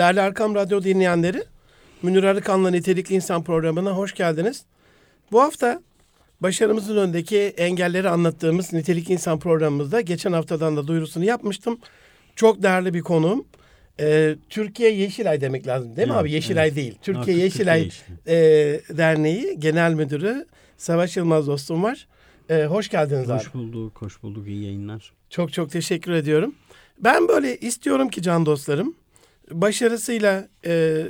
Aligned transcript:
Değerli 0.00 0.20
Erkam 0.20 0.54
Radyo 0.54 0.82
dinleyenleri, 0.82 1.44
Münir 2.02 2.24
Arıkan'la 2.24 2.70
Nitelikli 2.70 3.14
İnsan 3.14 3.44
programına 3.44 3.90
hoş 3.90 4.14
geldiniz. 4.14 4.64
Bu 5.32 5.40
hafta 5.40 5.82
başarımızın 6.40 6.96
önündeki 6.96 7.38
engelleri 7.38 8.08
anlattığımız 8.08 8.72
Nitelikli 8.72 9.12
İnsan 9.12 9.38
programımızda 9.38 10.00
geçen 10.00 10.32
haftadan 10.32 10.76
da 10.76 10.86
duyurusunu 10.86 11.24
yapmıştım. 11.24 11.78
Çok 12.36 12.62
değerli 12.62 12.94
bir 12.94 13.00
konuğum. 13.00 13.44
Ee, 14.00 14.36
Türkiye 14.48 14.90
Yeşilay 14.90 15.40
demek 15.40 15.66
lazım 15.66 15.96
değil 15.96 16.08
mi 16.08 16.12
Evet, 16.14 16.22
abi? 16.22 16.32
Yeşilay 16.32 16.66
evet. 16.66 16.76
değil. 16.76 16.94
Türkiye 17.02 17.20
Artık 17.20 17.36
Yeşilay 17.36 17.88
Türkiye 17.88 18.38
e, 18.38 18.96
Derneği 18.96 19.60
Genel 19.60 19.94
Müdürü 19.94 20.46
Savaş 20.76 21.16
Yılmaz 21.16 21.46
dostum 21.46 21.82
var. 21.82 22.08
Ee, 22.50 22.64
hoş 22.64 22.88
geldiniz 22.88 23.30
abi. 23.30 23.38
Hoş 23.38 23.54
bulduk, 23.54 24.02
hoş 24.02 24.22
bulduk. 24.22 24.48
İyi 24.48 24.64
yayınlar. 24.64 25.12
Çok 25.30 25.52
çok 25.52 25.70
teşekkür 25.70 26.12
ediyorum. 26.12 26.54
Ben 26.98 27.28
böyle 27.28 27.56
istiyorum 27.56 28.08
ki 28.08 28.22
can 28.22 28.46
dostlarım 28.46 28.94
başarısıyla 29.50 30.48
e, 30.66 31.04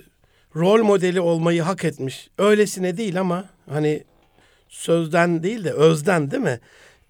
rol 0.57 0.83
modeli 0.85 1.21
olmayı 1.21 1.63
hak 1.63 1.85
etmiş. 1.85 2.31
Öylesine 2.39 2.97
değil 2.97 3.21
ama 3.21 3.45
hani 3.69 4.05
sözden 4.69 5.43
değil 5.43 5.65
de 5.65 5.73
özden 5.73 6.31
değil 6.31 6.43
mi? 6.43 6.61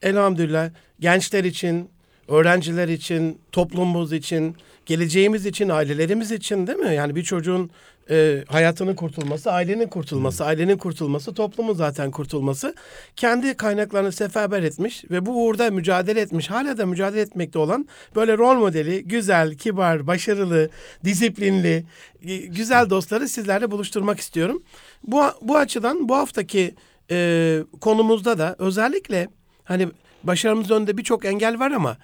Elhamdülillah 0.03 0.71
gençler 1.01 1.45
için, 1.45 1.91
öğrenciler 2.29 2.89
için, 2.89 3.41
toplumumuz 3.53 4.13
için, 4.13 4.57
geleceğimiz 4.87 5.47
için, 5.47 5.69
ailelerimiz 5.69 6.33
için 6.33 6.67
değil 6.67 6.79
mi? 6.79 6.95
Yani 6.95 7.17
bir 7.17 7.23
çocuğun 7.23 7.71
e, 8.11 8.45
hayatının 8.49 8.95
kurtulması, 8.95 9.53
ailenin 9.53 9.89
kurtulması, 9.89 10.45
ailenin 10.45 10.77
kurtulması, 10.77 11.35
toplumun 11.35 11.75
zaten 11.75 12.11
kurtulması. 12.11 12.75
Kendi 13.17 13.55
kaynaklarını 13.55 14.13
seferber 14.13 14.63
etmiş 14.63 15.05
ve 15.11 15.27
bu 15.27 15.45
uğurda 15.47 15.71
mücadele 15.71 16.21
etmiş, 16.21 16.51
hala 16.51 16.79
da 16.79 16.87
mücadele 16.87 17.21
etmekte 17.21 17.59
olan 17.59 17.89
böyle 18.17 18.39
rol 18.39 18.55
modeli, 18.55 19.05
güzel, 19.05 19.55
kibar, 19.55 20.07
başarılı, 20.07 20.71
disiplinli, 21.05 21.85
e, 22.23 22.37
güzel 22.37 22.91
dostları 22.91 23.29
sizlerle 23.29 23.71
buluşturmak 23.71 24.21
istiyorum. 24.21 24.63
Bu, 25.03 25.23
bu 25.43 25.57
açıdan 25.57 26.09
bu 26.09 26.17
haftaki 26.17 26.75
e, 27.11 27.59
konumuzda 27.81 28.39
da 28.39 28.57
özellikle 28.59 29.29
hani 29.65 29.89
başarımız 30.25 30.71
önünde 30.71 30.99
birçok 30.99 31.25
engel 31.25 31.59
var 31.59 31.71
ama 31.71 31.97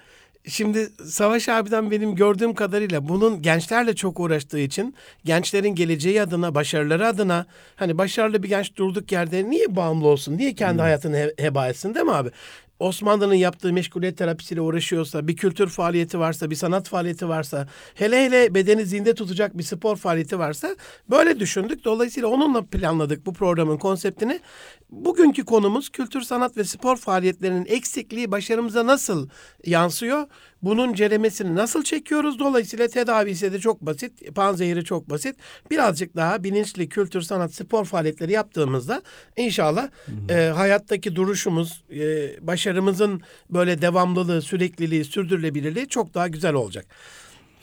Şimdi 0.47 0.89
Savaş 1.05 1.49
abiden 1.49 1.91
benim 1.91 2.15
gördüğüm 2.15 2.53
kadarıyla 2.53 3.07
bunun 3.09 3.41
gençlerle 3.41 3.95
çok 3.95 4.19
uğraştığı 4.19 4.59
için 4.59 4.95
gençlerin 5.25 5.75
geleceği 5.75 6.21
adına, 6.21 6.55
başarıları 6.55 7.07
adına 7.07 7.45
hani 7.75 7.97
başarılı 7.97 8.43
bir 8.43 8.49
genç 8.49 8.75
durduk 8.75 9.11
yerde 9.11 9.49
niye 9.49 9.75
bağımlı 9.75 10.07
olsun? 10.07 10.37
Niye 10.37 10.53
kendi 10.53 10.81
hayatını 10.81 11.17
he- 11.17 11.33
heba 11.39 11.67
etsin 11.69 11.95
değil 11.95 12.05
mi 12.05 12.11
abi? 12.11 12.29
Osmanlı'nın 12.79 13.33
yaptığı 13.33 13.73
meşguliyet 13.73 14.17
terapisiyle 14.17 14.61
uğraşıyorsa, 14.61 15.27
bir 15.27 15.35
kültür 15.35 15.67
faaliyeti 15.67 16.19
varsa, 16.19 16.49
bir 16.49 16.55
sanat 16.55 16.89
faaliyeti 16.89 17.29
varsa, 17.29 17.67
hele 17.95 18.25
hele 18.25 18.55
bedeni 18.55 18.85
zinde 18.85 19.13
tutacak 19.13 19.57
bir 19.57 19.63
spor 19.63 19.95
faaliyeti 19.95 20.39
varsa 20.39 20.75
böyle 21.09 21.39
düşündük. 21.39 21.85
Dolayısıyla 21.85 22.29
onunla 22.29 22.65
planladık 22.65 23.25
bu 23.25 23.33
programın 23.33 23.77
konseptini. 23.77 24.39
Bugünkü 24.89 25.45
konumuz 25.45 25.89
kültür, 25.89 26.21
sanat 26.21 26.57
ve 26.57 26.63
spor 26.63 26.97
faaliyetlerinin 26.97 27.65
eksikliği 27.65 28.31
başarımıza 28.31 28.85
nasıl 28.85 29.29
yansıyor? 29.65 30.27
Bunun 30.61 30.93
ceremesini 30.93 31.55
nasıl 31.55 31.83
çekiyoruz? 31.83 32.39
Dolayısıyla 32.39 32.87
tedavisi 32.87 33.53
de 33.53 33.59
çok 33.59 33.81
basit, 33.81 34.35
panzehiri 34.35 34.83
çok 34.83 35.09
basit. 35.09 35.35
Birazcık 35.71 36.15
daha 36.15 36.43
bilinçli 36.43 36.89
kültür, 36.89 37.21
sanat, 37.21 37.53
spor 37.53 37.85
faaliyetleri 37.85 38.31
yaptığımızda 38.31 39.01
inşallah 39.37 39.89
e, 40.29 40.33
hayattaki 40.33 41.15
duruşumuz, 41.15 41.83
e, 41.91 42.01
başarımızın 42.47 43.21
böyle 43.49 43.81
devamlılığı, 43.81 44.41
sürekliliği, 44.41 45.05
sürdürülebilirliği 45.05 45.87
çok 45.87 46.13
daha 46.13 46.27
güzel 46.27 46.53
olacak. 46.53 46.85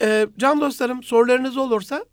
E, 0.00 0.26
can 0.38 0.60
dostlarım 0.60 1.02
sorularınız 1.02 1.56
olursa 1.56 2.04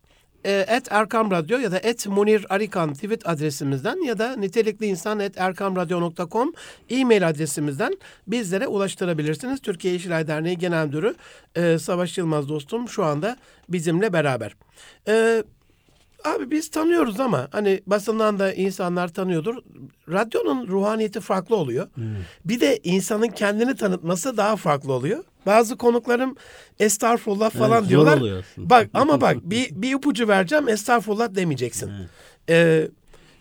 et 0.50 0.92
Erkam 0.92 1.31
Radyo 1.31 1.59
ya 1.59 1.72
da 1.72 1.80
et 1.84 2.08
Munir 2.08 2.45
Arikan 2.50 2.94
tweet 2.94 3.30
adresimizden 3.30 4.06
ya 4.06 4.20
da 4.20 4.36
nitelikli 4.36 4.86
insan 4.86 5.20
et 5.20 5.38
erkamradyo.com 5.38 6.53
e-mail 6.89 7.28
adresimizden 7.28 7.97
bizlere 8.28 8.68
ulaştırabilirsiniz. 8.68 9.59
Türkiye 9.62 9.94
Yeşilay 9.94 10.28
Derneği 10.28 10.57
Genel 10.57 10.85
Müdürü 10.85 11.16
e, 11.56 11.78
Savaş 11.78 12.18
Yılmaz 12.18 12.50
dostum 12.50 12.90
şu 12.90 13.03
anda 13.03 13.38
bizimle 13.69 14.13
beraber. 14.13 14.56
E, 15.07 15.44
abi 16.26 16.52
biz 16.52 16.70
tanıyoruz 16.72 17.20
ama 17.20 17.48
hani 17.52 17.82
basından 17.88 18.40
da 18.40 18.54
insanlar 18.54 19.08
tanıyordur. 19.08 19.56
Radyonun 20.09 20.68
ruhaniyeti 20.68 21.20
farklı 21.20 21.56
oluyor. 21.56 21.88
Bir 22.46 22.59
de 22.59 22.80
insanın 22.84 23.28
kendini 23.28 23.76
tanıtması 23.76 24.38
daha 24.38 24.56
farklı 24.56 24.94
oluyor. 24.94 25.24
Bazı 25.46 25.78
konuklarım 25.78 26.36
estağfurullah 26.80 27.52
falan 27.52 27.81
zor 27.81 27.90
diyorlar. 27.90 28.18
oluyor 28.18 28.40
aslında. 28.40 28.70
Bak 28.70 28.90
ama 28.94 29.22
bak 29.22 29.38
bir, 29.44 29.70
bir 29.72 29.96
ipucu 29.96 30.28
vereceğim 30.28 30.70
estağfurullah 30.70 31.36
demeyeceksin. 31.36 31.92
Evet. 32.00 32.10
Ee, 32.50 32.90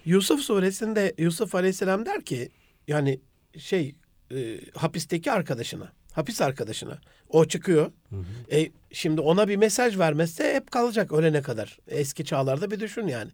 Yusuf 0.05 0.41
suresinde 0.41 1.15
Yusuf 1.19 1.55
aleyhisselam 1.55 2.07
der 2.07 2.25
ki 2.25 2.49
yani 2.89 3.21
şey 3.59 3.95
e, 4.35 4.61
hapisteki 4.75 5.33
arkadaşına 5.33 5.93
hapis 6.13 6.41
arkadaşına 6.41 6.99
o 7.29 7.45
çıkıyor. 7.45 7.93
E, 8.53 8.71
şimdi 8.93 9.21
ona 9.21 9.49
bir 9.49 9.57
mesaj 9.57 9.99
vermezse 9.99 10.55
hep 10.55 10.71
kalacak 10.71 11.13
ölene 11.13 11.43
kadar. 11.43 11.79
Eski 11.89 12.25
çağlarda 12.25 12.71
bir 12.71 12.81
düşün 12.81 13.07
yani. 13.07 13.31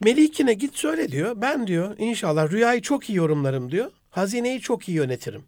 Melikine 0.00 0.54
git 0.54 0.76
söyle 0.76 1.08
diyor. 1.08 1.32
Ben 1.36 1.66
diyor 1.66 1.94
inşallah 1.98 2.50
rüyayı 2.50 2.82
çok 2.82 3.10
iyi 3.10 3.16
yorumlarım 3.16 3.70
diyor. 3.70 3.90
Hazineyi 4.10 4.60
çok 4.60 4.88
iyi 4.88 4.96
yönetirim. 4.96 5.42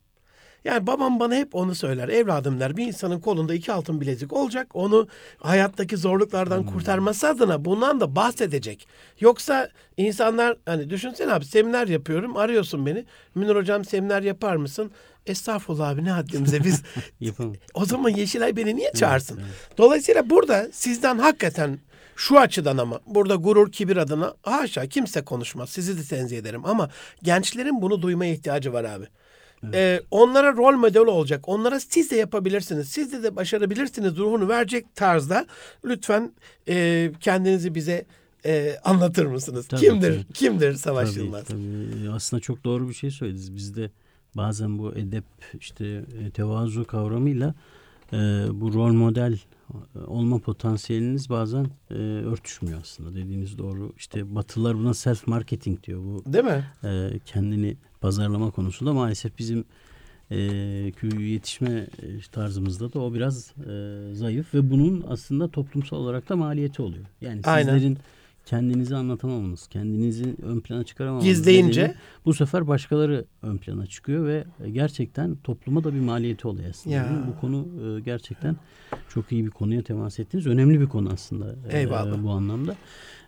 Yani 0.65 0.87
babam 0.87 1.21
bana 1.21 1.35
hep 1.35 1.55
onu 1.55 1.75
söyler. 1.75 2.09
Evladım 2.09 2.61
der 2.61 2.77
bir 2.77 2.87
insanın 2.87 3.21
kolunda 3.21 3.55
iki 3.55 3.73
altın 3.73 4.01
bilezik 4.01 4.33
olacak. 4.33 4.67
Onu 4.75 5.09
hayattaki 5.39 5.97
zorluklardan 5.97 6.67
kurtarması 6.67 7.29
adına 7.29 7.65
bundan 7.65 8.01
da 8.01 8.17
bahsedecek. 8.17 8.89
Yoksa 9.21 9.69
insanlar 9.97 10.57
hani 10.67 10.91
düşünsene 10.91 11.33
abi 11.33 11.45
seminer 11.45 11.89
yapıyorum 11.89 12.37
arıyorsun 12.37 12.87
beni. 12.87 13.05
Münir 13.35 13.57
hocam 13.57 13.85
seminer 13.85 14.23
yapar 14.23 14.57
mısın? 14.57 14.91
Estağfurullah 15.27 15.89
abi 15.89 16.05
ne 16.05 16.11
haddimize 16.11 16.65
biz 16.65 16.83
o 17.75 17.85
zaman 17.85 18.11
Yeşilay 18.11 18.57
beni 18.57 18.77
niye 18.77 18.93
çağırsın? 18.93 19.41
Dolayısıyla 19.79 20.31
burada 20.31 20.69
sizden 20.73 21.19
hakikaten 21.19 21.79
şu 22.17 22.39
açıdan 22.39 22.77
ama 22.79 23.01
burada 23.07 23.35
gurur 23.35 23.73
kibir 23.73 23.97
adına 23.97 24.35
haşa 24.43 24.87
kimse 24.87 25.23
konuşmaz. 25.23 25.71
Sizi 25.71 25.99
de 25.99 26.03
tenzih 26.03 26.39
ederim 26.39 26.65
ama 26.67 26.91
gençlerin 27.23 27.83
bunu 27.83 28.03
duymaya 28.03 28.33
ihtiyacı 28.33 28.73
var 28.73 28.85
abi. 28.85 29.07
Ee, 29.75 30.01
onlara 30.11 30.53
rol 30.57 30.77
model 30.77 31.01
olacak. 31.01 31.49
Onlara 31.49 31.81
siz 31.81 32.11
de 32.11 32.17
yapabilirsiniz. 32.17 32.89
Siz 32.89 33.13
de 33.13 33.23
de 33.23 33.37
başarabilirsiniz 33.37 34.17
ruhunu 34.17 34.49
verecek 34.49 34.97
tarzda 34.97 35.47
lütfen 35.85 36.33
e, 36.69 37.11
kendinizi 37.21 37.75
bize 37.75 38.05
e, 38.47 38.77
anlatır 38.85 39.27
mısınız? 39.27 39.69
Tabii 39.69 39.81
kimdir? 39.81 40.25
ki. 40.25 40.33
Kimdir 40.33 40.75
Savaş 40.75 41.11
Tabii, 41.11 41.21
Yılmaz? 41.21 41.45
tabii. 41.45 42.11
Aslında 42.15 42.41
çok 42.41 42.65
doğru 42.65 42.89
bir 42.89 42.95
şey 42.95 43.11
söylediniz. 43.11 43.57
Bizde 43.57 43.91
bazen 44.37 44.79
bu 44.79 44.95
edep, 44.95 45.25
işte 45.61 46.05
e, 46.21 46.31
tevazu 46.31 46.85
kavramıyla 46.85 47.55
e, 48.13 48.17
bu 48.53 48.75
rol 48.75 48.93
model 48.93 49.39
e, 49.95 49.99
olma 49.99 50.39
potansiyeliniz 50.39 51.31
bazen 51.31 51.67
e, 51.91 51.95
örtüşmüyor 51.95 52.81
aslında. 52.81 53.15
Dediğiniz 53.15 53.59
doğru. 53.59 53.93
İşte 53.97 54.35
Batılılar 54.35 54.77
buna 54.79 54.95
self 54.95 55.27
marketing 55.27 55.83
diyor. 55.83 56.01
Bu 56.05 56.33
Değil 56.33 56.45
mi? 56.45 56.65
e, 56.85 57.11
kendini 57.27 57.77
pazarlama 58.01 58.51
konusunda 58.51 58.93
maalesef 58.93 59.39
bizim 59.39 59.65
e, 60.31 60.37
yetişme 61.19 61.87
tarzımızda 62.33 62.93
da 62.93 63.01
o 63.01 63.15
biraz 63.15 63.53
e, 63.71 64.15
zayıf 64.15 64.55
ve 64.55 64.71
bunun 64.71 65.05
aslında 65.09 65.49
toplumsal 65.49 65.97
olarak 65.97 66.29
da 66.29 66.37
maliyeti 66.37 66.83
oluyor. 66.83 67.05
Yani 67.21 67.41
Aynen. 67.45 67.75
sizlerin 67.75 67.99
kendinizi 68.47 68.97
anlatamamanız, 68.97 69.67
kendinizi 69.67 70.37
ön 70.43 70.61
plana 70.61 70.85
çıkaramamanız 70.85 71.25
Gizleyince. 71.27 71.83
nedeni 71.83 71.95
bu 72.25 72.35
sefer 72.35 72.69
başkaları 72.69 73.25
ön 73.43 73.57
plana 73.59 73.87
çıkıyor 73.87 74.27
ve 74.27 74.45
gerçekten 74.73 75.37
topluma 75.37 75.85
da 75.85 75.95
bir 75.95 76.01
maliyeti 76.01 76.49
oluyor 76.49 76.71
aslında. 76.71 76.97
Ya. 76.97 77.25
Bu 77.29 77.41
konu 77.41 77.69
e, 77.97 78.01
gerçekten 78.01 78.57
çok 79.09 79.33
iyi 79.33 79.47
bir 79.47 79.51
konuya 79.51 79.83
temas 79.83 80.19
ettiniz. 80.19 80.47
Önemli 80.47 80.81
bir 80.81 80.87
konu 80.87 81.09
aslında 81.13 81.57
e, 81.71 81.79
Eyvallah. 81.79 82.23
bu 82.23 82.31
anlamda. 82.31 82.77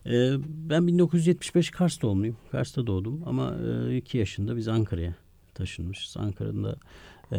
E, 0.07 0.33
ben 0.49 0.87
1975 0.87 1.71
Kars 1.71 2.03
doğumluyum. 2.03 2.37
Kars'ta 2.51 2.87
doğdum 2.87 3.23
ama 3.27 3.55
e, 3.57 3.97
iki 3.97 4.19
yaşında 4.19 4.57
biz 4.57 4.69
Ankara'ya 4.69 5.15
taşınmışız. 5.55 6.17
Ankara'da 6.17 6.77
e, 7.33 7.39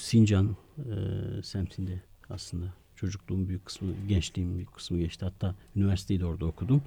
Sincan 0.00 0.56
e, 0.78 1.42
semtinde 1.42 2.02
aslında 2.30 2.66
çocukluğum 2.96 3.48
büyük 3.48 3.66
kısmı, 3.66 3.88
gençliğim 4.08 4.54
büyük 4.56 4.72
kısmı 4.74 4.98
geçti. 4.98 5.24
Hatta 5.24 5.54
üniversiteyi 5.76 6.20
de 6.20 6.26
orada 6.26 6.44
okudum. 6.46 6.82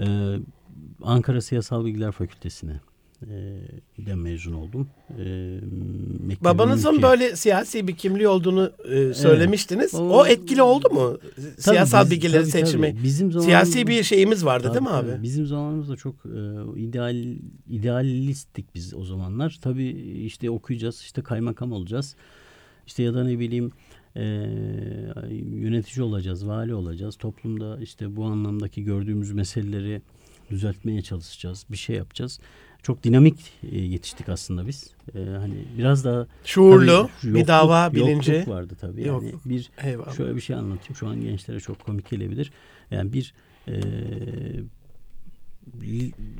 E, 0.00 0.36
Ankara 1.02 1.40
Siyasal 1.40 1.84
Bilgiler 1.84 2.12
Fakültesi'ne 2.12 2.80
e, 3.22 3.26
de 4.06 4.14
mezun 4.14 4.52
oldum. 4.52 4.88
E, 5.18 5.24
Babanızın 6.44 6.94
Mülkiye- 6.94 7.02
böyle 7.02 7.36
siyasi 7.36 7.88
bir 7.88 7.96
kimliği 7.96 8.28
olduğunu 8.28 8.72
e, 8.90 9.14
söylemiştiniz. 9.14 9.94
O- 9.94 9.98
O, 10.08 10.26
etkili 10.26 10.62
oldu 10.62 10.88
mu? 10.92 11.18
Tabii 11.36 11.60
Siyasal 11.62 12.04
biz- 12.04 12.10
bilgileri 12.10 12.42
tabii, 12.42 12.50
seçimi. 12.50 12.90
tabii. 12.92 13.02
Bizim 13.02 13.32
zamanımız- 13.32 13.44
Siyasi 13.44 13.86
bir 13.86 14.02
şeyimiz 14.02 14.44
vardı 14.44 14.64
Tabii, 14.66 14.74
değil 14.74 14.90
mi 14.90 14.96
abi? 14.96 15.10
tabii. 15.10 15.22
Bizim 15.22 15.46
zamanımızda 15.46 15.96
çok 15.96 16.14
e, 16.26 16.80
ideal 16.80 17.16
idealisttik 17.70 18.74
biz 18.74 18.94
o 18.94 19.04
zamanlar. 19.04 19.58
Tabii 19.62 19.88
işte 20.26 20.50
okuyacağız, 20.50 21.00
işte 21.00 21.22
kaymakam 21.22 21.72
olacağız. 21.72 22.16
İşte 22.86 23.02
ya 23.02 23.14
da 23.14 23.24
ne 23.24 23.38
bileyim 23.38 23.70
e, 24.16 24.22
yönetici 25.56 26.04
olacağız, 26.06 26.46
vali 26.48 26.74
olacağız. 26.74 27.16
Toplumda 27.16 27.78
işte 27.82 28.16
bu 28.16 28.24
anlamdaki 28.24 28.84
gördüğümüz 28.84 29.32
meseleleri 29.32 30.02
düzeltmeye 30.50 31.02
çalışacağız. 31.02 31.64
Bir 31.70 31.76
şey 31.76 31.96
yapacağız. 31.96 32.40
Çok 32.82 33.04
dinamik 33.04 33.52
e, 33.72 33.78
yetiştik 33.78 34.28
aslında 34.28 34.66
biz. 34.66 34.90
E, 35.14 35.18
hani 35.18 35.54
biraz 35.78 36.04
daha 36.04 36.26
Şuurlu, 36.44 37.08
tabii 37.22 37.34
bir 37.34 37.38
yokluk- 37.40 37.48
dava 37.48 37.94
bilinci. 37.94 38.44
vardı 38.46 38.76
tabii. 38.80 39.00
Yani 39.06 39.24
Yokluk. 39.24 39.48
bir 39.48 39.70
Eyvallah. 39.82 40.16
Şöyle 40.16 40.36
bir 40.36 40.40
şey 40.40 40.56
anlatayım. 40.56 40.94
Şu 40.94 41.08
an 41.08 41.20
gençlere 41.20 41.60
çok 41.60 41.78
komik 41.84 42.10
gelebilir. 42.10 42.52
Yani 42.90 43.12
bir 43.12 43.34
e, 43.68 43.72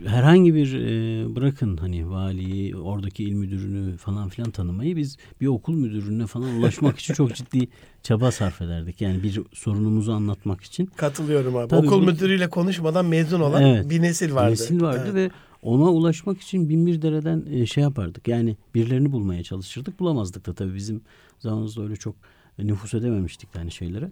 herhangi 0.07 0.55
bir 0.55 0.75
e, 0.75 1.37
bırakın 1.37 1.77
hani 1.77 2.11
valiyi, 2.11 2.77
oradaki 2.77 3.25
il 3.25 3.33
müdürünü 3.33 3.97
falan 3.97 4.29
filan 4.29 4.51
tanımayı 4.51 4.97
biz 4.97 5.17
bir 5.41 5.47
okul 5.47 5.75
müdürüne 5.75 6.27
falan 6.27 6.49
ulaşmak 6.59 6.99
için 6.99 7.15
çok 7.15 7.35
ciddi 7.35 7.69
çaba 8.03 8.31
sarf 8.31 8.63
ederdik. 8.63 9.01
Yani 9.01 9.23
bir 9.23 9.41
sorunumuzu 9.53 10.13
anlatmak 10.13 10.61
için. 10.63 10.87
Katılıyorum 10.87 11.57
abi. 11.57 11.69
Tabii 11.69 11.87
Okul 11.87 12.03
bu- 12.03 12.07
müdürüyle 12.07 12.51
konuşmadan 12.51 13.07
mezun 13.07 13.41
olan 13.41 13.63
Evet. 13.63 13.91
bir 13.91 14.03
nesil 14.03 14.35
vardı. 14.35 14.51
Nesil 14.53 14.81
vardı 14.81 15.03
Evet. 15.05 15.15
ve 15.15 15.31
ona 15.63 15.91
ulaşmak 15.91 16.41
için 16.41 16.69
bin 16.69 16.87
bir 16.87 17.03
dereden 17.03 17.45
e, 17.51 17.67
şey 17.67 17.83
yapardık. 17.83 18.29
Yani 18.29 18.57
birilerini 18.75 19.13
bulmaya 19.13 19.43
çalışırdık. 19.43 20.01
Bulamazdık 20.01 20.47
da 20.47 20.53
tabii 20.55 20.75
bizim 20.75 21.01
zamanımızda 21.39 21.83
öyle 21.83 21.97
çok 21.97 22.15
nüfus 22.59 22.95
edememiştik 22.95 23.49
yani 23.57 23.71
şeylere. 23.73 24.11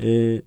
E, 0.00 0.42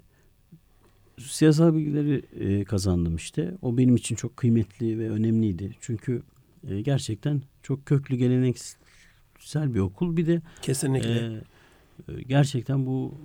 siyasal 1.17 1.75
bilgileri 1.75 2.23
e, 2.39 2.63
kazandım 2.63 3.15
işte. 3.15 3.57
O 3.61 3.77
benim 3.77 3.95
için 3.95 4.15
çok 4.15 4.37
kıymetli 4.37 4.99
ve 4.99 5.09
önemliydi. 5.09 5.75
Çünkü 5.81 6.21
e, 6.69 6.81
gerçekten 6.81 7.41
çok 7.63 7.85
köklü 7.85 8.15
geleneksel 8.15 9.73
bir 9.73 9.79
okul. 9.79 10.17
Bir 10.17 10.27
de 10.27 10.41
Kesinlikle. 10.61 11.41
e, 12.09 12.21
gerçekten 12.27 12.85
bu 12.85 13.17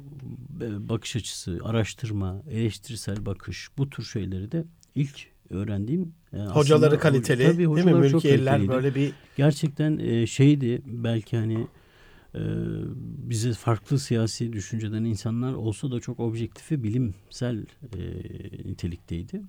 e, 0.60 0.88
bakış 0.88 1.16
açısı, 1.16 1.58
araştırma, 1.64 2.42
eleştirisel 2.50 3.26
bakış 3.26 3.68
bu 3.78 3.90
tür 3.90 4.02
şeyleri 4.02 4.52
de 4.52 4.64
ilk 4.94 5.26
öğrendiğim 5.50 6.12
e, 6.32 6.38
hocaları 6.38 6.98
kaliteli 6.98 7.42
Tabii, 7.42 7.58
değil 7.58 7.68
mi? 7.68 7.92
kaliteliydi. 8.10 8.68
böyle 8.68 8.94
bir 8.94 9.12
Gerçekten 9.36 9.98
e, 9.98 10.26
şeydi 10.26 10.82
belki 10.86 11.36
hani 11.36 11.66
bize 13.18 13.52
farklı 13.52 13.98
siyasi 13.98 14.52
düşünceden 14.52 15.04
insanlar 15.04 15.52
olsa 15.52 15.90
da 15.90 16.00
çok 16.00 16.20
objektif 16.20 16.72
ve 16.72 16.82
bilimsel 16.82 17.66
e, 17.82 17.98
nitelikteydi. 18.64 19.42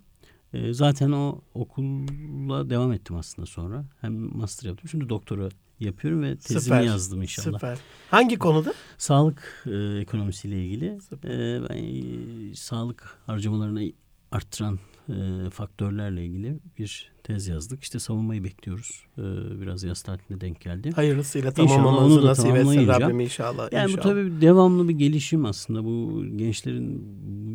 E, 0.53 0.73
zaten 0.73 1.11
o 1.11 1.41
okulla 1.53 2.69
devam 2.69 2.91
ettim 2.93 3.15
aslında 3.15 3.45
sonra. 3.45 3.85
Hem 4.01 4.37
master 4.37 4.69
yaptım. 4.69 4.89
Şimdi 4.89 5.09
doktora 5.09 5.49
yapıyorum 5.79 6.21
ve 6.23 6.37
tezimi 6.37 6.61
Süper, 6.61 6.81
yazdım 6.81 7.21
inşallah. 7.21 7.59
süper. 7.59 7.79
Hangi 8.11 8.37
konuda? 8.39 8.73
Sağlık 8.97 9.65
e, 9.65 9.99
ekonomisiyle 9.99 10.65
ilgili 10.65 10.99
Süper. 11.09 11.29
e, 11.29 11.69
ben 11.69 11.77
e, 11.77 12.55
sağlık 12.55 13.17
harcamalarını 13.25 13.91
arttıran 14.31 14.79
e, 15.09 15.49
faktörlerle 15.49 16.25
ilgili 16.25 16.59
bir 16.77 17.11
tez 17.23 17.47
yazdık. 17.47 17.83
İşte 17.83 17.99
savunmayı 17.99 18.43
bekliyoruz. 18.43 19.05
E, 19.17 19.21
biraz 19.61 19.83
yaz 19.83 20.01
tatiline 20.01 20.41
denk 20.41 20.61
geldi. 20.61 20.91
Hayırlısıyla 20.91 21.51
tamamlamanızı 21.51 22.25
nasip 22.25 22.55
etsin 22.55 22.87
Rabbim 22.87 23.19
inşallah. 23.19 23.73
Yani 23.73 23.87
bu 23.87 23.91
inşallah. 23.91 24.03
tabii 24.03 24.41
devamlı 24.41 24.89
bir 24.89 24.93
gelişim 24.93 25.45
aslında. 25.45 25.83
Bu 25.85 26.25
gençlerin 26.35 27.01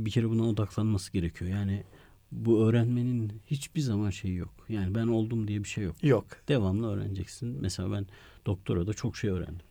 bir 0.07 0.11
kere 0.11 0.31
buna 0.31 0.49
odaklanması 0.49 1.13
gerekiyor. 1.13 1.51
Yani 1.51 1.85
bu 2.33 2.65
öğrenmenin 2.65 3.33
hiçbir 3.47 3.81
zaman 3.81 4.11
şeyi 4.11 4.37
yok. 4.37 4.55
Yani 4.69 4.95
ben 4.95 5.07
oldum 5.07 5.49
diye 5.49 5.65
bir 5.65 5.69
şey 5.69 5.85
yok. 5.85 6.05
Yok. 6.05 6.27
Devamlı 6.49 6.93
öğreneceksin. 6.93 7.59
Mesela 7.61 7.93
ben 7.93 8.07
doktora 8.47 8.87
da 8.87 8.95
çok 8.95 9.17
şey 9.17 9.31
öğrendim. 9.31 9.67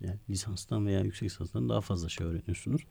Yani 0.00 0.18
lisanstan 0.30 0.86
veya 0.86 1.00
yüksek 1.00 1.30
lisanstan 1.30 1.68
daha 1.68 1.80
fazla 1.80 2.08
şey 2.08 2.26
öğreniyorsunuz. 2.26 2.82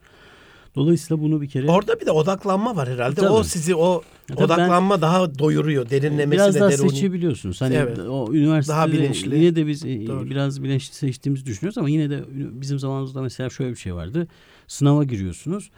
Dolayısıyla 0.76 1.24
bunu 1.24 1.42
bir 1.42 1.50
kere 1.50 1.72
Orada 1.72 2.00
bir 2.00 2.06
de 2.06 2.12
odaklanma 2.12 2.76
var 2.76 2.90
herhalde. 2.90 3.16
Tabii. 3.16 3.30
O 3.30 3.44
sizi 3.44 3.76
o 3.76 4.02
Ya 4.30 4.36
tabii 4.36 4.46
odaklanma 4.46 5.02
daha 5.02 5.40
doyuruyor. 5.40 5.90
Derinlemesi 5.90 6.32
biraz 6.32 6.60
daha 6.60 6.70
deruni. 6.72 6.90
seçebiliyorsunuz. 6.90 7.62
Hani 7.62 7.76
Evet. 7.76 8.00
o 8.00 8.34
üniversitede 8.34 8.78
Daha 8.78 8.92
bilinçli. 8.92 9.36
yine 9.38 9.56
de 9.56 9.68
biz 9.68 9.86
e, 9.86 10.08
Doğru. 10.08 10.30
biraz 10.30 10.64
bilinçli 10.64 10.96
seçtiğimizi 10.96 11.46
düşünüyoruz 11.46 11.78
ama 11.78 11.90
yine 11.90 12.10
de 12.10 12.24
bizim 12.32 12.80
zamanımızda 12.80 13.22
mesela 13.22 13.50
şöyle 13.50 13.72
bir 13.72 13.76
şey 13.76 13.96
vardı. 13.96 14.28
Sınava 14.68 15.04
giriyorsunuz. 15.04 15.70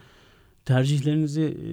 Tercihlerinizi 0.64 1.42
e, 1.42 1.70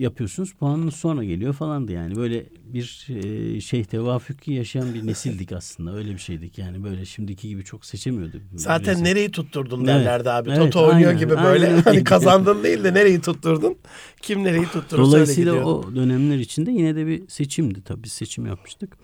yapıyorsunuz. 0.00 0.52
Puanınız 0.52 0.94
sonra 0.94 1.24
geliyor 1.24 1.52
falandı 1.54 1.92
yani. 1.92 2.16
Böyle 2.16 2.46
bir 2.64 3.06
e, 3.08 3.60
şey 3.60 3.84
tevafüki 3.84 4.52
yaşayan 4.52 4.94
bir 4.94 5.06
nesildik 5.06 5.52
aslında. 5.52 5.96
Öyle 5.96 6.10
bir 6.12 6.18
şeydik 6.18 6.58
yani. 6.58 6.84
Böyle 6.84 7.04
şimdiki 7.04 7.48
gibi 7.48 7.64
çok 7.64 7.84
seçemiyorduk. 7.84 8.42
Zaten 8.54 8.94
Birisi. 8.94 9.04
nereyi 9.04 9.30
tutturdun 9.30 9.78
Evet. 9.78 9.88
derlerdi 9.88 10.30
abi. 10.30 10.48
Evet, 10.50 10.58
Toto 10.58 10.88
oynuyor 10.88 11.08
aynen, 11.08 11.20
gibi 11.20 11.36
böyle. 11.36 11.66
aynen. 11.66 11.82
Hani 11.82 12.04
kazandın 12.04 12.62
değil 12.62 12.84
de 12.84 12.94
nereyi 12.94 13.20
tutturdun? 13.20 13.76
Kim 14.22 14.44
nereyi 14.44 14.64
tutturursa 14.64 15.02
öyle 15.02 15.12
Dolayısıyla 15.12 15.64
o 15.64 15.94
dönemler 15.96 16.38
içinde 16.38 16.70
yine 16.70 16.96
de 16.96 17.06
bir 17.06 17.28
seçimdi 17.28 17.82
tabii 17.84 18.02
biz 18.02 18.12
seçim 18.12 18.46
yapmıştık. 18.46 18.96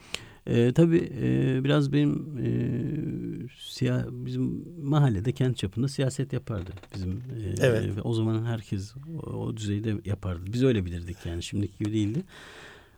Ee, 0.46 0.72
tabii 0.72 1.10
e, 1.22 1.64
biraz 1.64 1.92
benim 1.92 2.38
e, 2.38 2.48
siyah 3.58 4.04
bizim 4.10 4.64
mahallede 4.82 5.32
kent 5.32 5.56
çapında 5.56 5.88
siyaset 5.88 6.32
yapardı 6.32 6.70
bizim. 6.94 7.10
e, 7.12 7.54
Evet. 7.58 7.96
ve 7.96 8.00
o 8.00 8.12
zaman 8.14 8.44
herkes 8.44 8.94
o, 9.16 9.30
o 9.30 9.56
düzeyde 9.56 9.94
yapardı. 10.04 10.40
Biz 10.52 10.62
öyle 10.64 10.84
bilirdik 10.84 11.16
yani 11.24 11.42
şimdiki 11.42 11.78
gibi 11.78 11.92
değildi. 11.92 12.22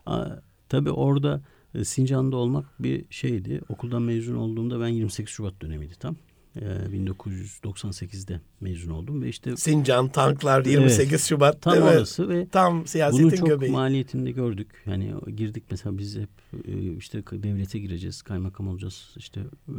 Aa, 0.05 0.25
tabii 0.69 0.91
orada 0.91 1.41
e, 1.75 1.83
Sincan'da 1.83 2.35
olmak 2.37 2.65
bir 2.83 3.05
şeydi. 3.09 3.61
Okuldan 3.69 4.01
mezun 4.01 4.35
olduğumda 4.35 4.79
ben 4.81 4.87
28 4.87 5.33
Şubat 5.33 5.61
dönemiydi 5.61 5.93
tam. 5.99 6.15
E, 6.55 6.59
1998'de 6.61 8.41
mezun 8.61 8.91
oldum 8.91 9.21
ve 9.21 9.29
işte 9.29 9.57
Sincan, 9.57 10.07
tanklar 10.09 10.65
28 10.65 11.23
Şubat. 11.25 11.61
tam 11.61 11.77
mi? 11.77 11.83
orası 11.83 12.29
ve 12.29 12.47
Tam 12.47 12.87
siyasetin 12.87 13.25
bunu 13.25 13.37
çok 13.37 13.47
göbeği. 13.47 13.71
maliyetinde 13.71 14.31
gördük. 14.31 14.67
Yani 14.85 15.13
girdik 15.35 15.63
mesela 15.71 15.97
biz 15.97 16.17
hep 16.17 16.29
e, 16.67 16.95
işte 16.97 17.23
devlete 17.31 17.79
gireceğiz, 17.79 18.21
kaymakam 18.21 18.67
olacağız, 18.67 19.13
işte 19.17 19.39
e, 19.69 19.73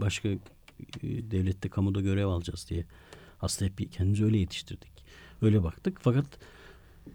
başka 0.00 0.28
e, 0.28 0.38
devlette 1.02 1.68
kamuda 1.68 2.00
görev 2.00 2.26
alacağız 2.26 2.66
diye. 2.70 2.84
Aslında 3.40 3.70
hep 3.70 3.92
kendimizi 3.92 4.24
öyle 4.24 4.38
yetiştirdik. 4.38 5.04
Öyle 5.42 5.62
baktık. 5.62 5.98
Fakat 6.00 6.26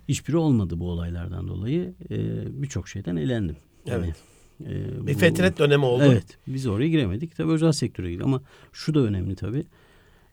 hiçbiri 0.10 0.38
olmadı 0.38 0.80
bu 0.80 0.90
olaylardan 0.92 1.48
dolayı. 1.48 1.94
Birçok 2.50 2.88
şeyden 2.88 3.16
elendim. 3.16 3.58
Yani, 3.86 4.14
e, 4.66 5.08
Bir 5.08 5.14
fetret 5.14 5.60
dönemi 5.60 5.86
oldu. 5.86 6.04
Evet. 6.06 6.38
Biz 6.48 6.68
oraya 6.68 6.90
giremedik. 6.90 7.36
Tabii 7.36 7.52
özel 7.52 7.72
sektöre 7.72 8.12
girdik 8.12 8.26
ama 8.26 8.42
şu 8.74 8.94
da 8.94 9.00
önemli 9.00 9.36
tabii. 9.36 9.66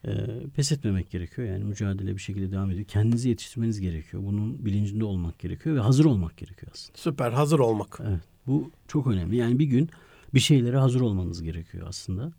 E, 0.04 0.10
pes 0.56 0.72
etmemek 0.72 1.10
gerekiyor. 1.10 1.48
Yani 1.48 1.64
mücadele 1.64 2.14
bir 2.14 2.20
şekilde 2.20 2.52
devam 2.52 2.70
ediyor. 2.70 2.86
Kendinizi 2.86 3.28
yetiştirmeniz 3.28 3.80
gerekiyor. 3.80 4.22
Bunun 4.26 4.64
bilincinde 4.64 5.04
olmak 5.04 5.38
gerekiyor 5.38 5.76
ve 5.76 5.80
hazır 5.80 6.04
olmak 6.04 6.36
gerekiyor 6.36 6.72
aslında. 6.74 6.98
Süper 6.98 7.32
hazır 7.32 7.58
olmak. 7.58 8.00
Evet. 8.08 8.20
Bu 8.46 8.70
çok 8.88 9.06
önemli. 9.06 9.36
Yani 9.36 9.58
bir 9.58 9.64
gün 9.64 9.90
bir 10.34 10.40
şeylere 10.40 10.76
hazır 10.76 11.00
olmanız 11.00 11.42
gerekiyor 11.42 11.86
aslında. 11.88 12.32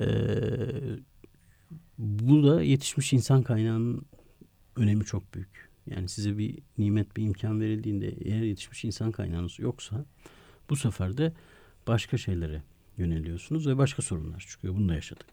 E, 0.00 0.06
bu 1.98 2.46
da 2.46 2.62
yetişmiş 2.62 3.12
insan 3.12 3.42
kaynağının 3.42 4.02
önemi 4.76 5.04
çok 5.04 5.34
büyük. 5.34 5.70
Yani 5.90 6.08
size 6.08 6.38
bir 6.38 6.58
nimet, 6.78 7.16
bir 7.16 7.22
imkan 7.22 7.60
verildiğinde 7.60 8.14
eğer 8.24 8.42
yetişmiş 8.42 8.84
insan 8.84 9.12
kaynağınız 9.12 9.58
yoksa 9.58 10.04
bu 10.70 10.76
sefer 10.76 11.16
de 11.16 11.32
başka 11.86 12.18
şeylere 12.18 12.62
yöneliyorsunuz 12.98 13.66
ve 13.66 13.78
başka 13.78 14.02
sorunlar 14.02 14.40
çıkıyor. 14.40 14.74
Bunu 14.74 14.88
da 14.88 14.94
yaşadık. 14.94 15.26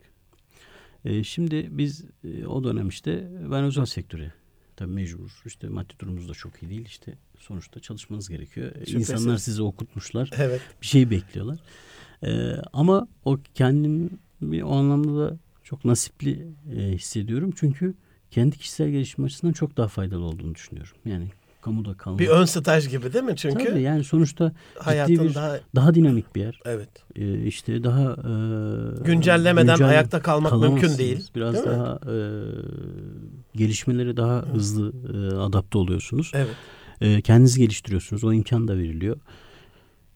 Ee, 1.06 1.24
şimdi 1.24 1.68
biz 1.72 2.06
e, 2.24 2.46
o 2.46 2.64
dönem 2.64 2.88
işte 2.90 3.32
ben 3.52 3.64
özel 3.64 3.86
sektöre 3.86 4.34
tabii 4.76 4.92
mecbur. 4.92 5.42
İşte 5.46 5.70
maddi 5.70 5.94
durumumuz 6.00 6.30
da 6.30 6.34
çok 6.34 6.64
iyi 6.64 6.70
değil. 6.70 6.86
İşte 6.86 7.18
sonuçta 7.40 7.80
çalışmanız 7.80 8.30
gerekiyor. 8.30 8.68
Ee, 8.76 8.86
Şüphesiz. 8.86 9.10
İnsanlar 9.10 9.38
sizi 9.38 9.62
okutmuşlar. 9.62 10.30
Evet. 10.38 10.62
Bir 10.82 10.88
şey 10.88 11.10
bekliyorlar. 11.10 11.60
Ee, 12.24 12.56
ama 12.74 13.08
o 13.26 13.40
kendim 13.56 14.20
bir 14.42 14.62
o 14.62 14.72
anlamda 14.72 15.20
da 15.20 15.38
çok 15.64 15.86
nasipli 15.86 16.48
e, 16.76 16.82
hissediyorum. 16.82 17.54
Çünkü 17.56 17.94
kendi 18.32 18.58
kişisel 18.58 18.90
gelişim 18.90 19.24
açısından 19.24 19.54
çok 19.54 19.78
daha 19.78 19.88
faydalı 19.88 20.24
olduğunu 20.24 20.56
düşünüyorum. 20.56 20.94
Yani 21.06 21.28
kamuda 21.62 21.94
kalmak. 21.94 22.20
Bir 22.20 22.28
ön 22.28 22.46
staj 22.46 22.90
gibi 22.90 23.14
değil 23.14 23.26
mi? 23.26 23.36
Çünkü 23.36 23.66
Tabii 23.66 23.82
yani 23.82 24.04
sonuçta 24.04 24.52
hayatın 24.80 25.14
ciddi 25.16 25.26
bir 25.30 25.34
daha 25.36 25.60
daha 25.76 25.94
dinamik 25.96 26.36
bir 26.36 26.42
yer. 26.42 26.60
evet 26.66 26.90
Ee, 27.16 27.46
işte 27.46 27.84
daha 27.84 28.02
e, 28.12 29.04
güncellemeden 29.04 29.76
güncel- 29.78 29.88
ayakta 29.90 30.22
kalmak 30.22 30.60
mümkün 30.62 30.98
değil. 30.98 31.28
Biraz 31.36 31.54
Değil 31.54 31.66
mi? 31.66 31.72
daha 31.72 32.00
e, 32.14 32.16
gelişmelere 33.56 34.18
daha 34.18 34.42
hızlı 34.54 34.94
e, 35.14 35.36
adapte 35.36 35.78
oluyorsunuz. 35.78 36.32
Evet. 36.36 36.56
E, 37.02 37.22
kendinizi 37.22 37.60
geliştiriyorsunuz. 37.60 38.24
O 38.24 38.34
imkan 38.34 38.68
da 38.68 38.78
veriliyor. 38.78 39.18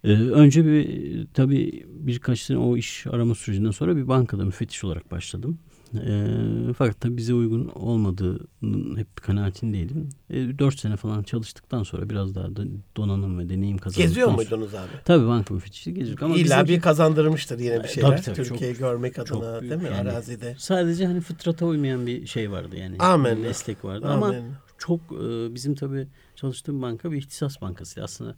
E, 0.03 0.11
önce 0.13 0.65
bir 0.65 1.27
tabii 1.33 1.85
birkaç 1.89 2.39
sene 2.39 2.57
o 2.57 2.77
iş 2.77 3.07
arama 3.07 3.35
sürecinden 3.35 3.71
sonra 3.71 3.95
bir 3.95 4.07
bankada 4.07 4.45
müfettiş 4.45 4.83
olarak 4.83 5.11
başladım. 5.11 5.59
E, 5.97 6.73
fakat 6.73 7.01
tabii 7.01 7.17
bize 7.17 7.33
uygun 7.33 7.67
olmadığının 7.67 8.97
hep 8.97 9.21
kanaatindeydim. 9.21 10.09
E, 10.29 10.59
4 10.59 10.79
sene 10.79 10.95
falan 10.97 11.23
çalıştıktan 11.23 11.83
sonra 11.83 12.09
biraz 12.09 12.35
daha 12.35 12.55
da 12.55 12.63
donanım 12.97 13.39
ve 13.39 13.49
deneyim 13.49 13.77
kazandıktan 13.77 14.07
Geziyor 14.07 14.31
muydunuz 14.31 14.75
abi? 14.75 14.89
Tabii 15.05 15.27
banka 15.27 15.53
müfettişliği 15.53 15.95
geziyorduk 15.97 16.23
ama 16.23 16.35
İlla 16.35 16.43
bizimki 16.43 16.73
bir 16.73 16.81
kazandırmıştır 16.81 17.59
yine 17.59 17.73
bir 17.73 17.79
Tabii, 17.79 17.87
şeyler. 17.91 18.23
tabii, 18.23 18.35
Türkiye'yi 18.35 18.75
çok- 18.75 18.79
görmek 18.79 19.15
çok 19.25 19.43
adına 19.43 19.61
büyük 19.61 19.71
değil 19.71 19.91
mi? 19.91 19.97
yani. 19.97 20.09
Arazide. 20.09 20.55
sadece 20.57 21.05
hani 21.05 21.21
fıtrata 21.21 21.65
uymayan 21.65 22.07
bir 22.07 22.25
şey 22.25 22.51
vardı 22.51 22.75
yani. 22.77 22.99
Bir 22.99 23.37
meslek 23.41 23.85
vardı 23.85 24.07
ama 24.07 24.27
Amin. 24.27 24.43
çok 24.77 24.99
e, 25.01 25.53
bizim 25.55 25.75
tabii 25.75 26.07
çalıştığım 26.35 26.81
banka 26.81 27.11
bir 27.11 27.17
ihtisas 27.17 27.61
bankası. 27.61 28.03
Aslında 28.03 28.35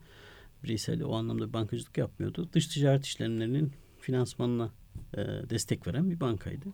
bireysel 0.64 1.04
o 1.04 1.16
anlamda 1.16 1.54
bankacılık 1.54 1.98
yapmıyordu. 1.98 2.50
Dış 2.54 2.68
ticaret 2.68 3.06
işlemlerinin 3.06 3.72
finansmanına 4.00 4.72
e, 5.14 5.18
destek 5.50 5.88
veren 5.88 6.10
bir 6.10 6.20
bankaydı. 6.20 6.66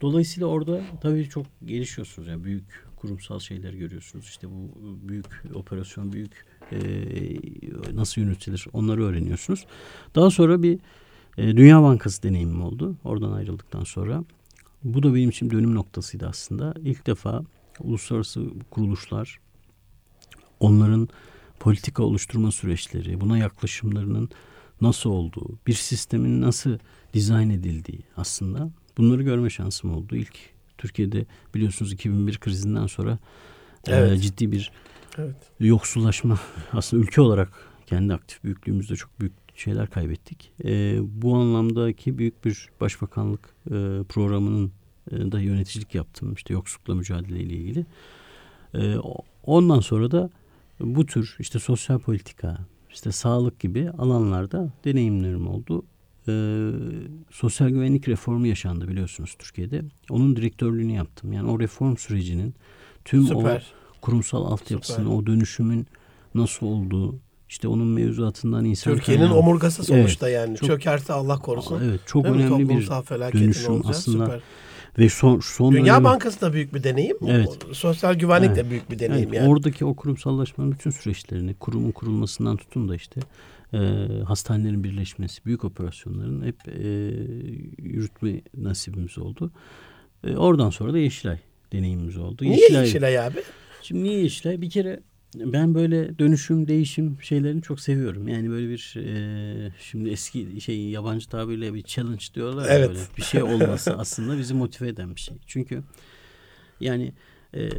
Dolayısıyla 0.00 0.46
orada 0.46 0.80
tabii 1.00 1.28
çok 1.28 1.46
gelişiyorsunuz. 1.64 2.28
Yani 2.28 2.44
büyük 2.44 2.86
kurumsal 2.96 3.38
şeyler 3.38 3.72
görüyorsunuz. 3.72 4.24
İşte 4.24 4.48
bu 4.50 4.70
büyük 5.08 5.26
operasyon, 5.54 6.12
büyük 6.12 6.46
e, 6.72 6.78
nasıl 7.94 8.20
yönetilir 8.20 8.66
onları 8.72 9.04
öğreniyorsunuz. 9.04 9.66
Daha 10.14 10.30
sonra 10.30 10.62
bir 10.62 10.78
e, 11.38 11.56
Dünya 11.56 11.82
Bankası 11.82 12.22
deneyimim 12.22 12.62
oldu. 12.62 12.96
Oradan 13.04 13.32
ayrıldıktan 13.32 13.84
sonra. 13.84 14.24
Bu 14.84 15.02
da 15.02 15.14
benim 15.14 15.30
için 15.30 15.50
dönüm 15.50 15.74
noktasıydı 15.74 16.26
aslında. 16.26 16.74
İlk 16.82 17.06
defa 17.06 17.42
uluslararası 17.80 18.46
kuruluşlar 18.70 19.40
onların 20.60 21.08
politika 21.60 22.02
oluşturma 22.02 22.52
süreçleri, 22.52 23.20
buna 23.20 23.38
yaklaşımlarının 23.38 24.28
nasıl 24.80 25.10
olduğu, 25.10 25.58
bir 25.66 25.72
sistemin 25.72 26.40
nasıl 26.42 26.78
dizayn 27.14 27.50
edildiği 27.50 28.00
aslında 28.16 28.70
bunları 28.98 29.22
görme 29.22 29.50
şansım 29.50 29.94
oldu. 29.94 30.16
İlk 30.16 30.36
Türkiye'de 30.78 31.26
biliyorsunuz 31.54 31.92
2001 31.92 32.38
krizinden 32.38 32.86
sonra 32.86 33.18
e, 33.88 33.92
Evet. 33.94 34.22
ciddi 34.22 34.52
bir 34.52 34.72
Evet. 35.18 35.36
yoksullaşma 35.60 36.38
aslında 36.72 37.02
ülke 37.02 37.20
olarak 37.20 37.48
kendi 37.86 38.14
aktif 38.14 38.44
büyüklüğümüzde 38.44 38.96
çok 38.96 39.20
büyük 39.20 39.32
şeyler 39.54 39.90
kaybettik. 39.90 40.52
E, 40.64 40.98
bu 41.02 41.36
anlamdaki 41.36 42.18
büyük 42.18 42.44
bir 42.44 42.68
başbakanlık 42.80 43.48
e, 43.66 44.02
programının 44.08 44.72
e, 45.10 45.32
da 45.32 45.40
yöneticilik 45.40 45.94
yaptım 45.94 46.34
işte 46.34 46.54
yoksullukla 46.54 46.94
mücadele 46.94 47.40
ile 47.40 47.54
ilgili. 47.54 47.86
E, 48.74 48.96
ondan 49.42 49.80
sonra 49.80 50.10
da 50.10 50.30
bu 50.80 51.06
tür 51.06 51.36
işte 51.38 51.58
sosyal 51.58 51.98
politika, 51.98 52.58
işte 52.90 53.12
sağlık 53.12 53.60
gibi 53.60 53.90
alanlarda 53.90 54.72
deneyimlerim 54.84 55.48
oldu. 55.48 55.84
E, 56.28 56.32
sosyal 57.30 57.68
güvenlik 57.68 58.08
reformu 58.08 58.46
yaşandı 58.46 58.88
biliyorsunuz 58.88 59.34
Türkiye'de. 59.38 59.82
Onun 60.10 60.36
direktörlüğünü 60.36 60.92
yaptım. 60.92 61.32
Yani 61.32 61.50
o 61.50 61.60
reform 61.60 61.96
sürecinin 61.96 62.54
tüm 63.04 63.24
o 63.24 63.26
Süper. 63.26 63.66
kurumsal 64.02 64.44
altyapısının, 64.44 65.06
Süper. 65.06 65.16
o 65.16 65.26
dönüşümün 65.26 65.86
nasıl 66.34 66.66
olduğu, 66.66 67.18
işte 67.48 67.68
onun 67.68 67.86
mevzuatından 67.86 68.64
insan 68.64 68.94
Türkiye'nin 68.94 69.22
kaynağı- 69.22 69.38
omurgası 69.38 69.84
sonuçta 69.84 70.28
yani. 70.28 70.56
çok- 70.56 70.68
Çökerse 70.68 71.12
Allah 71.12 71.38
korusun. 71.38 71.80
Evet, 71.84 72.00
çok 72.06 72.24
Değil 72.24 72.34
önemli 72.34 72.68
bir 72.68 72.86
dönüşüm 73.32 73.82
aslında. 73.86 74.24
Süper. 74.26 74.40
ve 74.98 75.08
son 75.08 75.40
son 75.40 75.72
Dünya 75.72 75.94
dönemi- 75.94 76.04
Bankası 76.04 76.40
da 76.40 76.52
büyük 76.52 76.74
bir 76.74 76.82
deneyim. 76.84 77.16
Evet. 77.26 77.48
O- 77.70 77.74
Sosyal 77.74 78.14
güvenlik 78.14 78.46
Evet. 78.48 78.56
de 78.64 78.70
büyük 78.70 78.90
bir 78.90 78.98
deneyim 78.98 79.28
Evet, 79.28 79.36
yani. 79.36 79.48
Oradaki 79.48 79.84
o 79.84 79.94
kurumsallaşmanın 79.96 80.72
bütün 80.72 80.90
süreçlerini, 80.90 81.54
kurumun 81.54 81.92
kurulmasından 81.92 82.56
tutun 82.56 82.88
da 82.88 82.94
işte 82.96 83.20
e, 83.72 83.78
hastanelerin 84.26 84.84
birleşmesi, 84.84 85.44
büyük 85.44 85.64
operasyonların 85.64 86.44
hep 86.46 86.56
e, 86.68 86.88
yürütme 87.82 88.40
nasibimiz 88.56 89.18
oldu. 89.18 89.52
E, 90.24 90.36
oradan 90.36 90.70
sonra 90.70 90.92
da 90.92 90.98
Yeşilay 90.98 91.38
deneyimimiz 91.72 92.16
oldu. 92.16 92.44
Niye 92.44 92.56
Yeşilay- 92.68 92.80
Yeşilay 92.80 93.18
abi? 93.18 93.42
Şimdi 93.82 94.02
niye 94.04 94.18
Yeşilay? 94.20 94.60
Bir 94.60 94.70
kere 94.70 95.00
ben 95.34 95.74
böyle 95.74 96.18
dönüşüm, 96.18 96.68
değişim 96.68 97.18
şeylerini 97.22 97.62
çok 97.62 97.80
seviyorum. 97.80 98.28
Yani 98.28 98.50
böyle 98.50 98.68
bir 98.68 98.94
e, 98.96 99.72
şimdi 99.80 100.10
eski 100.10 100.60
şey 100.60 100.88
yabancı 100.88 101.28
tabirle 101.28 101.74
bir 101.74 101.82
challenge 101.82 102.24
diyorlar 102.34 102.66
Evet. 102.70 102.88
böyle. 102.88 102.98
Bir 103.16 103.22
şey 103.22 103.42
olması 103.42 103.94
aslında 103.98 104.38
bizi 104.38 104.54
motive 104.54 104.88
eden 104.88 105.14
bir 105.14 105.20
şey. 105.20 105.36
Çünkü 105.46 105.82
yani 106.80 107.12
e, 107.54 107.70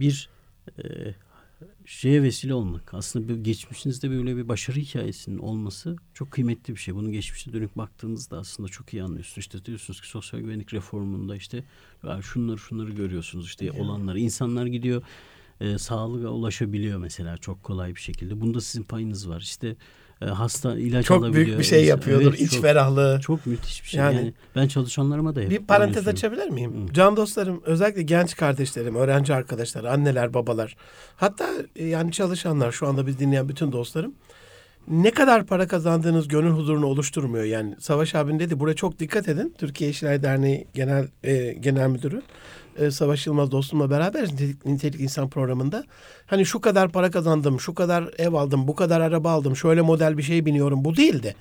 bir 0.00 0.28
e, 0.78 0.82
şeye 1.84 2.22
vesile 2.22 2.54
olmak. 2.54 2.94
Aslında 2.94 3.28
bir 3.28 3.36
geçmişinizde 3.44 4.10
böyle 4.10 4.36
bir 4.36 4.48
başarı 4.48 4.76
hikayesinin 4.76 5.38
olması 5.38 5.96
çok 6.14 6.30
kıymetli 6.30 6.74
bir 6.74 6.80
şey. 6.80 6.94
Bunu 6.94 7.12
geçmişe 7.12 7.52
dönük 7.52 7.76
baktığınızda 7.76 8.38
aslında 8.38 8.68
çok 8.68 8.94
iyi 8.94 9.02
anlıyorsunuz. 9.02 9.38
İşte 9.38 9.64
diyorsunuz 9.64 10.00
ki 10.00 10.08
sosyal 10.08 10.40
güvenlik 10.40 10.74
reformunda 10.74 11.36
işte 11.36 11.64
şunları 12.22 12.58
şunları 12.58 12.90
görüyorsunuz 12.90 13.46
işte 13.46 13.72
olanları. 13.72 14.20
İnsanlar 14.20 14.66
gidiyor 14.66 15.02
e, 15.60 15.78
sağlığa 15.78 16.30
ulaşabiliyor 16.30 16.98
mesela 16.98 17.38
çok 17.38 17.62
kolay 17.62 17.94
bir 17.94 18.00
şekilde. 18.00 18.40
Bunda 18.40 18.60
sizin 18.60 18.84
payınız 18.84 19.28
var. 19.28 19.40
İşte 19.40 19.76
hasta 20.24 20.78
ilaç 20.78 21.04
Çok 21.06 21.18
alabiliyor. 21.24 21.46
büyük 21.46 21.58
bir 21.58 21.64
şey 21.64 21.84
yapıyordur. 21.84 22.28
Evet, 22.30 22.40
iç 22.40 22.52
çok, 22.52 22.62
ferahlığı. 22.62 23.20
çok 23.22 23.46
müthiş 23.46 23.84
bir 23.84 23.88
şey. 23.88 24.00
Yani- 24.00 24.16
Yani, 24.16 24.32
ben 24.56 24.68
çalışanlarıma 24.68 25.36
da 25.36 25.40
hep 25.40 25.50
Bir 25.50 25.58
parantez 25.58 26.08
açabilir 26.08 26.48
miyim? 26.48 26.88
Hı. 26.88 26.92
Can 26.92 27.16
dostlarım, 27.16 27.62
özellikle 27.64 28.02
genç 28.02 28.36
kardeşlerim, 28.36 28.94
öğrenci 28.96 29.34
arkadaşlar, 29.34 29.84
anneler, 29.84 30.34
babalar, 30.34 30.76
hatta 31.16 31.48
e, 31.76 31.84
yani 31.84 32.12
çalışanlar, 32.12 32.72
şu 32.72 32.86
anda 32.88 33.06
biz 33.06 33.18
dinleyen 33.18 33.48
bütün 33.48 33.72
dostlarım, 33.72 34.14
ne 34.88 35.10
kadar 35.10 35.46
para 35.46 35.66
kazandığınız 35.68 36.28
gönül 36.28 36.50
huzurunu 36.50 36.86
oluşturmuyor. 36.86 37.44
Yani 37.44 37.74
Savaş 37.78 38.14
abin 38.14 38.38
dedi, 38.38 38.60
buraya 38.60 38.74
çok 38.74 38.98
dikkat 38.98 39.28
edin. 39.28 39.54
Türkiye 39.58 39.90
İşler 39.90 40.22
Derneği 40.22 40.66
Genel 40.74 41.08
e, 41.24 41.52
Genel 41.52 41.88
Müdürü 41.88 42.22
e, 42.78 42.90
Savaş 42.90 43.26
Yılmaz 43.26 43.50
dostumla 43.50 43.90
beraber 43.90 44.24
nitelik, 44.24 44.66
nitelik 44.66 45.00
insan 45.00 45.30
programında 45.30 45.84
hani 46.26 46.46
şu 46.46 46.60
kadar 46.60 46.92
para 46.92 47.10
kazandım, 47.10 47.60
şu 47.60 47.74
kadar 47.74 48.10
ev 48.18 48.32
aldım, 48.32 48.68
bu 48.68 48.74
kadar 48.74 49.00
araba 49.00 49.30
aldım, 49.30 49.56
şöyle 49.56 49.80
model 49.80 50.18
bir 50.18 50.22
şey 50.22 50.46
biniyorum. 50.46 50.84
Bu 50.84 50.96
değildi 50.96 51.34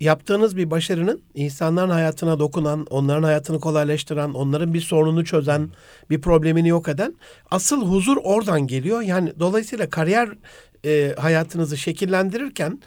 yaptığınız 0.00 0.56
bir 0.56 0.70
başarının 0.70 1.22
insanların 1.34 1.90
hayatına 1.90 2.38
dokunan, 2.38 2.86
onların 2.90 3.22
hayatını 3.22 3.60
kolaylaştıran, 3.60 4.34
onların 4.34 4.74
bir 4.74 4.80
sorununu 4.80 5.24
çözen, 5.24 5.70
bir 6.10 6.20
problemini 6.20 6.68
yok 6.68 6.88
eden 6.88 7.14
asıl 7.50 7.86
huzur 7.86 8.16
oradan 8.22 8.66
geliyor. 8.66 9.02
Yani 9.02 9.32
dolayısıyla 9.38 9.90
kariyer 9.90 10.28
e, 10.84 11.14
hayatınızı 11.18 11.76
şekillendirirken 11.76 12.80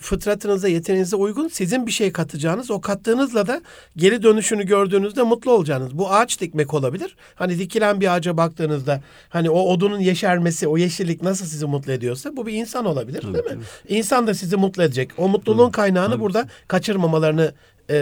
fıtratınıza, 0.00 0.68
yeteneğinize 0.68 1.16
uygun 1.16 1.48
sizin 1.48 1.86
bir 1.86 1.92
şey 1.92 2.12
katacağınız, 2.12 2.70
o 2.70 2.80
kattığınızla 2.80 3.46
da 3.46 3.62
geri 3.96 4.22
dönüşünü 4.22 4.66
gördüğünüzde 4.66 5.22
mutlu 5.22 5.52
olacağınız. 5.52 5.98
Bu 5.98 6.12
ağaç 6.12 6.40
dikmek 6.40 6.74
olabilir. 6.74 7.16
Hani 7.34 7.58
dikilen 7.58 8.00
bir 8.00 8.14
ağaca 8.14 8.36
baktığınızda 8.36 9.02
hani 9.28 9.50
o 9.50 9.60
odunun 9.60 10.00
yeşermesi, 10.00 10.68
o 10.68 10.78
yeşillik 10.78 11.22
nasıl 11.22 11.46
sizi 11.46 11.66
mutlu 11.66 11.92
ediyorsa 11.92 12.36
bu 12.36 12.46
bir 12.46 12.52
insan 12.52 12.84
olabilir 12.84 13.20
Tabii, 13.20 13.34
değil 13.34 13.56
mi? 13.56 13.62
İnsan 13.88 14.26
da 14.26 14.34
sizi 14.34 14.56
mutlu 14.56 14.82
edecek. 14.82 15.10
O 15.18 15.28
mutluluğun 15.28 15.70
kaynağını 15.70 16.10
Tabii. 16.10 16.20
burada 16.20 16.48
kaçırmamalarını 16.68 17.54
e, 17.90 17.96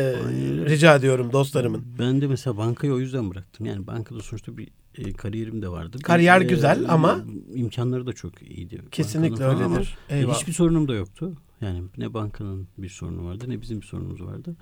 rica 0.66 0.94
ediyorum 0.96 1.32
dostlarımın. 1.32 1.84
Ben 1.98 2.20
de 2.20 2.26
mesela 2.26 2.56
bankayı 2.56 2.92
o 2.92 2.98
yüzden 2.98 3.30
bıraktım. 3.30 3.66
Yani 3.66 3.86
bankada 3.86 4.20
sonuçta 4.20 4.56
bir 4.56 4.68
e, 4.98 5.12
kariyerim 5.12 5.62
de 5.62 5.68
vardı. 5.68 5.98
Kariyer 6.02 6.40
e, 6.40 6.44
güzel 6.44 6.84
ama- 6.88 7.18
imkanları 7.54 8.06
da 8.06 8.12
çok 8.12 8.42
iyiydi. 8.42 8.82
Kesinlikle 8.90 9.44
öyledir. 9.44 9.64
ama, 9.64 9.80
e, 10.10 10.26
hiçbir 10.26 10.52
sorunum 10.52 10.88
da 10.88 10.94
yoktu. 10.94 11.32
Yani 11.60 11.82
ne 11.98 12.14
bankanın 12.14 12.68
bir 12.78 12.88
sorunu 12.88 13.26
vardı 13.28 13.44
ne 13.48 13.60
bizim 13.60 13.80
bir 13.80 13.86
sorunumuz 13.86 14.22
vardı. 14.22 14.56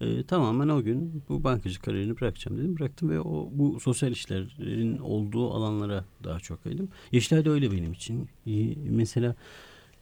E, 0.00 0.22
tamamen 0.22 0.68
o 0.68 0.82
gün 0.82 1.22
bu 1.28 1.44
bankacı 1.44 1.80
kariyerini 1.80 2.20
bırakacağım 2.20 2.58
dedim. 2.58 2.78
Bıraktım 2.78 3.10
ve 3.10 3.20
o 3.20 3.48
bu 3.52 3.80
sosyal 3.80 4.12
işlerin 4.12 4.98
olduğu 4.98 5.50
alanlara 5.52 6.04
daha 6.24 6.40
çok 6.40 6.64
kaydım. 6.64 6.88
Yeşilay 7.12 7.44
da 7.44 7.50
öyle 7.50 7.72
benim 7.72 7.92
için. 7.92 8.28
İyi, 8.46 8.78
Mesela 8.90 9.34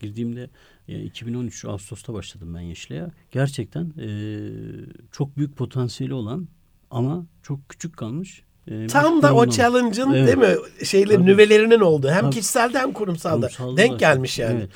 girdiğimde 0.00 0.50
e, 0.88 1.02
2013 1.02 1.64
Ağustos'ta 1.64 2.14
başladım 2.14 2.54
ben 2.54 2.60
Yeşilay'a. 2.60 3.10
Gerçekten 3.30 3.92
e, 3.98 4.08
çok 5.12 5.36
büyük 5.36 5.56
potansiyeli 5.56 6.14
olan 6.14 6.48
ama 6.90 7.26
çok 7.42 7.68
küçük 7.68 7.96
kalmış. 7.96 8.42
e, 8.68 8.80
bir 8.82 8.88
Tam 8.88 9.22
da 9.22 9.34
o 9.34 9.46
challenge'ın 9.48 10.12
Evet. 10.12 10.26
değil 10.26 10.38
mi? 10.38 10.86
Şeyle 10.86 11.24
nüvelerinin 11.24 11.80
olduğu. 11.80 12.08
Hem 12.08 12.20
Tabii. 12.20 12.34
kişiselde 12.34 12.78
hem 12.78 12.92
kurumsalda. 12.92 13.46
Kurumsalda 13.46 13.76
Denk 13.76 13.98
gelmiş 14.00 14.38
yani. 14.38 14.58
Evet. 14.58 14.70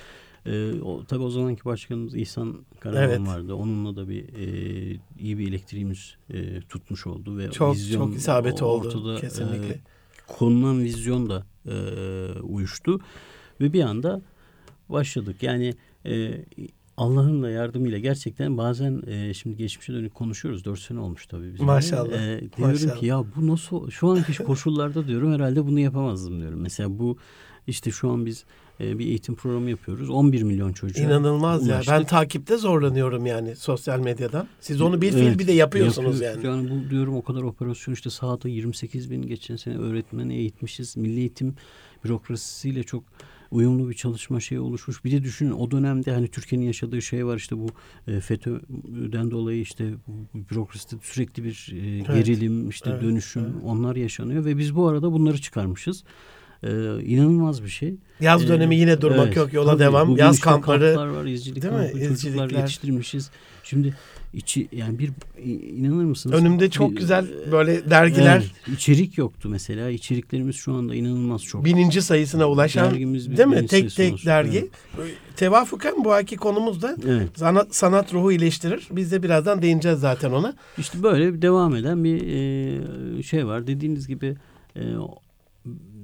Ee, 0.47 0.81
o, 0.83 1.05
tabii 1.05 1.23
o 1.23 1.31
zamanki 1.31 1.65
başkanımız 1.65 2.15
İhsan 2.15 2.65
Karaman 2.81 3.03
Evet. 3.03 3.21
vardı. 3.21 3.55
Onunla 3.55 3.97
da 3.97 4.09
bir 4.09 4.25
e, 4.29 5.01
iyi 5.19 5.39
bir 5.39 5.49
elektriğimiz 5.49 6.15
e, 6.31 6.61
tutmuş 6.61 7.07
oldu 7.07 7.39
ve 7.39 7.51
Çok 7.51 7.75
vizyon 7.75 8.07
çok 8.07 8.17
isabeti 8.17 8.65
o- 8.65 8.67
oldu. 8.69 8.87
ortada, 8.89 9.21
Kesinlikle. 9.21 9.75
e, 9.75 9.81
konulan 10.29 10.81
vizyon 10.85 11.31
da 11.31 11.47
e, 11.67 11.75
uyuştu 12.43 13.01
ve 13.61 13.73
bir 13.73 13.83
anda 13.83 14.23
başladık. 14.89 15.43
Yani 15.43 15.75
e, 16.07 16.45
Allah'ın 16.97 17.43
da 17.43 17.51
yardımıyla 17.51 17.99
gerçekten 17.99 18.59
bazen 18.59 19.03
e, 19.07 19.35
şimdi 19.35 19.57
geçmişe 19.57 19.93
dönük 19.93 20.15
konuşuyoruz. 20.15 20.65
Dört 20.65 20.79
sene 20.79 20.99
olmuş 21.01 21.27
tabii 21.27 21.53
bizim. 21.53 21.67
Maşallah. 21.67 22.13
E, 22.23 22.41
diyorum 22.57 22.73
Maşallah. 22.75 22.97
ki 23.01 23.07
ya 23.07 23.25
bu 23.37 23.47
nasıl 23.47 23.91
şu 23.91 24.09
anki 24.09 24.45
koşullarda 24.45 25.07
diyorum 25.07 25.33
herhalde 25.33 25.67
bunu 25.67 25.81
yapamazdım 25.81 26.41
diyorum. 26.41 26.61
Mesela 26.61 26.99
bu 26.99 27.17
İşte 27.67 27.91
şu 27.91 28.11
an 28.11 28.27
biz 28.27 28.45
e, 28.81 28.99
bir 28.99 29.07
eğitim 29.07 29.35
programı 29.35 29.71
yapıyoruz. 29.71 30.11
11 30.11 30.43
milyon 30.43 30.73
çocuğa 30.73 31.05
İnanılmaz 31.05 31.67
ya. 31.67 31.75
ulaştık. 31.75 31.95
Ben 31.95 32.05
takipte 32.05 32.57
zorlanıyorum 32.57 33.27
yani 33.27 33.57
sosyal 33.57 34.01
medyadan. 34.01 34.49
Siz 34.61 34.81
onu 34.81 35.03
bir 35.03 35.15
Evet, 35.15 35.39
bir 35.39 35.47
de 35.47 35.53
yapıyorsunuz 35.53 36.21
yapıyoruz. 36.21 36.45
yani. 36.45 36.71
Yani 36.71 36.87
bu 36.87 36.91
diyorum 36.91 37.17
o 37.17 37.23
kadar 37.23 37.43
operasyon 37.43 37.95
işte 37.95 38.11
sahada 38.11 38.49
28 38.49 39.11
bin 39.11 39.23
geçen 39.23 39.57
sene 39.57 39.79
öğretmeni 39.79 40.35
eğitmişiz. 40.35 40.97
Milli 40.97 41.19
eğitim 41.19 41.55
bürokrasisiyle 42.05 42.83
çok 42.83 43.05
uyumlu 43.51 43.89
bir 43.89 43.95
çalışma 43.95 44.41
şeyi 44.41 44.61
oluşmuş. 44.61 45.05
Bir 45.05 45.13
de 45.13 45.23
düşünün 45.23 45.51
o 45.51 45.71
dönemde 45.71 46.13
hani 46.13 46.29
Türkiye'nin 46.29 46.67
yaşadığı 46.67 47.03
şey 47.03 47.27
var 47.27 47.37
işte 47.37 47.59
bu 47.59 47.67
e, 48.09 48.21
FETÖ'den 48.21 49.31
dolayı 49.31 49.61
işte 49.61 49.91
bürokraside 50.35 51.01
sürekli 51.03 51.45
bir 51.45 51.73
e, 51.73 51.99
gerilim 51.99 52.69
işte 52.69 52.91
evet, 52.91 53.03
dönüşüm 53.03 53.43
evet. 53.43 53.55
onlar 53.65 53.97
yaşanıyor 53.97 54.45
ve 54.45 54.59
biz 54.59 54.77
bu 54.77 54.89
arada 54.89 55.13
bunları 55.13 55.41
çıkarmışız. 55.41 56.05
E, 56.65 57.03
inanılmaz 57.05 57.63
bir 57.65 57.69
şey. 57.69 57.95
Yaz 58.21 58.45
Ee, 58.45 58.49
dönemi 58.49 58.77
yine 58.77 59.01
durmak 59.01 59.27
evet, 59.27 59.37
yok 59.37 59.53
yola 59.53 59.71
tabii. 59.71 59.81
devam. 59.81 60.17
Yaz 60.17 60.35
işte 60.35 60.45
kampları. 60.45 60.95
kamplar 60.95 61.07
var, 61.21 61.25
izcilik 61.25 61.63
Değil 61.63 61.75
mi? 61.75 61.79
kampı, 61.81 61.93
çocuklar 61.93 62.11
İzcilikler. 62.15 62.59
yetiştirmişiz. 62.61 63.31
Şimdi 63.63 63.95
içi 64.35 64.69
yani 64.73 64.99
bir 64.99 65.11
inanır 65.77 66.05
mısınız? 66.05 66.41
Önümde 66.41 66.71
çok 66.71 66.91
Bir- 66.91 66.97
güzel 66.97 67.27
böyle 67.53 67.91
dergiler 67.91 68.37
Evet, 68.67 68.77
içerik 68.79 69.19
yoktu 69.19 69.49
mesela. 69.49 69.91
İçeriklerimiz 69.91 70.57
şu 70.57 70.75
anda 70.75 70.95
inanılmaz 70.95 71.43
çok. 71.43 71.65
bininci 71.65 72.03
sayısına 72.03 72.47
ulaşan 72.49 72.91
Dergimiz 72.91 73.31
bir 73.31 73.37
değil 73.37 73.49
mi? 73.49 73.67
Tek 73.67 73.95
tek 73.97 74.27
dergi. 74.27 74.71
Tevafuken 75.37 76.05
bu 76.05 76.13
ayki 76.13 76.37
konumuz 76.37 76.83
da 76.83 76.97
Evet. 77.09 77.29
sanat, 77.37 77.75
sanat 77.75 78.15
ruhu 78.15 78.33
iyileştirir. 78.33 78.89
Biz 78.91 79.13
de 79.13 79.23
birazdan 79.23 79.63
değineceğiz 79.63 80.01
zaten 80.01 80.31
ona. 80.33 80.55
İşte 80.79 81.03
böyle 81.03 81.43
devam 81.43 81.77
eden 81.77 82.05
bir 82.05 82.23
e, 83.19 83.23
şey 83.23 83.47
var. 83.47 83.67
Dediğiniz 83.67 84.09
gibi 84.09 84.37
e, 84.77 84.81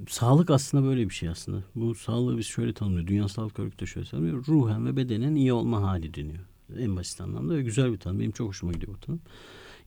sağlık 0.09 0.50
aslında 0.50 0.85
böyle 0.85 1.09
bir 1.09 1.14
şey 1.14 1.29
aslında. 1.29 1.62
Bu 1.75 1.95
sağlığı 1.95 2.38
biz 2.38 2.47
şöyle 2.47 2.73
tanımlıyor. 2.73 3.07
Dünya 3.07 3.29
Sağlık 3.29 3.59
Örgütü 3.59 3.79
de 3.79 3.87
şöyle 3.87 4.09
tanımlıyor. 4.09 4.47
Ruhen 4.49 4.87
ve 4.87 4.97
bedenen 4.97 5.35
iyi 5.35 5.52
olma 5.52 5.83
hali 5.83 6.14
deniyor. 6.14 6.45
En 6.79 6.97
basit 6.97 7.21
anlamda 7.21 7.55
ve 7.55 7.62
güzel 7.62 7.93
bir 7.93 7.99
tanım. 7.99 8.21
Benim 8.21 8.31
çok 8.31 8.49
hoşuma 8.49 8.73
gidiyor 8.73 8.95
bu 8.95 9.00
tanım. 9.07 9.21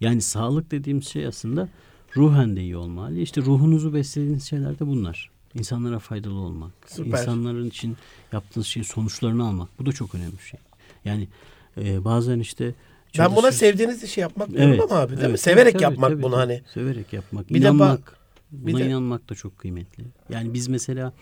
Yani 0.02 0.22
sağlık 0.22 0.72
dediğimiz 0.72 1.08
şey 1.08 1.28
aslında 1.28 1.70
ruhen 2.18 2.56
de 2.56 2.62
iyi 2.62 2.78
olma 2.78 3.02
hali. 3.04 3.22
İşte 3.22 3.42
ruhunuzu 3.42 3.94
beslediğiniz 3.94 4.44
şeyler 4.44 4.80
de 4.80 4.88
bunlar. 4.88 5.30
İnsanlara 5.56 6.00
faydalı 6.00 6.34
olmak. 6.40 6.72
Süper. 6.88 7.20
insanların 7.20 7.68
için 7.70 7.98
yaptığınız 8.32 8.68
şeyin 8.68 8.84
sonuçlarını 8.86 9.48
almak. 9.48 9.70
Bu 9.80 9.86
da 9.86 9.92
çok 9.92 10.16
önemli 10.16 10.34
bir 10.38 10.44
şey. 10.44 10.60
Yani 11.06 11.28
e, 11.78 12.04
bazen 12.06 12.40
işte 12.40 12.74
Ben 13.18 13.36
buna 13.36 13.52
sevdiğiniz 13.52 14.04
işi 14.04 14.20
yapmak 14.22 14.50
diyorum 14.52 14.80
ama 14.92 15.00
abi 15.00 15.10
değil 15.10 15.22
mi? 15.22 15.28
evet, 15.30 15.40
Severek 15.40 15.74
tabii, 15.74 15.84
yapmak 15.84 16.10
tabii, 16.12 16.24
bunu 16.24 16.32
tabii. 16.32 16.40
hani. 16.42 16.62
Severek 16.74 17.14
yapmak. 17.14 17.50
Bir 17.54 17.62
de 17.62 17.68
ba- 17.68 17.98
bir 18.54 18.74
buna 18.74 18.82
de- 18.82 18.88
inanmak 18.88 19.30
da 19.30 19.36
çok 19.36 19.58
kıymetli. 19.58 20.04
Yani 20.30 20.54
biz 20.54 20.68
mesela 20.68 21.14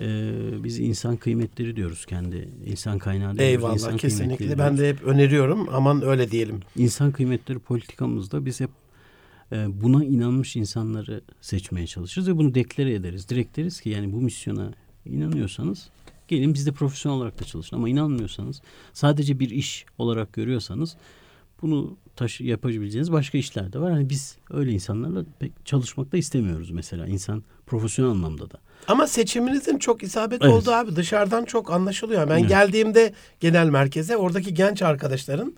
e, 0.00 0.30
biz 0.64 0.78
insan 0.78 1.16
kıymetleri 1.16 1.76
diyoruz 1.76 2.06
kendi. 2.06 2.48
insan 2.66 2.98
kaynağı 2.98 3.36
diyoruz. 3.36 3.50
Eyvallah 3.50 3.74
insan 3.74 3.96
kesinlikle. 3.96 4.58
Ben 4.58 4.78
de 4.78 4.88
hep 4.88 5.02
öneriyorum. 5.02 5.68
Aman 5.72 6.02
öyle 6.02 6.30
diyelim. 6.30 6.60
İnsan 6.76 7.12
kıymetleri 7.12 7.58
politikamızda 7.58 8.46
biz 8.46 8.60
hep 8.60 8.70
e, 9.52 9.82
buna 9.82 10.04
inanmış 10.04 10.56
insanları 10.56 11.20
seçmeye 11.40 11.86
çalışırız 11.86 12.28
ve 12.28 12.36
bunu 12.36 12.54
deklare 12.54 12.94
ederiz. 12.94 13.28
Direkt 13.28 13.56
deriz 13.56 13.80
ki 13.80 13.90
yani 13.90 14.12
bu 14.12 14.20
misyona 14.20 14.72
inanıyorsanız 15.06 15.88
gelin 16.28 16.54
biz 16.54 16.66
de 16.66 16.72
profesyonel 16.72 17.18
olarak 17.18 17.40
da 17.40 17.44
çalışın. 17.44 17.76
Ama 17.76 17.88
inanmıyorsanız 17.88 18.62
sadece 18.92 19.40
bir 19.40 19.50
iş 19.50 19.86
olarak 19.98 20.32
görüyorsanız 20.32 20.96
bunu 21.64 21.96
taşı 22.16 22.44
yapabileceğiniz 22.44 23.12
başka 23.12 23.38
işler 23.38 23.72
de 23.72 23.78
var. 23.78 23.92
Hani 23.92 24.10
biz 24.10 24.36
öyle 24.50 24.70
insanlarla 24.72 25.24
pek 25.38 25.66
çalışmak 25.66 26.12
da 26.12 26.16
istemiyoruz 26.16 26.70
mesela 26.70 27.06
insan 27.06 27.42
profesyonel 27.66 28.10
anlamda 28.10 28.50
da. 28.50 28.58
Ama 28.88 29.06
seçiminizin 29.06 29.78
çok 29.78 30.02
isabet 30.02 30.42
Evet. 30.42 30.52
oldu 30.54 30.70
abi. 30.70 30.96
Dışarıdan 30.96 31.44
çok 31.44 31.72
anlaşılıyor. 31.72 32.30
Ben 32.30 32.38
Evet. 32.38 32.48
geldiğimde 32.48 33.12
genel 33.40 33.68
merkeze 33.68 34.16
oradaki 34.16 34.54
genç 34.54 34.82
arkadaşların 34.82 35.54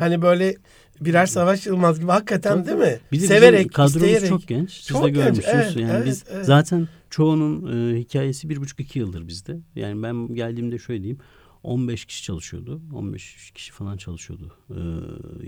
hani 0.00 0.22
böyle 0.22 0.56
birer 1.00 1.26
Savaş 1.26 1.66
Yılmaz 1.66 2.00
gibi 2.00 2.10
hakikaten 2.10 2.64
Tabii. 2.64 2.66
değil 2.80 2.92
mi? 2.92 2.98
Bir 3.12 3.20
de 3.20 3.26
Severek, 3.26 3.74
kadromuz 3.74 3.96
isteyerek. 3.96 4.28
çok 4.28 4.46
genç. 4.48 4.70
Siz 4.72 4.86
Çok 4.86 5.04
de 5.04 5.10
genç, 5.10 5.24
görmüşsünüz. 5.24 5.56
evet, 5.66 5.76
yani 5.76 5.92
evet, 5.92 6.06
biz 6.06 6.24
evet. 6.30 6.46
zaten 6.46 6.88
çoğunun 7.10 7.72
e, 7.94 7.98
hikayesi 8.00 8.48
bir 8.48 8.56
buçuk 8.56 8.80
iki 8.80 8.98
yıldır 8.98 9.28
bizde. 9.28 9.56
Yani 9.76 10.02
ben 10.02 10.34
geldiğimde 10.34 10.78
şöyle 10.78 11.02
diyeyim. 11.02 11.18
15 11.64 12.04
kişi 12.04 12.22
çalışıyordu. 12.22 12.80
15 12.94 13.52
kişi 13.54 13.72
falan 13.72 13.96
çalışıyordu 13.96 14.52
e, 14.70 14.80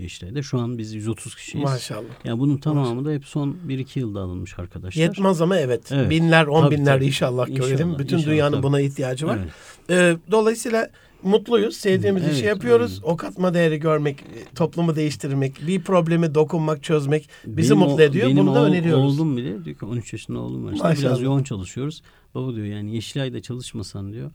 Yeşilay'da. 0.01 0.41
Şu 0.43 0.59
an 0.59 0.77
biz 0.77 0.93
130 0.93 1.35
kişiyiz. 1.35 1.63
Maşallah. 1.63 2.25
Yani 2.25 2.39
bunun 2.39 2.57
tamamı 2.57 3.05
da 3.05 3.11
hep 3.11 3.25
son 3.25 3.57
1-2 3.67 3.99
yılda 3.99 4.19
alınmış 4.19 4.59
arkadaşlar. 4.59 5.01
Yetmez 5.01 5.41
ama 5.41 5.57
evet. 5.57 5.91
Evet. 5.91 6.09
Binler, 6.09 6.47
on 6.47 6.61
Tabii, 6.61 6.75
binler 6.75 6.95
tabii. 6.95 7.05
inşallah 7.05 7.47
görelim. 7.47 7.99
Bütün 7.99 8.17
inşallah, 8.17 8.33
dünyanın 8.33 8.51
tabii. 8.51 8.63
buna 8.63 8.81
ihtiyacı 8.81 9.27
var. 9.27 9.39
Evet. 9.41 9.51
Ee, 9.89 10.31
dolayısıyla 10.31 10.89
mutluyuz. 11.23 11.75
Sevdiğimiz 11.75 12.23
Evet, 12.23 12.35
işi 12.35 12.45
yapıyoruz. 12.45 13.01
aynen. 13.03 13.13
O 13.13 13.17
katma 13.17 13.53
değeri 13.53 13.79
görmek, 13.79 14.19
e, 14.19 14.55
toplumu 14.55 14.95
değiştirmek, 14.95 15.67
bir 15.67 15.81
problemi 15.81 16.35
dokunmak, 16.35 16.83
çözmek 16.83 17.29
bizi 17.45 17.75
Benim 17.75 17.83
mutlu 17.87 18.03
ediyor. 18.03 18.27
Benim 18.27 18.37
Bunu 18.37 18.55
da 18.55 18.65
öneriyoruz. 18.65 19.19
Oğlum 19.19 19.37
bile 19.37 19.65
diyor 19.65 19.77
ki 19.77 19.85
13 19.85 20.13
yaşında 20.13 20.39
oğlum 20.39 20.65
var. 20.65 20.73
İşte 20.73 20.87
Maşallah. 20.87 21.05
biraz 21.09 21.21
yoğun 21.21 21.43
çalışıyoruz. 21.43 22.01
Baba 22.35 22.55
diyor 22.55 22.65
yani 22.65 22.95
Yeşilay'da 22.95 23.41
çalışmasan 23.41 24.13
diyor. 24.13 24.31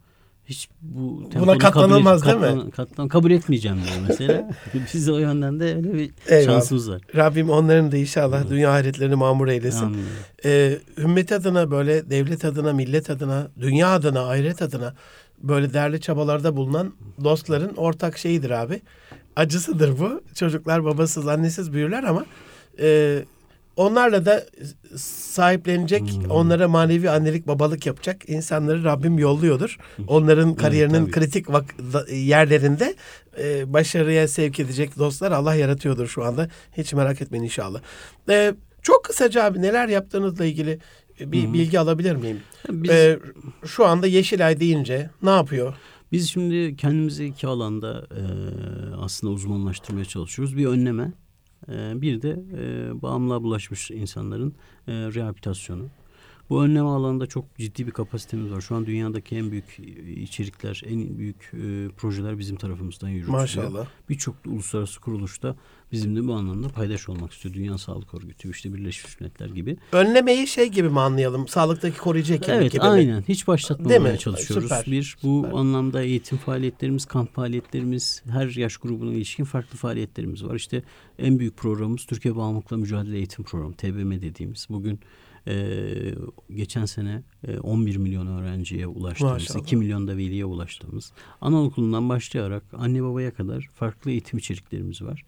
Hiç 0.46 0.68
bu 0.83 1.31
Buna 1.40 1.59
katlanılmaz 1.59 2.22
kabul, 2.22 2.42
değil 2.42 2.55
mi? 2.55 2.61
katlan- 2.61 2.70
katlan- 2.70 3.09
kabul 3.09 3.31
etmeyeceğim 3.31 3.76
diyor 3.76 3.96
mesela. 4.09 4.50
Biz 4.94 5.07
de 5.07 5.12
o 5.12 5.18
yönden 5.18 5.61
de 5.61 5.76
öyle 5.76 5.94
bir 5.94 6.11
Eyvallah. 6.28 6.44
şansımız 6.55 6.90
var. 6.90 7.00
Rabbim 7.16 7.50
onların 7.50 7.92
da 7.92 7.96
inşallah 7.96 8.50
dünya 8.50 8.72
hayretlerini 8.72 9.14
mamur 9.14 9.48
eylesin. 9.48 9.85
Anladım. 9.85 10.05
Ee, 10.44 10.78
ümmet 10.98 11.33
adına 11.33 11.70
böyle 11.70 12.11
devlet 12.11 12.44
adına, 12.44 12.72
millet 12.72 13.11
adına, 13.11 13.48
dünya 13.61 13.88
adına, 13.94 14.31
ahiret 14.31 14.62
adına 14.62 14.94
böyle 15.42 15.72
değerli 15.72 16.00
çabalarda 16.00 16.57
bulunan 16.57 16.94
dostların 17.24 17.74
ortak 17.76 18.18
şeyidir 18.18 18.50
abi. 18.50 18.81
Acısıdır 19.37 19.98
bu. 19.98 20.22
Çocuklar 20.35 20.85
babasız, 20.85 21.28
annesiz 21.28 21.72
büyürler 21.72 22.05
ama 22.05 22.24
e, 22.81 23.18
onlarla 23.76 24.26
da 24.26 24.44
sahiplenecek, 24.96 26.02
Hmm. 26.12 26.30
onlara 26.30 26.68
manevi 26.68 27.11
annelik, 27.11 27.46
babalık 27.46 27.87
yapacak 27.87 28.28
insanları 28.28 28.85
Rabbim 28.85 29.18
yolluyordur. 29.18 29.76
Onların 30.06 30.54
kariyerinin 30.54 31.00
tabii. 31.02 31.11
kritik 31.11 31.46
vak- 31.46 32.14
yerlerinde 32.14 32.94
e, 33.38 33.72
başarıya 33.72 34.28
sevk 34.28 34.61
edecek 34.61 34.98
dostlar 34.98 35.32
Allah 35.32 35.54
yaratıyordur 35.54 36.06
şu 36.06 36.24
anda. 36.24 36.48
Hiç 36.76 36.92
merak 36.94 37.22
etmeyin 37.22 37.44
inşallah. 37.44 37.80
E, 38.28 38.54
çok 38.82 39.04
kısaca 39.04 39.44
abi 39.44 39.62
neler 39.62 39.88
yaptığınızla 39.88 40.44
ilgili 40.44 40.78
bir 41.20 41.48
Hı. 41.48 41.52
bilgi 41.52 41.80
alabilir 41.80 42.16
miyim? 42.16 42.40
Biz, 42.70 42.90
E, 42.90 43.18
şu 43.66 43.87
anda 43.87 44.06
Yeşilay 44.06 44.61
deyince 44.61 45.11
ne 45.22 45.30
yapıyor? 45.30 45.74
biz 46.12 46.30
şimdi 46.30 46.76
kendimizi 46.76 47.24
iki 47.26 47.46
alanda 47.46 48.06
e, 48.11 48.22
aslında 49.00 49.32
uzmanlaştırmaya 49.32 50.04
çalışıyoruz. 50.04 50.56
Bir 50.56 50.66
önleme, 50.66 51.02
e, 51.02 51.12
bir 52.03 52.22
de 52.22 52.31
e, 52.31 53.03
bağımlılığa 53.03 53.42
bulaşmış 53.42 53.90
insanların 53.90 54.55
e, 54.88 54.92
rehabilitasyonu. 54.92 55.88
Bu 56.52 56.62
önleme 56.64 56.88
alanında 56.88 57.26
çok 57.26 57.58
ciddi 57.58 57.86
bir 57.86 57.90
kapasitemiz 57.92 58.52
var. 58.52 58.60
Şu 58.60 58.74
an 58.74 58.86
dünyadaki 58.86 59.36
en 59.36 59.50
büyük 59.50 59.78
içerikler, 60.16 60.82
en 60.86 61.18
büyük 61.18 61.50
e, 61.54 61.88
projeler 61.96 62.38
bizim 62.38 62.56
tarafımızdan 62.56 63.08
yürütülüyor. 63.08 63.40
Maşallah. 63.40 63.86
Birçok 64.08 64.34
uluslararası 64.46 65.00
kuruluşta 65.00 65.56
bizimle 65.92 66.26
bu 66.28 66.34
anlamda 66.34 66.68
paydaş 66.68 67.08
olmak 67.08 67.32
istiyor. 67.32 67.54
Dünya 67.54 67.78
Sağlık 67.78 68.14
Örgütü, 68.14 68.50
işte 68.50 68.74
Birleşmiş 68.74 69.20
Milletler 69.20 69.48
gibi. 69.48 69.76
Önlemeyi 69.92 70.46
şey 70.46 70.68
gibi 70.68 70.88
mi 70.88 71.00
anlayalım? 71.00 71.48
Sağlıktaki 71.48 71.98
koruyucu 71.98 72.34
hekimlik 72.34 72.60
Evet 72.60 72.72
gibi 72.72 72.82
mi? 72.82 72.88
aynen 72.88 73.20
hiç 73.20 73.28
Değil 73.28 73.46
başlatmamaya 73.46 74.12
mi? 74.12 74.18
çalışıyoruz. 74.18 74.68
Süper, 74.68 74.84
Bir 74.86 75.16
bu 75.22 75.42
süper. 75.44 75.58
anlamda 75.58 76.02
eğitim 76.02 76.38
faaliyetlerimiz, 76.38 77.04
kamp 77.06 77.34
faaliyetlerimiz, 77.34 78.22
her 78.30 78.48
yaş 78.48 78.76
grubuna 78.76 79.12
ilişkin 79.12 79.44
farklı 79.44 79.76
faaliyetlerimiz 79.78 80.44
var. 80.44 80.54
İşte 80.54 80.82
en 81.18 81.38
büyük 81.38 81.56
programımız 81.56 82.04
Türkiye 82.04 82.36
Bağımlılıkla 82.36 82.76
Mücadele 82.76 83.16
Eğitim 83.16 83.44
Programı 83.44 83.74
TBM 83.74 84.10
dediğimiz. 84.22 84.66
Bugün 84.70 85.00
e, 85.46 86.14
geçen 86.55 86.85
sene 86.85 87.22
e, 87.48 87.59
11 87.59 87.96
milyon 87.96 88.26
öğrenciye 88.26 88.87
ulaştığımız, 88.87 89.33
Maşallah. 89.33 89.62
2 89.62 89.76
milyon 89.76 90.09
da 90.09 90.16
veliye 90.16 90.44
ulaştığımız, 90.44 91.12
anaokulundan 91.40 92.09
başlayarak 92.09 92.64
anne 92.72 93.02
babaya 93.02 93.35
kadar 93.35 93.70
farklı 93.74 94.11
eğitim 94.11 94.38
içeriklerimiz 94.38 95.02
var. 95.02 95.24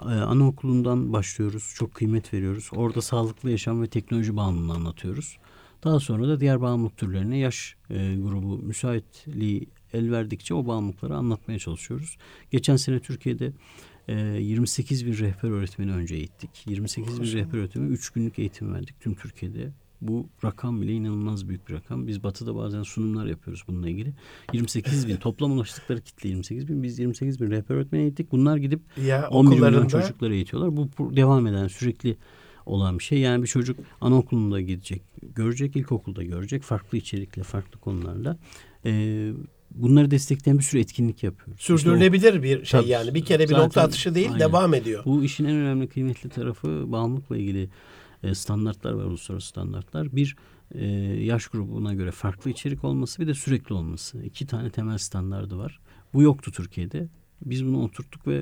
Ee, 0.00 0.02
anaokulundan 0.04 1.12
başlıyoruz. 1.12 1.74
Çok 1.76 1.94
kıymet 1.94 2.34
veriyoruz. 2.34 2.70
Orada 2.74 3.02
sağlıklı 3.02 3.50
yaşam 3.50 3.82
ve 3.82 3.86
teknoloji 3.86 4.36
bağımlılığını 4.36 4.74
anlatıyoruz. 4.74 5.38
Daha 5.84 6.00
sonra 6.00 6.28
da 6.28 6.40
diğer 6.40 6.60
bağımlılık 6.60 6.96
türlerine 6.96 7.38
yaş 7.38 7.76
e, 7.90 8.16
grubu 8.16 8.58
müsaitliği 8.58 9.68
el 9.92 10.10
verdikçe 10.10 10.54
o 10.54 10.66
bağımlılıkları 10.66 11.16
anlatmaya 11.16 11.58
çalışıyoruz. 11.58 12.16
Geçen 12.50 12.76
sene 12.76 13.00
Türkiye'de 13.00 13.52
28 14.12 15.06
bin 15.06 15.12
rehber 15.12 15.50
öğretmeni 15.50 15.92
önce 15.92 16.14
eğittik. 16.14 16.50
28 16.66 17.20
bin 17.20 17.32
rehber 17.32 17.58
öğretmeni 17.58 17.88
3 17.88 18.10
günlük 18.10 18.38
eğitim 18.38 18.74
verdik 18.74 19.00
tüm 19.00 19.14
Türkiye'de. 19.14 19.72
Bu 20.00 20.28
rakam 20.44 20.82
bile 20.82 20.92
inanılmaz 20.92 21.48
büyük 21.48 21.68
bir 21.68 21.74
rakam. 21.74 22.06
Biz 22.06 22.22
batıda 22.22 22.56
bazen 22.56 22.82
sunumlar 22.82 23.26
yapıyoruz 23.26 23.64
bununla 23.68 23.88
ilgili. 23.88 24.12
28 24.52 25.08
bin 25.08 25.16
toplam 25.20 25.52
ulaştıkları 25.52 26.00
kitle 26.00 26.28
28 26.28 26.68
bin. 26.68 26.82
Biz 26.82 26.98
28 26.98 27.40
bin 27.40 27.50
rehber 27.50 27.74
öğretmeni 27.74 28.02
eğittik. 28.02 28.32
Bunlar 28.32 28.56
gidip 28.56 28.80
Ya 29.06 29.28
11 29.28 29.60
milyon 29.60 29.86
çocukları 29.86 30.34
eğitiyorlar. 30.34 30.76
Bu 30.76 31.16
devam 31.16 31.46
eden 31.46 31.68
sürekli 31.68 32.16
olan 32.66 32.98
bir 32.98 33.04
şey. 33.04 33.18
Yani 33.18 33.42
bir 33.42 33.48
çocuk 33.48 33.78
anaokulunda 34.00 34.60
gidecek, 34.60 35.02
görecek, 35.34 35.76
ilkokulda 35.76 36.22
görecek, 36.22 36.62
farklı 36.62 36.98
içerikle, 36.98 37.42
farklı 37.42 37.80
konularla. 37.80 38.38
E, 38.84 39.32
bunları 39.76 40.10
destekleyen 40.10 40.58
bir 40.58 40.62
sürü 40.62 40.80
etkinlik 40.80 41.22
yapıyoruz. 41.22 41.62
Sürdürülebilir 41.62 42.34
işte 42.34 42.38
o, 42.38 42.42
bir 42.42 42.64
şey 42.64 42.80
tabii, 42.80 42.90
yani. 42.90 43.14
Bir 43.14 43.24
kere 43.24 43.42
bir 43.42 43.48
zaten, 43.48 43.64
nokta 43.64 43.82
atışı 43.82 44.14
değil, 44.14 44.28
aynen. 44.32 44.40
devam 44.40 44.74
ediyor. 44.74 45.04
Bu 45.04 45.24
işin 45.24 45.44
en 45.44 45.56
önemli 45.56 45.88
kıymetli 45.88 46.28
tarafı 46.28 46.92
bağımlılıkla 46.92 47.36
ilgili 47.36 47.68
e, 48.22 48.34
standartlar 48.34 48.92
var, 48.92 49.04
uluslararası 49.04 49.48
standartlar. 49.48 50.16
Bir 50.16 50.36
e, 50.74 50.86
yaş 51.24 51.46
grubuna 51.46 51.94
göre 51.94 52.10
farklı 52.10 52.50
içerik 52.50 52.84
olması 52.84 53.22
bir 53.22 53.26
de 53.26 53.34
sürekli 53.34 53.74
olması. 53.74 54.22
İki 54.22 54.46
tane 54.46 54.70
temel 54.70 54.98
standardı 54.98 55.58
var. 55.58 55.80
Bu 56.14 56.22
yoktu 56.22 56.52
Türkiye'de. 56.52 57.08
Biz 57.44 57.66
bunu 57.66 57.82
oturttuk 57.84 58.26
ve 58.26 58.36
e, 58.36 58.40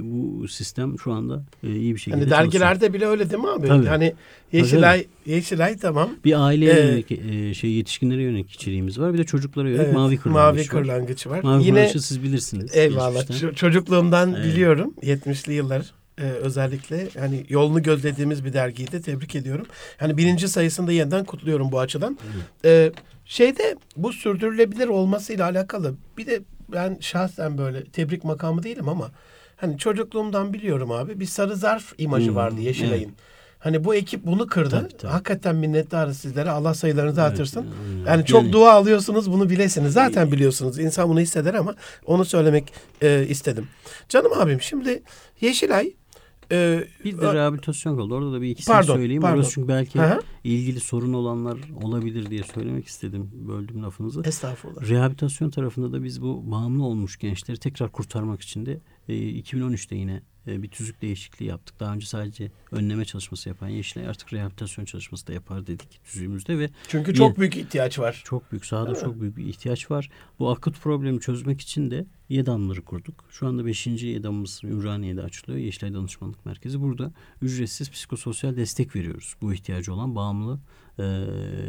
bu 0.00 0.48
sistem 0.48 0.98
şu 0.98 1.12
anda 1.12 1.44
e, 1.62 1.76
iyi 1.76 1.94
bir 1.94 2.00
şekilde 2.00 2.20
Hani 2.20 2.30
dergilerde 2.30 2.92
bile 2.92 3.06
öyle 3.06 3.30
değil 3.30 3.42
mi 3.42 3.50
abi? 3.50 3.66
Tabii. 3.68 3.86
Hani 3.86 4.14
Yeşilay, 4.52 5.06
Yeşilay 5.26 5.76
tamam. 5.76 6.10
Bir 6.24 6.46
aileye 6.46 6.72
Ee, 6.72 6.80
yönelik, 6.86 7.12
e, 7.12 7.54
şey 7.54 7.70
yetişkinlere 7.70 8.22
yönelik 8.22 8.50
içeriğimiz 8.50 8.98
var. 9.00 9.12
Bir 9.14 9.18
de 9.18 9.24
çocuklara 9.24 9.68
yönelik 9.68 9.84
Evet, 9.84 9.94
mavi 9.94 10.16
kırlangıç 10.16 10.56
mavi 10.56 10.60
var. 10.60 10.66
kırlangıç 10.84 11.26
var. 11.26 11.42
Mavi 11.42 11.62
Yine 11.64 11.74
kırlangıçı 11.74 12.02
siz 12.06 12.22
bilirsiniz. 12.22 12.76
eyvallah 12.76 13.20
geçmişten. 13.20 13.48
ço- 13.48 13.54
çocukluğumdan 13.54 14.34
Evet. 14.34 14.44
biliyorum 14.44 14.94
70'li 15.02 15.52
yıllar 15.54 15.92
e, 16.18 16.22
özellikle 16.22 17.08
hani 17.18 17.44
yolunu 17.48 17.82
gözlediğimiz 17.82 18.44
bir 18.44 18.52
dergiydi. 18.52 19.02
Tebrik 19.02 19.34
ediyorum. 19.36 19.66
Hani 19.98 20.16
birinci 20.16 20.48
sayısında 20.48 20.92
yeniden 20.92 21.24
kutluyorum 21.24 21.72
bu 21.72 21.80
açıdan. 21.80 22.18
E, 22.64 22.92
şeyde 23.24 23.76
bu 23.96 24.12
sürdürülebilir 24.12 24.86
olmasıyla 24.88 25.44
alakalı 25.44 25.94
bir 26.18 26.26
de 26.26 26.40
ben 26.72 26.96
şahsen 27.00 27.58
böyle 27.58 27.84
tebrik 27.84 28.24
makamı 28.24 28.62
değilim 28.62 28.88
ama 28.88 29.10
hani 29.56 29.78
çocukluğumdan 29.78 30.52
biliyorum 30.52 30.90
abi 30.92 31.20
bir 31.20 31.26
sarı 31.26 31.56
zarf 31.56 31.92
imajı 31.98 32.28
Hmm, 32.28 32.36
vardı 32.36 32.60
Yeşilay'ın. 32.60 33.12
Hani 33.58 33.84
bu 33.84 33.94
ekip 33.94 34.26
bunu 34.26 34.46
kırdı. 34.46 34.70
Tabii, 34.80 34.96
tabii. 34.96 35.12
Hakikaten 35.12 35.56
minnettarız 35.56 36.18
sizlere. 36.18 36.50
Allah 36.50 36.74
sayılarınızı 36.74 37.20
Evet, 37.20 37.30
artırsın. 37.32 37.66
aynen. 37.90 38.06
Yani 38.10 38.24
çok 38.26 38.42
Yani- 38.42 38.52
dua 38.52 38.72
alıyorsunuz 38.72 39.32
bunu 39.32 39.50
bilesiniz. 39.50 39.92
Zaten 39.92 40.32
biliyorsunuz. 40.32 40.78
İnsan 40.78 41.08
bunu 41.08 41.20
hisseder 41.20 41.54
ama 41.54 41.74
onu 42.06 42.24
söylemek 42.24 42.72
e, 43.02 43.26
istedim. 43.28 43.68
Canım 44.08 44.32
abim 44.32 44.60
şimdi 44.62 45.02
Yeşilay 45.40 45.92
e, 46.52 46.84
Bir 47.04 47.18
de 47.18 47.34
rehabilitasyon 47.34 47.96
kaldı. 47.96 48.14
Orada 48.14 48.32
da 48.32 48.42
bir 48.42 48.48
ikisini 48.48 48.72
Pardon, 48.72 48.94
söyleyeyim. 48.94 49.22
pardon. 49.22 49.36
Orası 49.36 49.50
çünkü 49.50 49.68
belki 49.68 49.98
hı. 50.00 50.20
ilgili 50.44 50.80
sorun 50.80 51.12
olanlar 51.12 51.58
olabilir 51.82 52.30
diye 52.30 52.42
söylemek 52.42 52.86
istedim. 52.86 53.30
Böldüm 53.32 53.82
lafınızı. 53.82 54.22
Estağfurullah. 54.24 54.88
Rehabilitasyon 54.88 55.50
tarafında 55.50 55.92
da 55.92 56.04
biz 56.04 56.22
bu 56.22 56.50
bağımlı 56.50 56.84
olmuş 56.84 57.18
gençleri 57.18 57.58
tekrar 57.58 57.92
kurtarmak 57.92 58.40
için 58.40 58.66
de 58.66 58.80
e, 59.08 59.14
2013'te 59.14 59.96
yine 59.96 60.22
bir 60.46 60.68
tüzük 60.68 61.02
değişikliği 61.02 61.44
yaptık. 61.44 61.80
Daha 61.80 61.94
önce 61.94 62.06
sadece 62.06 62.50
önleme 62.72 63.04
çalışması 63.04 63.48
yapan 63.48 63.68
Yeşilay 63.68 64.08
artık 64.08 64.32
rehabilitasyon 64.32 64.84
çalışması 64.84 65.26
da 65.26 65.32
yapar 65.32 65.66
dedik 65.66 66.00
tüzüğümüzde 66.04 66.58
ve 66.58 66.70
Çünkü 66.88 67.10
Yine- 67.10 67.16
çok 67.18 67.38
büyük 67.38 67.56
ihtiyaç 67.56 67.98
var. 67.98 68.22
çok 68.24 68.52
büyük 68.52 68.66
sahada 68.66 68.86
Değil 68.94 68.96
mi? 68.96 69.04
çok 69.04 69.20
büyük 69.20 69.36
bir 69.36 69.44
ihtiyaç 69.46 69.90
var. 69.90 70.10
Bu 70.38 70.50
akut 70.50 70.80
problemi 70.80 71.20
çözmek 71.20 71.60
için 71.60 71.90
de 71.90 72.06
YEDAM'ları 72.28 72.82
kurduk. 72.82 73.24
Şu 73.30 73.46
anda 73.46 73.66
5. 73.66 73.86
YEDAM'ımız 74.06 74.60
Ümraniye'de 74.64 75.22
açılıyor. 75.22 75.58
Yeşilay 75.58 75.94
Danışmanlık 75.94 76.46
Merkezi. 76.46 76.80
Burada 76.80 77.12
ücretsiz 77.42 77.90
psikososyal 77.90 78.56
destek 78.56 78.96
veriyoruz. 78.96 79.34
Bu 79.42 79.54
ihtiyacı 79.54 79.94
olan 79.94 80.14
bağımlı 80.16 80.60
e, 80.98 81.04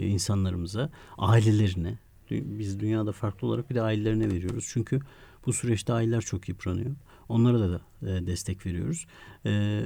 insanlarımıza, 0.01 0.89
ailelerine. 1.17 1.97
Biz 2.31 2.79
dünyada 2.79 3.11
farklı 3.11 3.47
olarak 3.47 3.69
bir 3.69 3.75
de 3.75 3.81
ailelerine 3.81 4.31
veriyoruz. 4.31 4.65
Çünkü 4.69 4.99
bu 5.45 5.53
süreçte 5.53 5.93
aileler 5.93 6.21
çok 6.21 6.49
yıpranıyor. 6.49 6.95
Onlara 7.29 7.59
da, 7.59 7.81
e, 8.01 8.27
destek 8.27 8.65
veriyoruz. 8.65 9.05
E, 9.45 9.81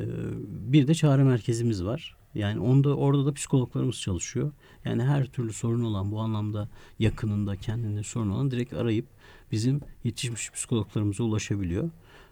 bir 0.48 0.88
de 0.88 0.94
çağrı 0.94 1.26
merkezimiz 1.26 1.84
var. 1.84 2.16
Yani 2.36 2.60
onda 2.60 2.96
orada 2.96 3.26
da 3.26 3.34
psikologlarımız 3.34 4.02
çalışıyor. 4.02 4.52
Yani 4.86 5.04
her 5.04 5.26
türlü 5.26 5.54
sorun 5.54 5.84
olan 5.84 6.12
bu 6.12 6.20
anlamda 6.20 6.70
yakınında 7.00 7.56
kendinde 7.56 8.04
sorun 8.04 8.30
olan 8.30 8.52
direkt 8.52 8.74
arayıp 8.74 9.06
bizim 9.52 9.82
yetişmiş 10.04 10.52
psikologlarımıza 10.52 11.24
ulaşabiliyor. 11.24 11.90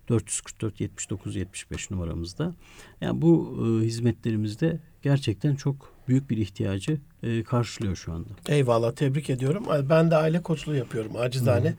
444 0.09 0.81
79 0.81 1.35
75 1.35 1.91
numaramızda. 1.91 2.55
Yani 3.01 3.21
bu 3.21 3.57
e, 3.61 3.85
hizmetlerimizde 3.85 4.79
gerçekten 5.01 5.55
çok 5.55 5.93
büyük 6.07 6.29
bir 6.29 6.37
ihtiyacı 6.37 6.97
e, 7.23 7.43
karşılıyor 7.43 7.95
şu 7.95 8.13
anda. 8.13 8.29
Eyvallah 8.47 8.91
tebrik 8.91 9.29
ediyorum. 9.29 9.65
Ben 9.89 10.11
de 10.11 10.15
aile 10.15 10.41
koçluğu 10.41 10.75
yapıyorum 10.75 11.11
acizane. 11.15 11.75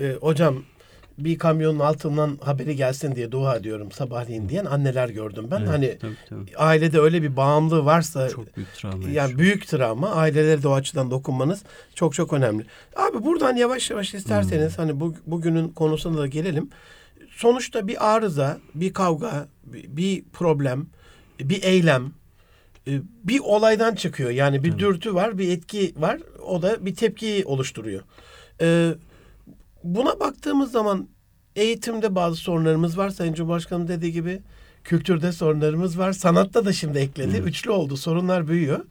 E, 0.00 0.12
hocam 0.20 0.62
bir 1.18 1.38
kamyonun 1.38 1.78
altından 1.78 2.38
haberi 2.42 2.76
gelsin 2.76 3.14
diye 3.14 3.32
dua 3.32 3.56
ediyorum 3.56 3.92
sabahleyin 3.92 4.48
diyen 4.48 4.64
anneler 4.64 5.08
gördüm 5.08 5.46
ben. 5.50 5.58
Evet, 5.58 5.68
Hani 5.68 5.98
tabii, 6.00 6.16
tabii. 6.28 6.56
ailede 6.56 7.00
öyle 7.00 7.22
bir 7.22 7.36
bağımlılığı 7.36 7.84
varsa 7.84 8.28
çok 8.28 8.56
büyük 8.56 8.74
travma. 8.74 9.04
Yani 9.04 9.14
yaşıyor. 9.14 9.38
büyük 9.38 9.66
travma. 9.68 10.10
Ailelere 10.10 10.62
de 10.62 10.68
o 10.68 10.72
açıdan 10.72 11.10
dokunmanız 11.10 11.62
çok 11.94 12.14
çok 12.14 12.32
önemli. 12.32 12.66
Abi 12.96 13.24
buradan 13.24 13.56
yavaş 13.56 13.90
yavaş 13.90 14.14
isterseniz 14.14 14.78
hani 14.78 15.00
bu, 15.00 15.14
bugünün 15.26 15.68
konusuna 15.68 16.18
da 16.18 16.26
gelelim. 16.26 16.70
Sonuçta 17.30 17.88
bir 17.88 18.14
arıza, 18.16 18.58
bir 18.74 18.92
kavga, 18.92 19.48
bir, 19.64 20.24
problem, 20.32 20.86
bir 21.40 21.62
eylem, 21.62 22.12
e, 22.88 22.92
bir 23.24 23.40
olaydan 23.40 23.94
çıkıyor. 23.94 24.30
Yani 24.30 24.64
bir 24.64 24.70
Tabii. 24.70 24.80
dürtü 24.80 25.14
var, 25.14 25.38
bir 25.38 25.48
etki 25.52 25.94
var. 25.96 26.18
O 26.46 26.62
da 26.62 26.86
bir 26.86 26.94
tepki 26.94 27.42
oluşturuyor. 27.46 28.02
Ee, 28.60 28.94
buna 29.84 30.20
baktığımız 30.20 30.72
zaman 30.72 31.08
eğitimde 31.56 32.14
bazı 32.14 32.36
sorunlarımız 32.36 32.98
var. 32.98 33.10
Sayın 33.10 33.34
Cumhurbaşkanı 33.34 33.88
dediği 33.88 34.12
gibi 34.12 34.42
kültürde 34.84 35.32
sorunlarımız 35.32 35.98
var. 35.98 36.12
Sanatta 36.12 36.64
da 36.64 36.72
şimdi 36.72 36.98
ekledi. 36.98 37.36
Evet. 37.36 37.48
Üçlü 37.48 37.70
oldu. 37.70 37.96
Sorunlar 37.96 38.48
büyüyor. 38.48 38.84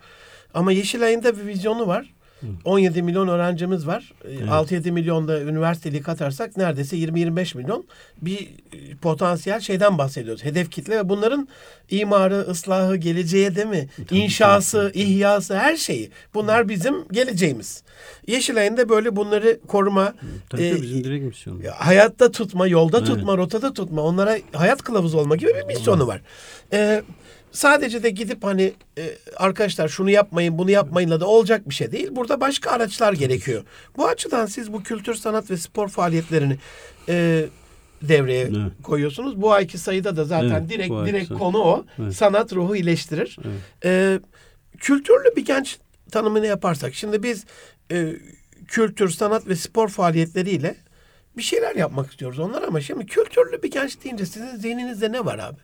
Ama 0.53 0.71
Yeşilay'ın 0.71 1.23
da 1.23 1.37
bir 1.37 1.45
vizyonu 1.45 1.87
var. 1.87 2.13
17 2.65 3.01
milyon 3.01 3.27
öğrencimiz 3.27 3.87
var. 3.87 4.13
Ee, 4.25 4.31
Evet. 4.33 4.49
6-7 4.49 4.91
milyon 4.91 5.27
da 5.27 5.41
üniversiteliği 5.41 6.01
katarsak 6.01 6.57
neredeyse 6.57 6.97
20-25 6.97 7.57
milyon 7.57 7.85
bir 8.21 8.39
e, 8.39 8.95
potansiyel 9.01 9.59
şeyden 9.59 9.97
bahsediyoruz. 9.97 10.43
Hedef 10.43 10.71
kitle 10.71 10.97
ve 10.97 11.09
bunların 11.09 11.47
imarı, 11.89 12.39
ıslahı, 12.39 12.95
geleceğe 12.95 13.55
değil 13.55 13.67
mi? 13.67 13.87
Tabii, 14.09 14.19
İnşası, 14.19 14.89
tabii, 14.93 15.03
ihyası 15.03 15.57
her 15.57 15.77
şeyi. 15.77 16.09
Bunlar 16.33 16.69
bizim 16.69 17.07
geleceğimiz. 17.11 17.83
Yeşilay'ın 18.27 18.77
da 18.77 18.89
böyle 18.89 19.15
bunları 19.15 19.59
koruma, 19.67 20.13
Tabii, 20.49 20.67
e, 20.67 20.81
bizim 20.81 21.03
direkt 21.03 21.25
misyonumuz. 21.25 21.67
hayatta 21.67 22.31
tutma, 22.31 22.67
yolda 22.67 22.97
Evet. 22.97 23.07
tutma, 23.07 23.37
rotada 23.37 23.73
tutma, 23.73 24.01
onlara 24.01 24.37
hayat 24.53 24.81
kılavuzu 24.83 25.17
olma 25.17 25.35
gibi 25.35 25.51
bir 25.55 25.65
misyonu 25.65 26.07
var. 26.07 26.21
Ee, 26.73 27.03
sadece 27.51 28.03
de 28.03 28.09
gidip 28.09 28.43
hani 28.43 28.73
e, 28.97 29.17
arkadaşlar 29.35 29.87
şunu 29.87 30.09
yapmayın, 30.09 30.57
bunu 30.57 30.71
yapmayınla 30.71 31.19
da 31.19 31.27
olacak 31.27 31.69
bir 31.69 31.73
şey 31.73 31.91
değil. 31.91 32.07
Burada 32.11 32.41
başka 32.41 32.71
araçlar 32.71 33.13
gerekiyor. 33.13 33.63
Bu 33.97 34.07
açıdan 34.07 34.45
siz 34.45 34.73
bu 34.73 34.83
kültür, 34.83 35.15
sanat 35.15 35.51
ve 35.51 35.57
spor 35.57 35.87
faaliyetlerini 35.89 36.57
e, 37.09 37.45
devreye 38.01 38.41
Evet. 38.43 38.71
koyuyorsunuz. 38.83 39.41
Bu 39.41 39.51
ayki 39.51 39.77
sayıda 39.77 40.15
da 40.17 40.25
zaten 40.25 40.49
Evet, 40.49 40.69
direkt 40.69 40.91
ayki 40.91 41.11
direkt 41.11 41.27
sayı. 41.27 41.39
konu 41.39 41.57
o. 41.57 41.85
Evet. 41.99 42.15
Sanat 42.15 42.53
ruhu 42.53 42.75
iyileştirir. 42.75 43.37
Evet. 43.45 43.55
Ee, 43.85 44.19
kültürlü 44.77 45.35
bir 45.35 45.45
genç 45.45 45.77
tanımını 46.11 46.45
yaparsak 46.47 46.93
şimdi 46.93 47.23
biz 47.23 47.45
e, 47.91 48.13
kültür, 48.67 49.09
sanat 49.09 49.47
ve 49.47 49.55
spor 49.55 49.89
faaliyetleriyle 49.89 50.75
bir 51.37 51.41
şeyler 51.43 51.75
yapmak 51.75 52.11
istiyoruz 52.11 52.39
onlar 52.39 52.61
ama 52.63 52.81
şimdi 52.81 53.05
kültürlü 53.05 53.63
bir 53.63 53.71
genç 53.71 54.03
deyince 54.03 54.25
sizin 54.25 54.55
zihninizde 54.57 55.11
ne 55.11 55.25
var 55.25 55.39
abi? 55.39 55.57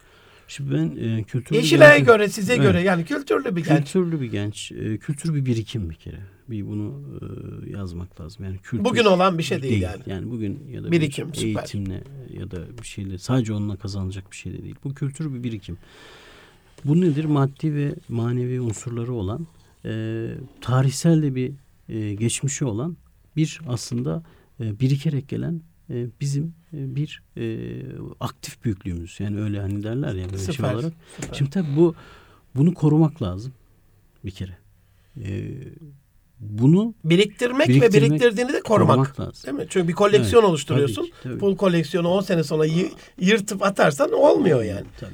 Şimdi 0.53 0.71
ben 0.73 0.95
e, 1.17 1.23
kültürlü 1.23 1.59
Yeşilay'a 1.59 1.97
genç- 1.97 2.07
göre 2.07 2.29
size 2.29 2.53
Evet. 2.53 2.63
göre 2.63 2.81
yani 2.81 3.05
kültürlü 3.05 3.55
bir 3.55 3.63
genç. 3.65 3.77
Kültürlü 3.77 4.21
bir 4.21 4.31
genç. 4.31 4.71
E, 4.71 4.97
kültür 4.97 5.33
bir 5.35 5.45
birikim 5.45 5.89
bir 5.89 5.95
kere. 5.95 6.19
Bir 6.49 6.67
bunu 6.67 7.01
e, 7.21 7.69
yazmak 7.69 8.21
lazım. 8.21 8.45
Yani 8.45 8.57
kültür 8.57 8.85
Bugün 8.85 9.05
olan 9.05 9.37
bir 9.37 9.43
şey 9.43 9.61
değil, 9.61 9.81
yani. 9.81 10.01
Yani 10.05 10.31
bugün 10.31 10.63
ya 10.71 10.83
da 10.83 10.91
Birikim, 10.91 11.31
bir 11.31 11.37
süper. 11.37 11.59
eğitimle 11.61 12.03
ya 12.39 12.51
da 12.51 12.77
bir 12.81 12.87
şeyle 12.87 13.17
sadece 13.17 13.53
onunla 13.53 13.75
kazanılacak 13.75 14.31
bir 14.31 14.35
şey 14.35 14.53
de 14.53 14.63
değil. 14.63 14.75
Bu 14.83 14.93
kültür 14.93 15.33
bir 15.33 15.43
birikim. 15.43 15.77
Bu 16.85 17.01
nedir? 17.01 17.25
Maddi 17.25 17.75
ve 17.75 17.95
manevi 18.09 18.61
unsurları 18.61 19.13
olan 19.13 19.47
e, 19.85 20.25
tarihsel 20.61 21.23
de 21.23 21.35
bir 21.35 21.51
e, 21.89 22.13
geçmişi 22.13 22.65
olan 22.65 22.97
bir 23.35 23.59
aslında 23.67 24.23
e, 24.59 24.79
birikerek 24.79 25.27
gelen 25.29 25.61
bizim 26.21 26.53
e, 26.73 26.95
bir 26.95 27.23
e, 27.37 27.81
aktif 28.19 28.63
büyüklüğümüz. 28.63 29.19
Yani 29.19 29.41
öyle 29.41 29.59
hani 29.61 29.83
derler 29.83 30.13
ya 30.13 30.25
böyle 30.25 30.43
şey 30.43 30.53
Süper, 30.55 30.73
olarak. 30.73 30.93
süper. 31.21 31.37
Şimdi 31.37 31.51
tabii 31.51 31.75
bu 31.77 31.95
bunu 32.55 32.73
korumak 32.73 33.21
lazım 33.21 33.53
bir 34.25 34.31
kere. 34.31 34.57
Bunu 36.39 36.93
Biriktirmek, 37.05 37.69
ve 37.69 37.73
Biriktirmek, 37.73 38.09
biriktirdiğini 38.11 38.53
de 38.53 38.61
korumak. 38.61 38.89
korumak 38.95 39.19
lazım. 39.19 39.43
Değil 39.47 39.57
mi? 39.57 39.65
Çünkü 39.69 39.87
bir 39.87 39.93
koleksiyon 39.93 40.41
Evet, 40.41 40.49
oluşturuyorsun. 40.49 41.01
tabii 41.03 41.23
tabii. 41.23 41.37
Pul 41.39 41.55
koleksiyonu 41.57 42.07
10 42.07 42.21
sene 42.21 42.43
sonra 42.43 42.65
yı- 42.65 42.91
yırtıp 43.19 43.63
atarsan 43.63 44.11
olmuyor 44.13 44.63
yani. 44.63 44.85
Tabii. 44.99 45.11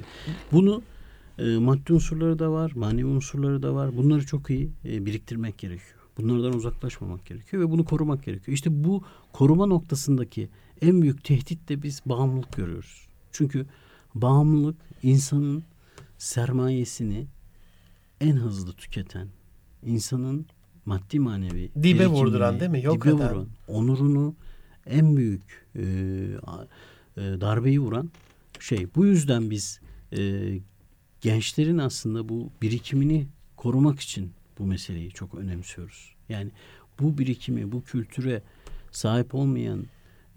Bunu 0.52 0.82
e, 1.40 1.44
maddi 1.58 1.94
unsurları 1.94 2.40
da 2.40 2.52
var, 2.52 2.72
manevi 2.76 3.06
unsurları 3.06 3.64
da 3.64 3.74
var. 3.76 3.98
Bunları 3.98 4.26
çok 4.26 4.50
iyi 4.50 4.70
e, 4.86 5.06
biriktirmek 5.06 5.58
gerekiyor. 5.58 5.99
Bunlardan 6.20 6.54
uzaklaşmamak 6.54 7.26
gerekiyor 7.26 7.64
ve 7.64 7.72
bunu 7.72 7.86
korumak 7.86 8.24
gerekiyor. 8.24 8.56
İşte 8.56 8.84
bu 8.84 9.04
koruma 9.34 9.66
noktasındaki 9.66 10.50
en 10.82 11.02
büyük 11.02 11.24
tehdit 11.24 11.70
de 11.70 11.84
biz 11.84 12.02
bağımlılık 12.06 12.54
görüyoruz. 12.54 13.08
Çünkü 13.32 13.66
bağımlılık 14.16 14.78
insanın 15.04 15.64
sermayesini 16.18 17.28
en 18.22 18.36
hızlı 18.36 18.74
tüketen, 18.74 19.28
insanın 19.86 20.46
maddi 20.86 21.20
manevi 21.20 21.72
Dibe 21.84 22.08
vurduran 22.08 22.60
değil 22.60 22.72
mi? 22.72 22.84
Yok 22.84 23.06
dibe 23.06 23.16
eden. 23.16 23.30
vuran, 23.30 23.48
onurunu 23.68 24.36
en 24.86 25.18
büyük 25.18 25.68
e, 25.76 25.82
e, 25.82 27.22
darbeyi 27.22 27.80
vuran 27.80 28.12
şey. 28.60 28.88
Bu 28.96 29.06
yüzden 29.06 29.50
biz 29.50 29.80
e, 30.18 30.52
gençlerin 31.22 31.78
aslında 31.78 32.30
bu 32.30 32.52
birikimini 32.62 33.28
korumak 33.56 34.00
için 34.00 34.32
bu 34.60 34.66
meseleyi 34.66 35.12
çok 35.12 35.36
önemsiyoruz. 35.36 36.14
Yani 36.30 36.52
bu 37.00 37.18
birikimi, 37.18 37.72
bu 37.72 37.84
kültüre 37.84 38.42
sahip 38.92 39.36
olmayan 39.36 39.86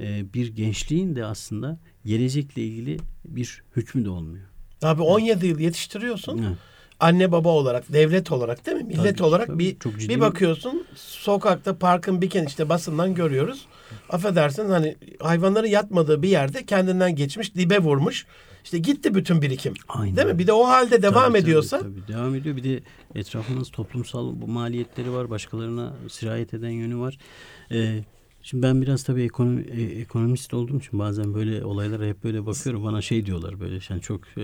e, 0.01 0.35
bir 0.35 0.57
gençliğin 0.57 1.17
de 1.17 1.25
aslında 1.25 1.79
gelecekle 2.05 2.63
ilgili 2.63 2.99
bir 3.25 3.63
hükmü 3.77 4.05
de 4.05 4.11
olmuyor. 4.11 4.45
Abi 4.83 5.03
17 5.03 5.47
yıl 5.47 5.59
yetiştiriyorsun. 5.59 6.39
Evet. 6.39 6.59
Anne 7.03 7.33
baba 7.33 7.49
olarak, 7.49 7.93
devlet 7.93 8.33
olarak 8.33 8.67
değil 8.67 8.77
mi? 8.77 8.85
Millet 8.85 9.19
Tabii, 9.19 9.29
olarak 9.29 9.47
tabii. 9.47 9.59
bir 9.59 9.79
Çok 9.79 9.99
bir 9.99 10.21
bakıyorsun 10.21 10.87
sokakta 10.95 11.79
parkın 11.79 12.23
bir 12.23 12.31
ken 12.31 12.45
işte 12.45 12.69
basından 12.69 13.15
görüyoruz. 13.15 13.67
Affedersin 14.11 14.71
hani 14.71 14.97
hayvanların 15.21 15.67
yatmadığı 15.67 16.23
bir 16.23 16.29
yerde 16.29 16.67
kendinden 16.67 17.17
geçmiş, 17.17 17.55
dibe 17.55 17.79
vurmuş. 17.79 18.27
İşte 18.65 18.79
gitti 18.79 19.15
bütün 19.15 19.43
birikim. 19.43 19.75
Aynen. 19.88 20.17
Değil 20.17 20.29
mi? 20.29 20.38
Bir 20.38 20.47
de 20.47 20.53
o 20.53 20.65
halde 20.65 21.03
devam 21.03 21.25
Tabii, 21.25 21.38
ediyorsa 21.38 21.79
Tabii, 21.79 22.01
tabii. 22.07 22.17
Devam 22.19 22.35
ediyor. 22.35 22.57
Bir 22.57 22.65
de 22.65 22.81
etrafınız 23.15 23.71
toplumsal 23.71 24.41
bu 24.43 24.49
maliyetleri 24.49 25.12
var. 25.12 25.31
Başkalarına 25.31 25.93
sirayet 26.09 26.55
eden 26.55 26.71
yönü 26.71 26.99
var. 26.99 27.19
Ee, 27.73 27.99
şimdi 28.43 28.63
ben 28.63 28.83
biraz 28.83 29.03
tabii 29.03 29.23
ekonomi, 29.23 29.63
e, 29.63 29.83
ekonomist 29.83 30.55
olduğum 30.55 30.79
için 30.79 30.99
bazen 30.99 31.35
böyle 31.35 31.65
olaylara 31.65 32.07
hep 32.07 32.25
böyle 32.25 32.47
bakıyorum. 32.47 32.85
Bana 32.85 33.03
şey 33.03 33.27
diyorlar 33.27 33.61
böyle 33.61 33.81
sen 33.81 33.99
çok... 33.99 34.21
E, 34.39 34.43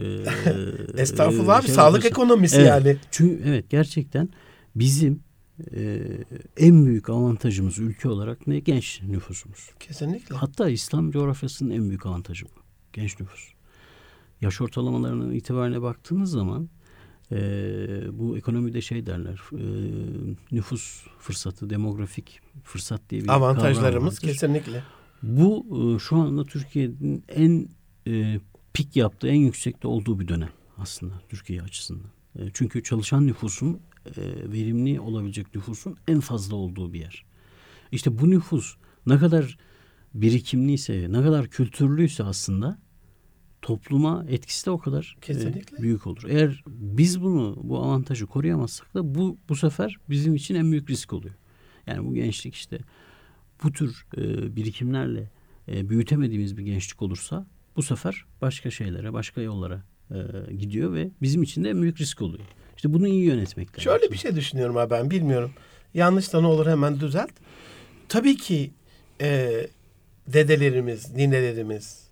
estağfurullah 1.03 1.55
e, 1.55 1.59
abi 1.59 1.67
şey 1.67 1.75
sağlık 1.75 2.05
yapıyorsun. 2.05 2.23
ekonomisi 2.23 2.57
Evet. 2.57 2.69
yani. 2.69 2.97
Çünkü 3.11 3.43
evet 3.45 3.71
gerçekten 3.71 4.29
bizim 4.75 5.21
e, 5.75 6.01
en 6.57 6.87
büyük 6.87 7.11
avantajımız 7.11 7.79
ülke 7.79 8.09
olarak 8.09 8.47
ne? 8.47 8.59
Genç 8.59 9.03
nüfusumuz. 9.03 9.71
Kesinlikle. 9.81 10.35
Hatta 10.35 10.69
İslam 10.69 11.11
coğrafyasının 11.11 11.71
en 11.71 11.89
büyük 11.89 12.07
avantajı 12.07 12.45
bu. 12.45 12.61
Genç 12.93 13.21
nüfus. 13.21 13.53
Yaş 14.41 14.61
ortalamalarının 14.61 15.33
itibarine 15.33 15.83
baktığınız 15.83 16.31
zaman 16.31 16.69
e, 17.33 17.39
bu 18.19 18.37
ekonomide 18.39 18.81
şey 18.81 19.07
derler 19.07 19.41
e, 19.53 19.65
nüfus 20.53 21.07
fırsatı, 21.19 21.71
demografik 21.71 22.41
fırsat 22.65 23.01
diye 23.11 23.23
bir 23.23 23.29
Avantajlarımız 23.29 24.19
kesinlikle. 24.19 24.83
Bu 25.23 25.67
e, 25.97 25.99
şu 25.99 26.17
anda 26.17 26.45
Türkiye'nin 26.45 27.25
en 27.29 27.69
e, 28.07 28.41
pik 28.73 28.97
yaptığı, 28.97 29.29
en 29.29 29.41
yüksekte 29.41 29.89
olduğu 29.89 30.21
bir 30.21 30.29
dönem 30.29 30.51
aslında 30.77 31.15
Türkiye 31.29 31.63
açısından. 31.63 32.11
E, 32.39 32.43
çünkü 32.55 32.83
çalışan 32.83 33.27
nüfusun, 33.27 33.81
e, 34.07 34.23
verimli 34.53 35.01
olabilecek 35.01 35.55
nüfusun 35.55 35.97
en 36.09 36.21
fazla 36.21 36.57
olduğu 36.57 36.93
bir 36.93 37.01
yer. 37.01 37.25
İşte 37.93 38.19
bu 38.19 38.31
nüfus 38.31 38.77
ne 39.07 39.19
kadar 39.19 39.59
birikimliyse, 40.15 41.07
ne 41.13 41.23
kadar 41.23 41.47
kültürlüyse 41.47 42.25
aslında 42.25 42.79
topluma 43.69 44.25
etkisi 44.29 44.67
de 44.67 44.71
o 44.71 44.79
kadar 44.79 45.17
e, 45.19 45.21
Kesinlikle. 45.21 45.79
büyük 45.83 46.07
olur. 46.07 46.23
Eğer 46.29 46.63
biz 46.67 47.23
bunu, 47.23 47.57
bu 47.63 47.79
avantajı 47.79 48.27
koruyamazsak 48.27 48.95
da 48.95 49.15
bu 49.15 49.39
bu 49.49 49.57
sefer 49.57 49.97
bizim 50.11 50.35
için 50.35 50.55
en 50.55 50.73
büyük 50.73 50.91
risk 50.91 51.13
oluyor. 51.13 51.35
Yani 51.87 52.07
bu 52.07 52.15
gençlik 52.15 52.55
işte 52.55 52.79
bu 53.63 53.73
tür 53.73 54.07
e, 54.17 54.57
birikimlerle 54.57 55.31
e, 55.69 55.89
büyütemediğimiz 55.89 56.57
bir 56.57 56.63
gençlik 56.63 57.03
olursa 57.03 57.47
bu 57.77 57.83
sefer 57.83 58.25
başka 58.41 58.71
şeylere, 58.71 59.13
başka 59.13 59.41
yollara 59.41 59.83
e, 60.11 60.55
gidiyor 60.55 60.95
ve 60.95 61.11
bizim 61.23 61.43
için 61.43 61.65
de 61.65 61.71
en 61.71 61.83
büyük 61.83 62.01
risk 62.01 62.23
oluyor. 62.23 62.45
İşte 62.77 62.93
bunu 62.93 63.09
iyi 63.09 63.25
yönetmek 63.25 63.69
lazım. 63.69 63.83
Şöyle 63.83 64.13
bir 64.13 64.19
şey 64.19 64.37
düşünüyorum 64.37 64.77
abi 64.77 64.91
ben 64.91 65.11
bilmiyorum. 65.11 65.51
Yanlış 65.95 66.33
da 66.33 66.41
ne 66.41 66.47
olur 66.47 66.67
hemen 66.67 67.01
düzelt. 67.01 67.33
Tabii 68.09 68.37
ki 68.37 68.71
e, 69.21 69.51
dedelerimiz, 70.27 71.15
ninelerimiz 71.15 72.08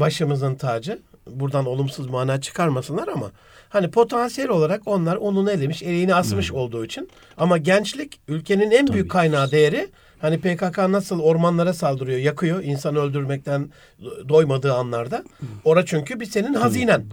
başımızın 0.00 0.54
tacı. 0.54 0.98
Buradan 1.26 1.66
olumsuz 1.66 2.06
mana 2.10 2.40
çıkarmasınlar 2.40 3.08
ama 3.08 3.30
hani 3.68 3.90
potansiyel 3.90 4.50
olarak 4.50 4.82
onlar 4.86 5.16
onun 5.16 5.46
elemiş, 5.46 5.82
eleğini 5.82 6.14
asmış 6.14 6.52
olduğu 6.52 6.84
için 6.84 7.08
ama 7.36 7.58
gençlik 7.58 8.20
ülkenin 8.28 8.70
en 8.70 8.86
büyük 8.86 9.10
Tabii. 9.10 9.18
kaynağı 9.18 9.50
değeri 9.50 9.88
hani 10.18 10.38
PKK 10.40 10.78
nasıl 10.78 11.20
ormanlara 11.20 11.72
saldırıyor, 11.72 12.18
yakıyor 12.18 12.62
insan 12.62 12.96
öldürmekten 12.96 13.70
doymadığı 14.28 14.74
anlarda. 14.74 15.24
Ora 15.64 15.86
çünkü 15.86 16.20
bir 16.20 16.26
senin 16.26 16.54
hazinen. 16.54 17.04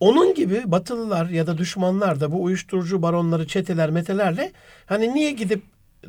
Onun 0.00 0.34
gibi 0.34 0.62
Batılılar 0.64 1.28
ya 1.28 1.46
da 1.46 1.58
düşmanlar 1.58 2.20
da 2.20 2.32
bu 2.32 2.42
uyuşturucu 2.42 3.02
baronları, 3.02 3.46
çeteler, 3.46 3.90
metelerle 3.90 4.52
hani 4.86 5.14
niye 5.14 5.30
gidip 5.30 5.62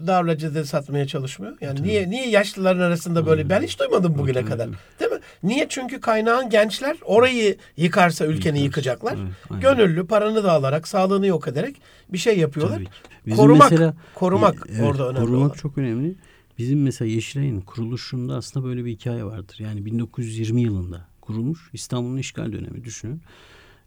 darlacıda 0.07 0.65
satmaya 0.65 1.07
çalışmıyor? 1.07 1.57
Yani 1.61 1.83
niye 1.83 2.09
niye 2.09 2.29
yaşlıların 2.29 2.79
arasında 2.81 3.25
böyle 3.25 3.49
ben 3.49 3.61
hiç 3.61 3.79
duymadım 3.79 4.17
bugüne 4.17 4.33
Tabii, 4.33 4.45
kadar. 4.49 4.65
tabii. 4.65 4.75
Değil 4.99 5.11
mi? 5.11 5.19
Niye? 5.43 5.65
Çünkü 5.69 5.99
kaynağın 6.01 6.49
gençler 6.49 6.97
orayı 7.05 7.57
yıkarsa 7.77 8.25
ülkeni 8.25 8.37
Yıkarsın. 8.59 8.63
yıkacaklar. 8.65 9.17
Evet. 9.51 9.61
Gönüllü 9.61 10.07
paranı 10.07 10.43
da 10.43 10.51
alarak, 10.51 10.87
sağlığını 10.87 11.27
yok 11.27 11.47
ederek 11.47 11.75
bir 12.09 12.17
şey 12.17 12.39
yapıyorlar. 12.39 12.75
Tabii. 12.77 12.87
Bizim 13.25 13.37
Korumak, 13.37 13.71
mesela- 13.71 13.93
korumak 14.15 14.67
Evet, 14.69 14.81
orada 14.83 15.09
önemli 15.09 15.25
Korumak 15.25 15.47
olan. 15.51 15.55
çok 15.57 15.77
önemli. 15.77 16.15
Bizim 16.57 16.83
mesela 16.83 17.11
Yeşilay'ın 17.11 17.61
kuruluşunda 17.61 18.35
aslında 18.35 18.65
böyle 18.65 18.85
bir 18.85 18.91
hikaye 18.91 19.23
vardır. 19.23 19.55
Yani 19.59 19.85
1920 19.85 20.61
yılında 20.61 21.07
kurulmuş 21.21 21.69
İstanbul'un 21.73 22.17
işgal 22.17 22.51
dönemi 22.51 22.83
düşünün. 22.83 23.21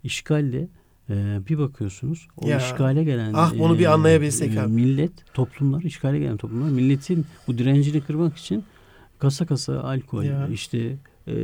İşgalle 0.05 0.69
e, 1.11 1.39
bir 1.49 1.59
bakıyorsunuz 1.59 2.29
o 2.37 2.49
Ya. 2.49 2.59
işgale 2.59 3.05
gelen 3.05 3.33
Ah, 3.37 3.53
bunu 3.59 3.79
bir 3.79 3.87
anlayabilsek 3.93 4.57
abi. 4.59 4.73
millet 4.73 5.35
toplumlar 5.35 5.83
işgale 5.83 6.19
gelen 6.19 6.37
toplumlar 6.37 6.69
milletin 6.71 7.27
bu 7.47 7.59
direncini 7.59 8.01
kırmak 8.01 8.37
için 8.37 8.65
kasa 9.19 9.47
kasa 9.47 9.81
alkol 9.81 10.23
Ya. 10.25 10.49
işte 10.49 10.97
e, 11.27 11.35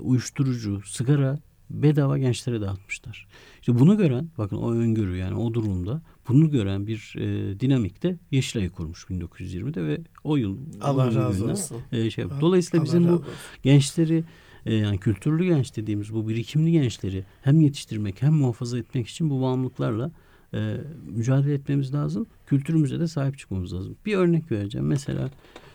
uyuşturucu 0.00 0.80
sigara 0.84 1.38
bedava 1.70 2.18
gençlere 2.18 2.60
dağıtmışlar. 2.60 3.26
İşte 3.60 3.78
bunu 3.78 3.96
gören 3.96 4.28
bakın 4.38 4.56
o 4.56 4.72
öngörü 4.72 5.16
yani 5.16 5.34
o 5.34 5.54
durumda 5.54 6.02
bunu 6.28 6.50
gören 6.50 6.86
bir 6.86 7.14
e, 7.18 7.60
dinamikte 7.60 8.16
Yeşilay'ı 8.30 8.70
kurmuş 8.70 9.04
1920'de 9.04 9.84
ve 9.86 10.00
o 10.24 10.36
yıl 10.36 10.56
Allah 10.80 11.08
o 11.10 11.14
razı 11.14 11.44
olsun. 11.50 11.76
e, 11.92 12.10
şey. 12.10 12.24
Dolayısıyla 12.40 12.78
Allah 12.82 12.84
bizim 12.86 13.08
bu 13.08 13.12
olsun. 13.12 13.26
gençleri 13.62 14.24
e, 14.66 14.74
yani 14.74 14.98
kültürlü 14.98 15.44
genç 15.44 15.76
dediğimiz 15.76 16.14
bu 16.14 16.28
birikimli 16.28 16.72
gençleri 16.72 17.24
hem 17.42 17.60
yetiştirmek 17.60 18.22
hem 18.22 18.32
muhafaza 18.32 18.78
etmek 18.78 19.08
için 19.08 19.30
bu 19.30 19.42
bağımlılıklarla 19.42 20.10
e, 20.54 20.76
mücadele 21.06 21.54
etmemiz 21.54 21.94
lazım. 21.94 22.26
Kültürümüze 22.46 23.00
de 23.00 23.08
sahip 23.08 23.38
çıkmamız 23.38 23.74
lazım. 23.74 23.96
Bir 24.06 24.14
örnek 24.16 24.52
vereceğim. 24.52 24.86
Mesela 24.86 25.30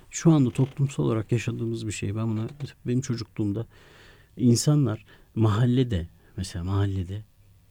şu 0.09 0.31
anda 0.31 0.49
toplumsal 0.49 1.03
olarak 1.03 1.31
yaşadığımız 1.31 1.87
bir 1.87 1.91
şey. 1.91 2.15
Ben 2.15 2.27
buna 2.29 2.47
benim 2.87 3.01
çocukluğumda 3.01 3.65
insanlar 4.37 5.05
mahallede 5.35 6.07
mesela 6.37 6.65
mahallede 6.65 7.23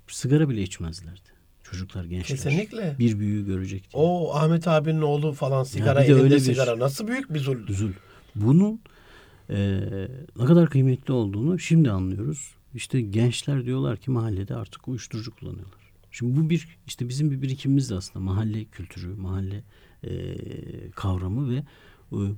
sigara 0.08 0.48
bile 0.48 0.62
içmezlerdi. 0.62 1.30
Çocuklar, 1.62 2.04
gençler. 2.04 2.36
Kesinlikle. 2.38 2.96
Bir 2.98 3.18
büyüğü 3.18 3.46
görecek 3.46 3.82
diye. 3.82 4.02
O 4.02 4.34
Ahmet 4.34 4.68
abinin 4.68 5.00
oğlu 5.02 5.32
falan 5.32 5.64
sigara 5.64 6.00
de 6.00 6.04
elinde 6.04 6.22
öyle 6.22 6.34
bir- 6.34 6.40
sigara 6.40 6.78
nasıl 6.78 7.08
büyük 7.08 7.34
bir 7.34 7.38
zulüm. 7.38 7.66
Üzül. 7.68 7.92
Bunun 8.34 8.80
e, 9.50 9.80
ne 10.36 10.44
kadar 10.44 10.70
kıymetli 10.70 11.12
olduğunu 11.12 11.58
şimdi 11.58 11.90
anlıyoruz. 11.90 12.54
İşte 12.74 13.00
gençler 13.00 13.64
diyorlar 13.64 13.96
ki 13.96 14.10
mahallede 14.10 14.54
artık 14.54 14.88
uyuşturucu 14.88 15.34
kullanıyorlar. 15.34 15.80
Şimdi 16.10 16.40
bu 16.40 16.50
bir 16.50 16.78
işte 16.86 17.08
bizim 17.08 17.30
bir 17.30 17.42
birikimimiz 17.42 17.90
de 17.90 17.94
aslında 17.94 18.24
mahalle 18.24 18.64
kültürü, 18.64 19.14
mahalle 19.14 19.62
e, 20.04 20.10
kavramı 20.90 21.50
ve 21.50 21.56
e, 21.56 21.64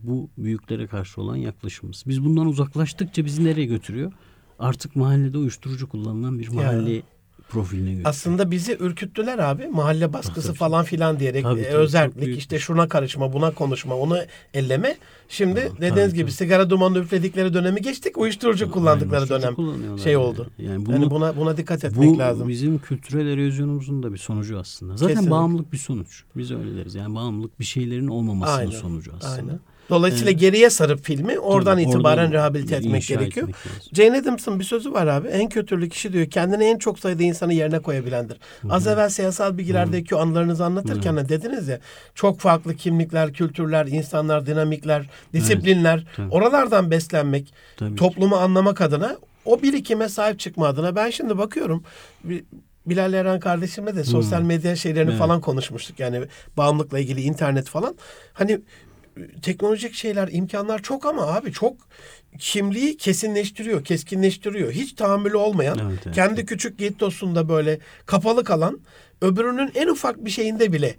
bu 0.02 0.30
büyüklere 0.38 0.86
karşı 0.86 1.20
olan 1.20 1.36
yaklaşımımız. 1.36 2.04
Biz 2.06 2.24
bundan 2.24 2.46
uzaklaştıkça 2.46 3.24
bizi 3.24 3.44
nereye 3.44 3.66
götürüyor? 3.66 4.12
Artık 4.58 4.96
mahallede 4.96 5.38
uyuşturucu 5.38 5.88
kullanılan 5.88 6.38
bir 6.38 6.48
mahalle 6.48 7.02
profiline 7.52 7.90
götürüyor. 7.90 8.08
Aslında 8.10 8.50
bizi 8.50 8.76
ürküttüler 8.80 9.38
abi. 9.38 9.66
Mahalle 9.66 10.12
baskısı 10.12 10.46
Tabii. 10.48 10.58
falan 10.58 10.84
filan 10.84 11.20
diyerek 11.20 11.42
Tabii, 11.42 11.60
e, 11.60 11.64
tabii, 11.64 11.76
özellik 11.76 12.38
işte 12.38 12.58
şuna 12.58 12.88
karışma, 12.88 13.32
buna 13.32 13.50
konuşma, 13.50 13.96
onu 13.96 14.18
elleme. 14.54 14.96
Şimdi 15.28 15.60
Tamam, 15.60 15.76
dediğiniz 15.76 15.96
tabii, 16.04 16.12
gibi 16.14 16.22
tabii. 16.22 16.32
sigara 16.32 16.70
dumanı 16.70 16.98
üfledikleri 16.98 17.54
dönemi 17.54 17.82
geçtik. 17.82 18.18
Uyuşturucu 18.18 18.70
kullandıkları 18.70 19.20
Uyuşturucu 19.20 19.56
dönem 19.82 19.98
şey 19.98 20.16
oldu. 20.16 20.50
Yani 20.58 20.86
bunu 20.86 20.94
Yani 20.94 21.10
buna 21.10 21.36
buna 21.36 21.56
dikkat 21.56 21.84
etmek 21.84 22.08
Bu 22.08 22.18
lazım. 22.18 22.48
bizim 22.48 22.78
kültürel 22.78 23.26
erozyonumuzun 23.26 24.02
da 24.02 24.12
bir 24.12 24.18
sonucu 24.18 24.58
aslında. 24.58 24.96
Zaten 24.96 25.08
Kesinlikle. 25.08 25.30
bağımlılık 25.30 25.72
bir 25.72 25.78
sonuç. 25.78 26.24
Biz 26.36 26.50
öyle 26.50 26.76
deriz. 26.76 26.94
Yani 26.94 27.14
bağımlılık 27.14 27.60
bir 27.60 27.64
şeylerin 27.64 28.08
olmamasının 28.08 28.58
Aynen, 28.58 28.70
sonucu 28.70 29.12
aslında. 29.16 29.34
Aynen. 29.34 29.60
Dolayısıyla 29.96 30.30
Evet. 30.30 30.40
geriye 30.40 30.70
sarıp 30.70 31.04
filmi 31.04 31.38
oradan 31.38 31.72
Tabii, 31.74 31.82
itibaren 31.82 32.18
oradan 32.18 32.32
rehabilite 32.32 32.76
etmek 32.76 33.06
gerekiyor. 33.06 33.48
Jane 33.92 34.18
Addams'ın 34.18 34.58
bir 34.58 34.64
sözü 34.64 34.92
var 34.92 35.06
abi. 35.06 35.28
En 35.28 35.48
kötülük 35.48 35.92
kişi 35.92 36.12
diyor 36.12 36.26
kendini 36.26 36.64
en 36.64 36.78
çok 36.78 36.98
sayıda 36.98 37.22
insanı 37.22 37.54
yerine 37.54 37.78
koyabilendir. 37.78 38.36
Az 38.70 38.86
evvel 38.86 39.08
siyasal 39.08 39.58
bilgilerdeki 39.58 40.14
o 40.14 40.18
anılarınızı 40.18 40.64
anlatırken 40.64 41.16
de 41.16 41.28
dediniz 41.28 41.68
ya 41.68 41.78
çok 42.14 42.40
farklı 42.40 42.76
kimlikler, 42.76 43.32
kültürler, 43.32 43.86
insanlar, 43.86 44.46
dinamikler, 44.46 45.10
disiplinler 45.32 46.04
tabii. 46.16 46.28
oralardan 46.30 46.90
beslenmek, 46.90 47.54
Tabii. 47.76 47.96
toplumu 47.96 48.36
anlamak 48.36 48.80
adına 48.80 49.16
o 49.44 49.62
birikime 49.62 50.08
sahip 50.08 50.38
çıkma 50.38 50.66
adına 50.66 50.96
ben 50.96 51.10
şimdi 51.10 51.38
bakıyorum 51.38 51.82
bir- 52.24 52.44
Bilal 52.86 53.12
Eren 53.12 53.40
kardeşimle 53.40 53.96
de 53.96 54.04
sosyal 54.04 54.40
Hmm. 54.40 54.46
medya 54.46 54.76
şeylerini 54.76 55.10
Evet. 55.10 55.18
falan 55.18 55.40
konuşmuştuk. 55.40 56.00
Yani 56.00 56.20
bağımlılıkla 56.56 56.98
ilgili 56.98 57.20
internet 57.20 57.68
falan. 57.68 57.94
Hani 58.32 58.60
teknolojik 59.42 59.94
şeyler, 59.94 60.28
imkanlar 60.32 60.82
çok 60.82 61.06
ama 61.06 61.26
abi 61.26 61.52
çok 61.52 61.76
kimliği 62.38 62.96
kesinleştiriyor, 62.96 63.84
keskinleştiriyor. 63.84 64.72
Hiç 64.72 64.92
tahammülü 64.92 65.36
olmayan, 65.36 65.78
Evet, 65.78 65.98
evet. 66.06 66.14
kendi 66.14 66.46
küçük 66.46 66.78
gittosunda 66.78 67.48
böyle 67.48 67.78
kapalı 68.06 68.44
kalan, 68.44 68.80
öbürünün 69.20 69.70
en 69.74 69.88
ufak 69.88 70.24
bir 70.24 70.30
şeyinde 70.30 70.72
bile 70.72 70.96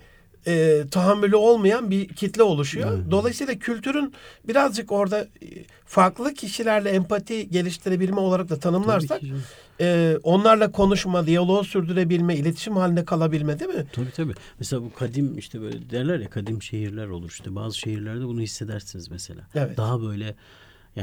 e, 0.48 0.84
tahammülü 0.92 1.36
olmayan 1.36 1.92
bir 1.92 2.08
kitle 2.08 2.44
oluşuyor. 2.44 2.92
Evet. 2.98 3.12
Dolayısıyla 3.12 3.56
kültürün 3.56 4.14
birazcık 4.48 4.92
orada 4.92 5.20
e, 5.22 5.28
farklı 5.86 6.34
kişilerle 6.34 6.90
empati 6.90 7.50
geliştirebilme 7.50 8.20
olarak 8.20 8.50
da 8.50 8.60
tanımlarsak 8.60 9.22
e, 9.82 10.18
onlarla 10.24 10.72
konuşma, 10.72 11.26
diyaloğu 11.28 11.64
sürdürebilme, 11.64 12.36
iletişim 12.36 12.76
halinde 12.76 13.06
kalabilme 13.06 13.60
değil 13.60 13.72
mi? 13.72 13.86
Tabii 13.94 14.12
tabii. 14.12 14.34
Mesela 14.60 14.82
bu 14.82 14.94
kadim 14.94 15.38
işte 15.38 15.62
böyle 15.62 15.90
derler 15.90 16.20
ya 16.20 16.30
kadim 16.30 16.62
şehirler 16.62 17.08
olur 17.08 17.30
işte. 17.30 17.56
Bazı 17.56 17.78
şehirlerde 17.78 18.26
bunu 18.26 18.42
hissedersiniz 18.42 19.10
mesela. 19.12 19.42
Evet. 19.56 19.78
Daha 19.78 20.02
böyle 20.02 20.36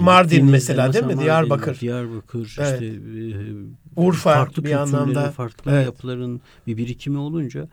Mardin 0.00 0.28
gittiğinizde 0.28 0.52
mesela 0.52 0.92
değil 0.92 1.04
mi? 1.04 1.08
Mardin, 1.08 1.24
Diyarbakır. 1.24 1.80
Diyarbakır 1.80 2.56
Evet. 2.60 2.72
işte 2.82 2.86
e, 2.86 4.00
Urfa 4.06 4.34
farklı 4.34 4.64
bir 4.64 4.72
anlamda. 4.72 5.30
farklı 5.30 5.70
Evet. 5.70 5.86
yapıların 5.86 6.40
bir 6.66 6.76
birikimi 6.76 7.18
olunca 7.18 7.68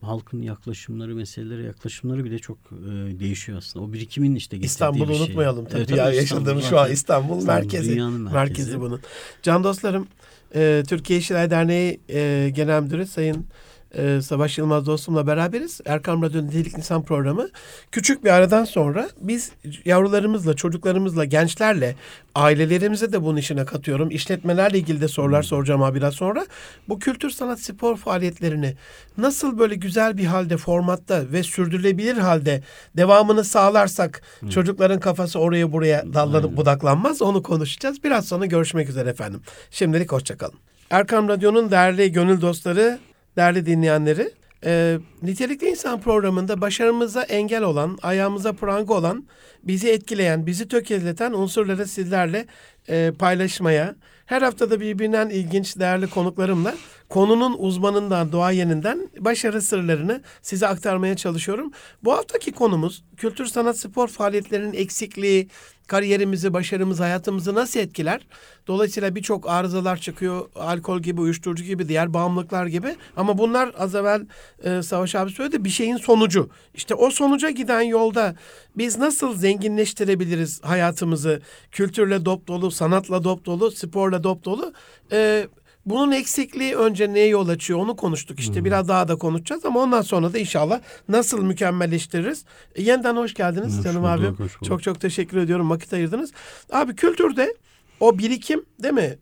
halkın 0.00 0.42
yaklaşımları, 0.42 1.14
meselelere 1.14 1.62
yaklaşımları 1.62 2.24
bile 2.24 2.38
çok 2.38 2.58
e, 2.72 3.20
değişiyor 3.20 3.58
aslında. 3.58 3.84
O 3.84 3.92
birikimin 3.92 4.34
işte 4.34 4.56
getirdiği 4.56 4.66
İstanbul'u 4.66 5.14
şey. 5.14 5.16
unutmayalım 5.16 5.64
tabii 5.64 5.78
Evet, 5.78 5.90
ya 5.90 6.04
tabii 6.04 6.16
yaşadığımız 6.16 6.64
İstanbul 6.64 6.68
şu 6.68 6.78
an 6.80 6.90
İstanbul, 6.92 7.38
İstanbul 7.38 7.60
merkezi. 7.62 8.00
merkezi. 8.00 8.34
merkezi. 8.34 8.80
bunun. 8.80 9.00
Can 9.42 9.64
dostlarım, 9.64 10.08
e, 10.54 10.82
Türkiye 10.88 11.18
İşçiler 11.18 11.50
Derneği 11.50 12.00
e, 12.10 12.50
Genel 12.54 12.82
Müdürü 12.82 13.06
Sayın 13.06 13.46
e, 13.94 14.20
Savaş 14.22 14.58
Yılmaz 14.58 14.86
dostumla 14.86 15.26
beraberiz. 15.26 15.80
Erkam 15.86 16.22
Radyo 16.22 16.46
Nitelik 16.46 16.78
İnsan 16.78 17.02
programı. 17.02 17.48
Küçük 17.92 18.24
bir 18.24 18.30
aradan 18.30 18.64
sonra 18.64 19.08
biz 19.20 19.52
yavrularımızla, 19.84 20.56
çocuklarımızla, 20.56 21.24
gençlerle, 21.24 21.96
ailelerimize 22.34 23.12
de 23.12 23.22
bunun 23.22 23.36
işine 23.36 23.64
katıyorum. 23.64 24.10
İşletmelerle 24.10 24.78
ilgili 24.78 25.00
de 25.00 25.08
sorular 25.08 25.42
soracağım 25.42 25.82
abi 25.82 25.98
biraz 25.98 26.14
sonra. 26.14 26.46
Bu 26.88 26.98
kültür 26.98 27.30
sanat 27.30 27.60
spor 27.60 27.96
faaliyetlerini 27.96 28.74
nasıl 29.18 29.58
böyle 29.58 29.74
güzel 29.74 30.18
bir 30.18 30.24
halde, 30.24 30.56
formatta 30.56 31.32
ve 31.32 31.42
sürdürülebilir 31.42 32.16
halde 32.16 32.62
devamını 32.96 33.44
sağlarsak 33.44 34.22
çocukların 34.50 35.00
kafası 35.00 35.38
oraya 35.38 35.72
buraya 35.72 36.14
dallanıp 36.14 36.44
Aynen. 36.44 36.56
budaklanmaz. 36.56 37.22
Onu 37.22 37.42
konuşacağız. 37.42 38.04
Biraz 38.04 38.28
sonra 38.28 38.46
görüşmek 38.46 38.88
üzere 38.88 39.10
efendim. 39.10 39.40
Şimdilik 39.70 40.12
hoşçakalın. 40.12 40.58
Erkam 40.90 41.28
Radyo'nun 41.28 41.70
değerli 41.70 42.12
gönül 42.12 42.40
dostları, 42.40 42.98
değerli 43.36 43.66
dinleyenleri, 43.66 44.30
e, 44.64 44.98
Nitelikli 45.22 45.68
İnsan 45.68 46.00
programında 46.00 46.60
başarımıza 46.60 47.22
engel 47.22 47.62
olan, 47.62 47.98
ayağımıza 48.02 48.52
pranga 48.52 48.94
olan, 48.94 49.26
bizi 49.62 49.88
etkileyen, 49.90 50.46
bizi 50.46 50.68
tökezleten 50.68 51.32
unsurları 51.32 51.86
sizlerle 51.86 52.46
e, 52.88 53.12
paylaşmaya, 53.18 53.94
her 54.26 54.42
haftada 54.42 54.80
birbirinden 54.80 55.28
ilginç, 55.28 55.78
değerli 55.78 56.06
konuklarımla 56.06 56.74
konunun 57.08 57.56
uzmanından, 57.58 58.32
duayeninden 58.32 59.08
başarı 59.18 59.62
sırlarını 59.62 60.22
size 60.42 60.66
aktarmaya 60.66 61.16
çalışıyorum. 61.16 61.72
Bu 62.04 62.12
haftaki 62.12 62.52
konumuz 62.52 63.04
kültür, 63.16 63.46
sanat, 63.46 63.78
spor 63.78 64.08
faaliyetlerinin 64.08 64.72
eksikliği, 64.72 65.48
kariyerimizi, 65.88 66.52
başarımızı, 66.52 67.02
hayatımızı 67.02 67.54
nasıl 67.54 67.80
etkiler? 67.80 68.26
Dolayısıyla 68.66 69.14
birçok 69.14 69.48
arızalar 69.48 69.96
çıkıyor. 69.96 70.48
Alkol 70.54 71.00
gibi, 71.00 71.20
uyuşturucu 71.20 71.64
gibi, 71.64 71.88
diğer 71.88 72.14
bağımlılıklar 72.14 72.66
gibi. 72.66 72.96
Ama 73.16 73.38
bunlar 73.38 73.72
az 73.78 73.94
evvel 73.94 74.26
e, 74.64 74.82
Savaş 74.82 75.14
abi 75.14 75.30
söyledi 75.30 75.64
bir 75.64 75.70
şeyin 75.70 75.96
sonucu. 75.96 76.50
İşte 76.74 76.94
o 76.94 77.10
sonuca 77.10 77.50
giden 77.50 77.82
yolda 77.82 78.36
biz 78.76 78.98
nasıl 78.98 79.34
zenginleştirebiliriz 79.34 80.64
hayatımızı? 80.64 81.42
Kültürle 81.70 82.24
dop 82.24 82.46
dolu, 82.48 82.70
sanatla 82.70 83.24
dop 83.24 83.44
dolu, 83.46 83.70
sporla 83.70 84.24
dop 84.24 84.44
dolu. 84.44 84.72
E, 85.12 85.48
bunun 85.86 86.12
eksikliği 86.12 86.76
önce 86.76 87.12
neye 87.14 87.26
yol 87.28 87.48
açıyor 87.48 87.78
onu 87.78 87.96
konuştuk 87.96 88.40
işte. 88.40 88.64
Biraz 88.64 88.88
daha 88.88 89.08
da 89.08 89.16
konuşacağız 89.16 89.64
ama 89.64 89.80
ondan 89.80 90.02
sonra 90.02 90.32
da 90.32 90.38
inşallah 90.38 90.80
nasıl 91.08 91.42
mükemmelleştiririz. 91.42 92.44
E, 92.74 92.82
yeniden 92.82 93.16
hoş 93.16 93.34
geldiniz 93.34 93.78
Hoş 93.78 93.84
canım 93.84 94.02
bulduk, 94.02 94.12
abim. 94.14 94.30
hoş 94.32 94.38
bulduk. 94.38 94.64
Çok 94.64 94.82
çok 94.82 95.00
teşekkür 95.00 95.36
ediyorum 95.38 95.70
vakit 95.70 95.92
ayırdınız. 95.92 96.32
Abi 96.72 96.96
kültürde 96.96 97.54
o 98.00 98.18
birikim 98.18 98.64
değil 98.82 98.94
mi? 98.94 99.18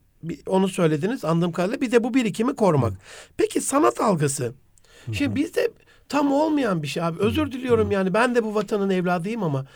Onu 0.47 0.69
söylediniz 0.69 1.25
anladığım 1.25 1.53
kadarıyla. 1.53 1.81
Bir 1.81 1.92
de 1.92 2.05
bu 2.05 2.14
birikimi 2.14 2.55
korumak. 2.57 2.92
Peki 3.37 3.61
sanat 3.61 4.01
algısı. 4.01 4.53
Şimdi 5.12 5.35
bizde 5.37 5.71
tam 6.09 6.33
olmayan 6.33 6.83
bir 6.83 6.87
şey 6.88 7.03
abi. 7.03 7.19
Özür 7.19 7.53
diliyorum 7.53 7.90
yani 7.90 8.14
ben 8.14 8.35
de 8.35 8.45
bu 8.45 8.55
vatanın 8.55 8.90
evladıyım 8.90 9.42
ama 9.42 9.66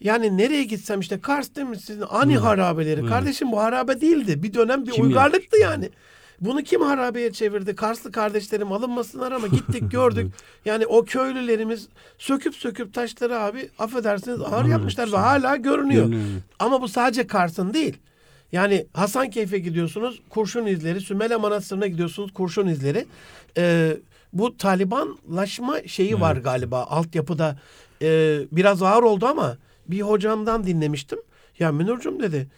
yani 0.00 0.36
nereye 0.36 0.64
gitsem 0.64 1.00
işte 1.00 1.20
Kars 1.20 1.54
değil 1.54 1.66
mi 1.66 1.76
sizin 1.78 2.04
ani 2.10 2.38
harabeleri. 2.38 3.00
Evet. 3.00 3.08
Kardeşim 3.10 3.52
bu 3.52 3.60
harabe 3.60 4.00
değildi. 4.00 4.42
Bir 4.42 4.54
dönem 4.54 4.86
bir 4.86 4.90
Kim 4.90 5.04
uygarlıktı 5.04 5.58
yapmış? 5.58 5.60
yani. 5.62 5.90
Bunu 6.40 6.62
kim 6.62 6.80
harabeye 6.82 7.32
çevirdi? 7.32 7.76
Karslı 7.76 8.12
kardeşlerim 8.12 8.72
alınmasınlar 8.72 9.32
ama 9.32 9.46
gittik 9.46 9.82
gördük. 9.90 10.32
Yani 10.64 10.86
o 10.86 11.04
köylülerimiz 11.04 11.88
söküp 12.18 12.54
söküp 12.54 12.94
taşları 12.94 13.38
abi 13.38 13.70
affedersiniz 13.78 14.40
ağır 14.40 14.62
Evet, 14.62 14.72
yapmışlar 14.72 15.12
ve 15.12 15.16
hala 15.16 15.56
görünüyor. 15.56 16.06
Görünüyor. 16.06 16.40
Ama 16.58 16.82
bu 16.82 16.88
sadece 16.88 17.26
Kars'ın 17.26 17.74
değil. 17.74 17.96
Yani 18.52 18.86
Hasankeyf'e 18.92 19.58
gidiyorsunuz 19.58 20.20
kurşun 20.28 20.66
izleri, 20.66 21.00
Sümele 21.00 21.36
Manastırı'na 21.36 21.86
gidiyorsunuz 21.86 22.32
kurşun 22.34 22.66
izleri. 22.66 23.06
Ee, 23.56 23.96
bu 24.32 24.56
Talibanlaşma 24.56 25.82
şeyi 25.86 26.20
var 26.20 26.36
galiba 26.36 26.84
altyapıda. 26.84 27.58
Ee, 28.02 28.38
biraz 28.52 28.82
ağır 28.82 29.02
oldu 29.02 29.26
ama 29.26 29.56
bir 29.86 30.00
hocamdan 30.00 30.66
dinlemiştim. 30.66 31.18
Ya 31.58 31.72
Münir'cum 31.72 32.22
dedi 32.22 32.48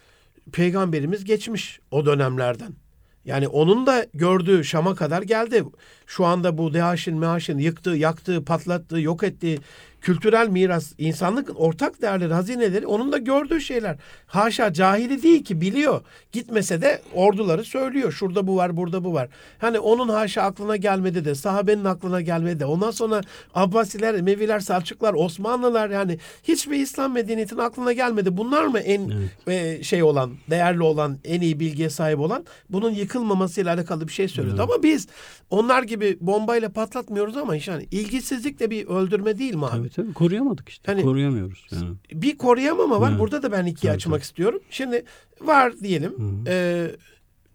peygamberimiz 0.52 1.24
geçmiş 1.24 1.80
o 1.90 2.06
dönemlerden. 2.06 2.81
Yani 3.24 3.48
onun 3.48 3.86
da 3.86 4.06
gördüğü 4.14 4.64
Şam'a 4.64 4.94
kadar 4.94 5.22
geldi. 5.22 5.64
Şu 6.06 6.24
anda 6.24 6.58
bu 6.58 6.74
DAEŞ'in, 6.74 7.18
MEAŞ'in 7.18 7.58
yıktığı, 7.58 7.90
yaktığı, 7.90 8.44
patlattığı, 8.44 9.00
yok 9.00 9.22
ettiği 9.22 9.58
kültürel 10.02 10.48
miras, 10.48 10.92
insanlık 10.98 11.60
ortak 11.60 12.02
değerleri, 12.02 12.32
hazineleri 12.32 12.86
onun 12.86 13.12
da 13.12 13.18
gördüğü 13.18 13.60
şeyler. 13.60 13.96
Haşa 14.26 14.72
cahili 14.72 15.22
değil 15.22 15.44
ki 15.44 15.60
biliyor. 15.60 16.00
Gitmese 16.32 16.82
de 16.82 17.02
orduları 17.14 17.64
söylüyor. 17.64 18.12
Şurada 18.12 18.46
bu 18.46 18.56
var, 18.56 18.76
burada 18.76 19.04
bu 19.04 19.14
var. 19.14 19.28
Hani 19.58 19.78
onun 19.78 20.08
haşa 20.08 20.42
aklına 20.42 20.76
gelmedi 20.76 21.24
de, 21.24 21.34
sahabenin 21.34 21.84
aklına 21.84 22.20
gelmedi 22.20 22.60
de. 22.60 22.66
Ondan 22.66 22.90
sonra 22.90 23.20
Abbasiler, 23.54 24.14
Emeviler, 24.14 24.60
Selçuklar, 24.60 25.14
Osmanlılar 25.14 25.90
yani 25.90 26.18
hiçbir 26.42 26.76
İslam 26.76 27.12
medeniyetinin 27.12 27.60
aklına 27.60 27.92
gelmedi. 27.92 28.36
Bunlar 28.36 28.64
mı 28.64 28.78
en 28.78 29.12
e, 29.46 29.82
şey 29.82 30.02
olan, 30.02 30.32
değerli 30.50 30.82
olan, 30.82 31.18
en 31.24 31.40
iyi 31.40 31.60
bilgiye 31.60 31.90
sahip 31.90 32.18
olan? 32.18 32.44
Bunun 32.70 32.90
yıkılmamasıyla 32.90 33.74
alakalı 33.74 34.08
bir 34.08 34.12
şey 34.12 34.28
söylüyordu. 34.28 34.62
Ama 34.62 34.82
biz 34.82 35.08
onlar 35.50 35.82
gibi 35.82 36.18
bombayla 36.20 36.68
patlatmıyoruz 36.68 37.36
ama 37.36 37.56
yani 37.56 37.86
ilgisizlik 37.90 38.60
de 38.60 38.70
bir 38.70 38.86
öldürme 38.86 39.38
değil 39.38 39.54
mi 39.54 39.66
abi? 39.66 39.70
Tabii 39.70 39.90
tabii 39.96 40.12
koruyamadık 40.12 40.68
işte. 40.68 40.92
Hani- 40.92 41.02
Koruyamıyoruz 41.02 41.66
yani. 41.72 41.84
bir 42.12 42.38
koruyamama 42.38 43.00
var. 43.00 43.10
Evet. 43.10 43.20
Burada 43.20 43.42
da 43.42 43.52
ben 43.52 43.66
ikiye 43.66 43.90
Tabii, 43.92 43.96
açmak 43.96 44.22
istiyorum. 44.22 44.60
Şimdi 44.70 45.04
var 45.40 45.72
diyelim. 45.80 46.44
e, 46.46 46.86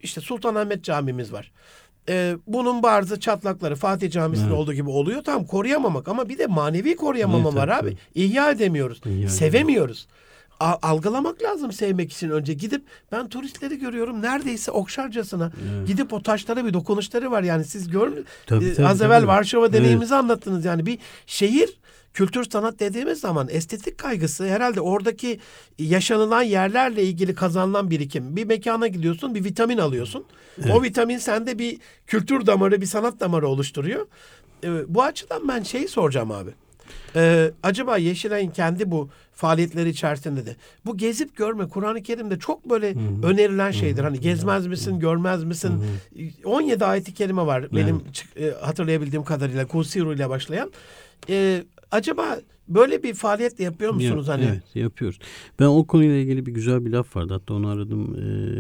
işte 0.02 0.21
Sultanahmet 0.21 0.84
Camimiz 0.84 1.34
var. 1.34 1.52
E, 2.10 2.36
bunun 2.47 2.84
bazı 2.84 3.19
çatlakları 3.19 3.76
Fatih 3.76 4.12
Camisi'nin 4.12 4.47
Evet. 4.47 4.58
olduğu 4.58 4.73
gibi 4.73 4.89
oluyor. 4.89 5.23
Tamam 5.23 5.45
koruyamamak 5.45 6.08
ama 6.08 6.30
bir 6.30 6.38
de 6.38 6.47
manevi 6.47 6.95
koruyamama 6.95 7.50
Evet, 7.50 7.56
var 7.58 7.67
tabii, 7.80 7.89
abi. 7.89 7.97
İhya 8.15 8.52
edemiyoruz. 8.52 9.02
İhya 9.06 9.30
sevemiyoruz. 9.30 10.08
A- 10.60 10.78
algılamak 10.82 11.43
lazım 11.43 11.71
sevmek 11.71 12.12
için 12.12 12.30
önce. 12.30 12.54
Gidip 12.54 12.84
ben 13.12 13.30
turistleri 13.30 13.80
görüyorum 13.80 14.21
neredeyse 14.21 14.71
okşarcasına. 14.71 15.52
Evet. 15.78 15.88
Gidip 15.88 16.13
o 16.13 16.21
taşlara 16.23 16.65
bir 16.65 16.73
dokunuşları 16.73 17.32
var 17.32 17.43
yani 17.43 17.63
siz 17.65 17.89
gör 17.89 18.12
Tabii, 18.45 18.65
e, 18.65 18.73
tabii, 18.73 18.88
az 18.88 19.02
evvel 19.02 19.17
tabii. 19.19 19.28
Varşova 19.28 19.65
Evet. 19.65 19.73
deneyimimizi 19.76 20.15
anlattınız 20.15 20.65
yani 20.65 20.86
bir 20.86 20.97
şehir 21.26 21.69
kültür 22.17 22.49
sanat 22.49 22.80
dediğimiz 22.80 23.19
zaman 23.19 23.47
estetik 23.51 23.97
kaygısı 23.97 24.47
herhalde 24.47 24.82
oradaki 24.82 25.39
yaşanılan 25.80 26.41
yerlerle 26.43 27.03
ilgili 27.03 27.36
kazanılan 27.36 27.89
birikim. 27.89 28.36
Bir 28.36 28.45
mekana 28.45 28.88
gidiyorsun 28.88 29.36
bir 29.36 29.43
vitamin 29.43 29.77
alıyorsun. 29.77 30.23
O 30.71 30.84
vitamin 30.84 31.17
sende 31.17 31.60
bir 31.60 31.77
kültür 32.08 32.45
damarı 32.45 32.82
bir 32.82 32.86
sanat 32.86 33.19
damarı 33.19 33.47
oluşturuyor. 33.47 34.08
E, 34.63 34.69
bu 34.95 35.03
açıdan 35.03 35.47
ben 35.47 35.63
şeyi 35.63 35.88
soracağım 35.88 36.32
abi. 36.32 36.49
Ee, 37.15 37.51
acaba 37.63 37.97
Yeşilay'ın 37.97 38.49
kendi 38.49 38.91
bu 38.91 39.10
faaliyetleri 39.34 39.89
içerisinde 39.89 40.45
de 40.45 40.56
bu 40.86 40.97
gezip 40.97 41.36
görme 41.38 41.67
Kur'an-ı 41.69 42.03
Kerim'de 42.03 42.39
çok 42.39 42.69
böyle 42.69 42.93
önerilen 43.23 43.71
şeydir. 43.71 44.03
Hani 44.03 44.19
gezmez 44.19 44.67
misin, 44.67 44.99
görmez 44.99 45.43
misin? 45.43 45.84
17 46.45 46.86
ayeti 46.86 47.13
kerime 47.13 47.46
var 47.46 47.71
benim 47.75 48.12
çık- 48.13 48.37
e, 48.37 48.52
hatırlayabildiğim 48.62 49.23
kadarıyla 49.25 49.67
Kusiru 49.67 50.13
ile 50.13 50.29
başlayan. 50.29 50.71
Ee, 51.29 51.63
acaba 51.92 52.40
Böyle 52.67 53.04
bir 53.04 53.13
faaliyetle 53.13 53.63
yapıyor 53.63 53.94
musunuz 53.94 54.27
Ya- 54.27 54.33
hani? 54.33 54.46
Evet 54.46 54.75
yapıyoruz. 54.75 55.19
Ben 55.60 55.65
o 55.65 55.88
konuyla 55.88 56.15
ilgili 56.15 56.46
bir 56.46 56.52
güzel 56.52 56.85
bir 56.85 56.92
laf 56.92 57.15
vardı. 57.15 57.33
Hatta 57.33 57.54
onu 57.54 57.67
aradım 57.67 58.15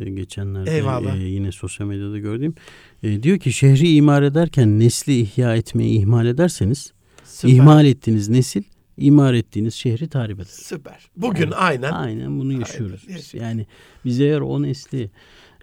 e, 0.05 0.09
geçenlerde 0.09 0.75
Eyvallah. 0.75 1.15
e, 1.17 1.19
yine 1.19 1.51
sosyal 1.51 1.87
medyada 1.87 2.17
gördüm. 2.19 2.55
E, 3.03 3.23
diyor 3.23 3.37
ki 3.39 3.53
şehri 3.53 3.89
imar 3.95 4.23
ederken 4.23 4.79
nesli 4.79 5.19
ihya 5.19 5.55
etmeyi 5.55 5.99
ihmal 5.99 6.25
ederseniz 6.25 6.93
Süper. 7.23 7.53
ihmal 7.53 7.85
ettiğiniz 7.85 8.29
nesil 8.29 8.63
imar 8.97 9.33
ettiğiniz 9.33 9.73
şehri 9.73 10.07
tahrip 10.07 10.37
eder. 10.39 10.49
Süper. 10.51 11.09
Bugün 11.17 11.43
Yani, 11.43 11.55
aynen. 11.55 11.91
Aynen 11.91 12.39
bunu 12.39 12.53
yaşıyoruz. 12.53 13.03
Aynen, 13.07 13.17
biz. 13.19 13.33
Yani 13.33 13.65
biz 14.05 14.21
eğer 14.21 14.41
o 14.41 14.61
nesli 14.61 15.09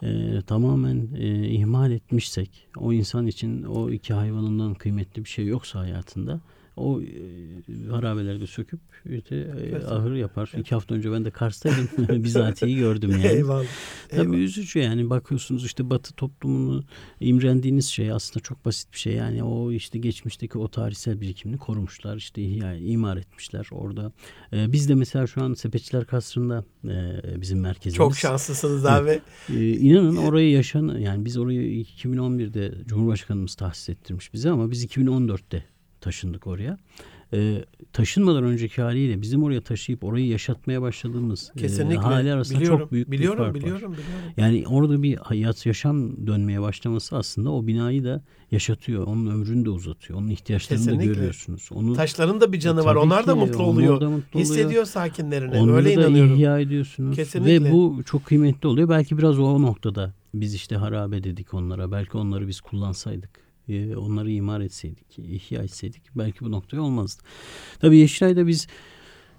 e, 0.03 0.41
tamamen 0.47 1.09
e, 1.19 1.49
ihmal 1.49 1.91
etmişsek 1.93 2.67
o 2.77 2.93
insan 2.93 3.27
için 3.27 3.63
o 3.63 3.91
iki 3.91 4.15
hayvanından 4.15 4.75
kıymetli 4.75 5.25
bir 5.25 5.29
şey 5.31 5.47
yoksa 5.47 5.79
hayatında 5.81 6.41
o 6.77 7.01
e, 7.03 7.07
harabeleri 7.91 8.41
de 8.41 8.47
söküp 8.47 8.81
işte, 9.11 9.37
e, 9.37 9.67
Evet. 9.71 9.85
ahır 9.85 10.15
yapar. 10.15 10.53
İki 10.59 10.75
hafta 10.75 10.95
önce 10.95 11.13
ben 11.13 11.25
de 11.25 11.31
Kars'taydım. 11.31 11.89
Bizatihi 12.25 12.77
gördüm 12.77 13.11
yani. 13.11 13.27
Eyvallah. 13.27 13.65
Tabii 14.09 14.21
Eyvallah. 14.21 14.39
üzücü 14.39 14.79
yani 14.79 15.11
bakıyorsunuz 15.11 15.65
işte 15.65 15.91
Batı 15.91 16.15
toplumunu 16.15 16.85
imrendiğiniz 17.21 17.87
şey 17.87 18.13
aslında 18.13 18.41
çok 18.41 18.65
basit 18.65 18.93
bir 18.93 18.99
şey. 18.99 19.13
Yani 19.15 19.43
o 19.43 19.73
işte 19.73 19.99
geçmişteki 19.99 20.59
o 20.59 20.69
tarihsel 20.69 21.21
birikimini 21.21 21.59
korumuşlar 21.59 22.17
işte 22.17 22.43
ihya, 22.43 22.77
imar 22.77 23.17
etmişler 23.17 23.69
orada. 23.73 24.13
Ee, 24.53 24.73
biz 24.73 24.89
de 24.89 24.95
mesela 24.95 25.27
şu 25.27 25.43
an 25.43 25.55
Sepetçiler 25.55 26.05
Kasrı'nda 26.05 26.65
e, 26.85 27.41
bizim 27.41 27.61
merkezimiz. 27.61 27.97
Çok 27.97 28.17
şanslısınız 28.17 28.87
abi. 28.87 29.21
Ee, 29.55 29.71
inanın 29.71 30.17
orayı 30.17 30.51
yaşan 30.51 30.99
yani 30.99 31.25
biz 31.25 31.37
orayı 31.37 31.83
2011'de 31.85 32.75
Cumhurbaşkanımız 32.87 33.55
tahsis 33.55 33.89
ettirmiş 33.89 34.33
bize 34.35 34.51
ama 34.51 34.71
biz 34.71 34.85
2014'te 34.85 35.65
taşındık 36.05 36.47
oraya. 36.47 36.79
Ee, 37.33 37.65
taşınmadan 37.93 38.45
önceki 38.45 38.83
haliyle 38.83 39.23
bizim 39.23 39.43
oraya 39.43 39.61
taşıyıp 39.61 40.05
orayı 40.05 40.27
yaşatmaya 40.27 40.83
başladığımız 40.83 41.53
e, 41.57 41.61
Kesinlikle. 41.61 41.97
hali 41.97 42.33
arasında 42.33 42.59
biliyorum. 42.59 42.79
çok 42.81 42.93
büyük 42.93 43.11
biliyorum, 43.11 43.39
bir 43.39 43.45
fark 43.45 43.55
biliyorum, 43.55 43.93
var. 43.93 43.99
biliyorum. 43.99 44.33
Yani 44.37 44.65
orada 44.69 45.03
bir 45.03 45.17
hayat 45.17 45.67
yaşam 45.67 46.27
dönmeye 46.27 46.61
başlaması 46.61 47.17
aslında 47.17 47.51
o 47.53 47.67
binayı 47.67 48.05
da 48.05 48.23
yaşatıyor. 48.51 49.07
Onun 49.07 49.27
ömrünü 49.27 49.65
de 49.65 49.71
uzatıyor. 49.71 50.19
Onun 50.19 50.29
ihtiyaçlarını 50.29 50.85
da 50.87 50.91
Kesinlikle. 50.91 51.15
görüyorsunuz. 51.15 51.69
Onu 51.73 51.95
Taşların 51.95 52.41
da 52.41 52.53
bir 52.53 52.61
canı 52.61 52.85
var. 52.85 52.95
Tabii 52.95 52.99
Onlar 52.99 53.27
da 53.27 53.35
mutlu 53.37 53.63
oluyor. 53.63 54.01
da 54.01 54.11
mutlu 54.11 54.39
oluyor. 54.41 54.55
Hissediyor 54.55 54.85
sakinlerini. 54.85 55.57
Onları 55.57 55.77
Öyle 55.77 55.89
da 55.97 56.01
inanıyorum. 56.01 56.35
ihya 56.35 56.59
ediyorsunuz. 56.61 57.17
Kesinlikle. 57.17 57.65
Ve 57.65 57.73
bu 57.73 58.03
çok 58.07 58.25
kıymetli 58.25 58.69
oluyor. 58.69 58.89
Belki 58.89 59.19
biraz 59.19 59.39
o 59.39 59.63
noktada 59.63 60.13
biz 60.35 60.55
işte 60.55 60.77
harabe 60.77 61.25
dedik 61.25 61.55
onlara. 61.55 61.93
Belki 61.93 62.17
onları 62.17 62.49
biz 62.49 62.61
kullansaydık. 62.61 63.31
E, 63.69 63.97
Onları 63.97 64.31
imar 64.31 64.61
etseydik, 64.61 65.19
ihya 65.19 65.63
etseydik 65.63 66.03
belki 66.15 66.41
bu 66.41 66.51
noktaya 66.51 66.81
olmazdı. 66.81 67.23
Tabii 67.81 67.99
Yeşilay'da 67.99 68.47
biz 68.47 68.67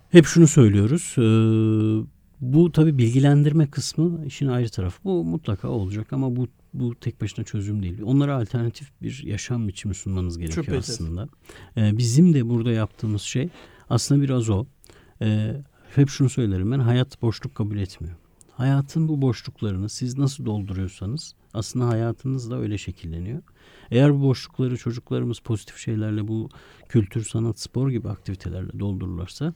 hep 0.09 0.25
şunu 0.25 0.47
söylüyoruz. 0.47 1.15
e, 1.17 1.21
Bu 2.41 2.71
tabii 2.71 2.97
bilgilendirme 2.97 3.67
kısmı 3.69 4.25
işin 4.25 4.47
ayrı 4.47 4.69
tarafı. 4.69 5.03
Bu 5.03 5.23
mutlaka 5.23 5.67
olacak 5.69 6.13
ama 6.13 6.35
bu 6.35 6.47
bu 6.73 6.95
tek 6.95 7.21
başına 7.21 7.45
çözüm 7.45 7.83
değil. 7.83 8.01
Onlara 8.03 8.35
alternatif 8.35 8.91
bir 9.01 9.23
yaşam 9.23 9.67
biçimi 9.67 9.95
sunmanız 9.95 10.37
gerekiyor 10.37 10.65
Şüphesiz. 10.65 10.95
aslında. 11.01 11.27
E, 11.77 11.97
Bizim 11.97 12.33
de 12.33 12.49
burada 12.49 12.71
yaptığımız 12.71 13.21
şey 13.21 13.49
aslında 13.89 14.21
biraz 14.21 14.49
o. 14.49 14.65
E, 15.21 15.55
hep 15.95 16.09
şunu 16.09 16.29
söylerim 16.29 16.71
ben 16.71 16.79
hayat 16.79 17.21
boşluk 17.21 17.55
kabul 17.55 17.77
etmiyor. 17.77 18.15
Hayatın 18.51 19.07
bu 19.07 19.21
boşluklarını 19.21 19.89
siz 19.89 20.17
nasıl 20.17 20.45
dolduruyorsanız 20.45 21.35
aslında 21.55 21.87
hayatınız 21.87 22.51
da 22.51 22.59
öyle 22.59 22.77
şekilleniyor. 22.77 23.41
Eğer 23.91 24.13
bu 24.13 24.21
boşlukları 24.21 24.77
çocuklarımız 24.77 25.39
pozitif 25.39 25.77
şeylerle 25.77 26.27
bu 26.27 26.49
kültür, 26.89 27.23
sanat, 27.25 27.59
spor 27.59 27.89
gibi 27.89 28.09
aktivitelerle 28.09 28.79
doldururlarsa 28.79 29.53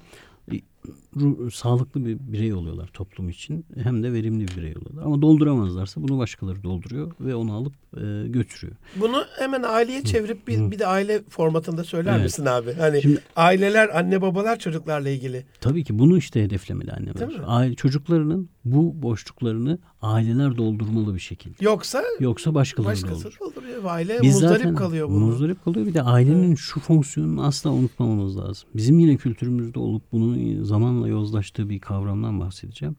e, 0.87 1.19
ru- 1.19 1.51
sağlıklı 1.51 2.05
bir 2.05 2.17
birey 2.19 2.53
oluyorlar 2.53 2.87
toplum 2.93 3.29
için 3.29 3.65
hem 3.83 4.03
de 4.03 4.13
verimli 4.13 4.47
bir 4.47 4.57
birey 4.57 4.73
oluyorlar. 4.77 5.03
Ama 5.05 5.21
dolduramazlarsa 5.21 6.01
bunu 6.03 6.17
başkaları 6.17 6.63
dolduruyor 6.63 7.11
ve 7.19 7.35
onu 7.35 7.53
alıp 7.53 7.73
e, 7.97 8.27
götürüyor. 8.27 8.77
Bunu 8.95 9.23
hemen 9.39 9.63
aileye 9.63 10.03
çevirip 10.03 10.47
bir, 10.47 10.71
bir 10.71 10.79
de 10.79 10.87
aile 10.87 11.21
formatında 11.29 11.83
söyler 11.83 12.13
Evet. 12.13 12.23
misin 12.23 12.45
abi? 12.45 12.73
Hani 12.73 13.01
Şimdi- 13.01 13.21
aileler, 13.35 13.99
anne 13.99 14.21
babalar 14.21 14.59
çocuklarla 14.59 15.09
ilgili. 15.09 15.45
Tabii 15.61 15.83
ki 15.83 15.99
bunu 15.99 16.17
işte 16.17 16.43
hedeflemeli 16.43 16.91
anneler. 16.91 17.41
Aile, 17.45 17.75
çocuklarının 17.75 18.49
bu 18.65 19.01
boşluklarını 19.01 19.79
aileler 20.01 20.57
doldurmalı 20.57 21.15
bir 21.15 21.19
şekilde. 21.19 21.55
Yoksa 21.61 22.03
Yoksa 22.19 22.53
başkaları 22.53 22.91
başkası 22.91 23.15
doldurur. 23.23 23.39
dolduruyor. 23.39 23.83
Aile 23.85 24.19
Biz 24.21 24.33
muzdarip 24.33 24.57
zaten 24.57 24.75
kalıyor 24.75 25.09
bunu. 25.09 25.25
Muzdarip 25.25 25.63
kalıyor. 25.63 25.85
Bir 25.85 25.93
de 25.93 26.01
ailenin 26.01 26.55
şu 26.55 26.79
fonksiyonunu 26.79 27.43
asla 27.45 27.71
unutmamamız 27.71 28.37
lazım. 28.37 28.69
Bizim 28.75 28.99
yine 28.99 29.17
kültürümüzde 29.17 29.79
olup 29.79 30.03
bunun 30.11 30.35
zamanla 30.69 31.07
yozlaştığı 31.07 31.69
bir 31.69 31.79
kavramdan 31.79 32.39
bahsedeceğim. 32.39 32.95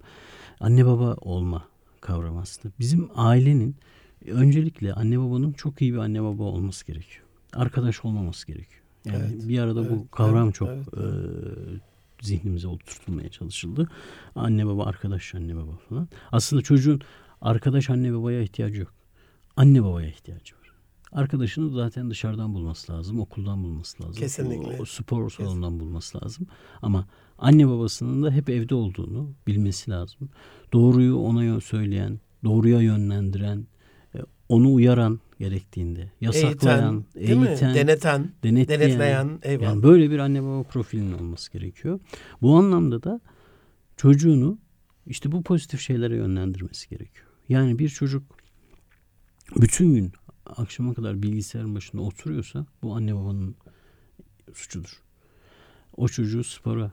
Anne 0.60 0.86
baba 0.86 1.14
olma 1.14 1.64
kavramı 2.00 2.40
aslında. 2.40 2.74
Bizim 2.78 3.10
ailenin 3.14 3.76
öncelikle 4.26 4.94
anne 4.94 5.18
babanın 5.18 5.52
çok 5.52 5.82
iyi 5.82 5.92
bir 5.92 5.98
anne 5.98 6.22
baba 6.22 6.42
olması 6.42 6.86
gerekiyor. 6.86 7.24
Arkadaş 7.52 8.04
olmaması 8.04 8.46
gerekiyor. 8.46 8.82
Yani 9.04 9.16
Evet, 9.18 9.48
bir 9.48 9.58
arada 9.58 9.80
evet, 9.80 9.90
bu 9.90 10.10
kavram 10.10 10.44
evet, 10.44 10.54
çok 10.54 10.68
evet, 10.68 10.86
e, 10.94 11.04
zihnimize 12.22 12.68
oturtulmaya 12.68 13.28
çalışıldı. 13.28 13.88
Anne 14.34 14.66
baba, 14.66 14.84
arkadaş 14.84 15.34
anne 15.34 15.56
baba 15.56 15.72
falan. 15.88 16.08
Aslında 16.32 16.62
çocuğun 16.62 17.00
arkadaş 17.40 17.90
anne 17.90 18.14
babaya 18.14 18.42
ihtiyacı 18.42 18.80
yok. 18.80 18.92
Anne 19.56 19.84
babaya 19.84 20.08
ihtiyacı 20.08 20.54
var. 20.54 20.60
Arkadaşını 21.12 21.70
zaten 21.70 22.10
dışarıdan 22.10 22.54
bulması 22.54 22.92
lazım, 22.92 23.20
okuldan 23.20 23.62
bulması 23.64 24.02
lazım. 24.02 24.14
Kesinlikle. 24.14 24.76
O, 24.78 24.82
o 24.82 24.84
spor 24.84 25.30
salonundan 25.30 25.80
bulması 25.80 26.24
lazım. 26.24 26.46
Ama 26.82 27.06
anne 27.40 27.68
babasının 27.68 28.22
da 28.22 28.30
hep 28.30 28.50
evde 28.50 28.74
olduğunu 28.74 29.34
bilmesi 29.46 29.90
lazım. 29.90 30.28
Doğruyu 30.72 31.16
ona 31.16 31.60
söyleyen, 31.60 32.20
doğruya 32.44 32.80
yönlendiren, 32.80 33.66
e, 34.14 34.18
onu 34.48 34.74
uyaran 34.74 35.20
gerektiğinde, 35.38 36.12
yasaklayan, 36.20 37.04
Eğiten, 37.14 37.42
eğiten? 37.42 37.74
Deneten, 37.74 38.32
denetleyen, 38.42 38.80
denetleyen. 38.80 39.38
Eyvallah. 39.42 39.66
yani 39.66 39.82
böyle 39.82 40.10
bir 40.10 40.18
anne 40.18 40.42
baba 40.42 40.62
profilinin 40.62 41.12
olması 41.12 41.52
gerekiyor. 41.52 42.00
Bu 42.42 42.56
anlamda 42.56 43.02
da 43.02 43.20
çocuğunu 43.96 44.58
işte 45.06 45.32
bu 45.32 45.42
pozitif 45.42 45.80
şeylere 45.80 46.16
yönlendirmesi 46.16 46.88
gerekiyor. 46.88 47.26
Yani 47.48 47.78
bir 47.78 47.88
çocuk 47.88 48.22
bütün 49.56 49.94
gün 49.94 50.12
akşama 50.46 50.94
kadar 50.94 51.22
bilgisayarın 51.22 51.74
başında 51.74 52.02
oturuyorsa 52.02 52.66
bu 52.82 52.94
anne 52.94 53.16
babanın 53.16 53.54
suçudur. 54.54 55.02
O 55.96 56.08
çocuğu 56.08 56.44
spora 56.44 56.92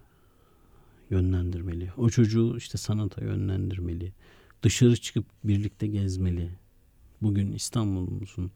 yönlendirmeli. 1.10 1.92
O 1.98 2.10
çocuğu 2.10 2.58
işte 2.58 2.78
sanata 2.78 3.26
yönlendirmeli. 3.26 4.14
Dışarı 4.64 4.96
çıkıp 4.98 5.26
birlikte 5.44 5.88
gezmeli. 5.88 6.50
Bugün 7.22 7.52
İstanbul'umuzun 7.52 8.52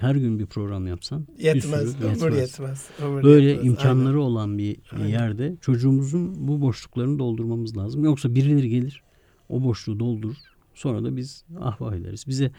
her 0.00 0.14
gün 0.14 0.38
bir 0.38 0.46
program 0.46 0.86
yapsan 0.86 1.26
bir 1.38 1.44
Yetmez, 1.44 1.92
sürü 1.92 2.04
ömür 2.04 2.36
yetmez. 2.36 2.88
ömür 3.02 3.22
Böyle 3.22 3.46
yetmez. 3.50 3.66
imkanları 3.66 4.20
olan 4.20 4.58
bir 4.58 4.76
Aynen. 4.92 5.06
yerde 5.06 5.56
çocuğumuzun 5.60 6.48
bu 6.48 6.60
boşluklarını 6.60 7.18
doldurmamız 7.18 7.76
lazım. 7.76 8.04
Yoksa 8.04 8.34
birileri 8.34 8.68
gelir 8.68 9.02
o 9.48 9.64
boşluğu 9.64 10.00
doldurur. 10.00 10.36
Sonra 10.74 11.04
da 11.04 11.16
biz 11.16 11.44
ah 11.60 11.80
vah 11.80 11.94
ederiz. 11.94 12.24
Bize 12.28 12.50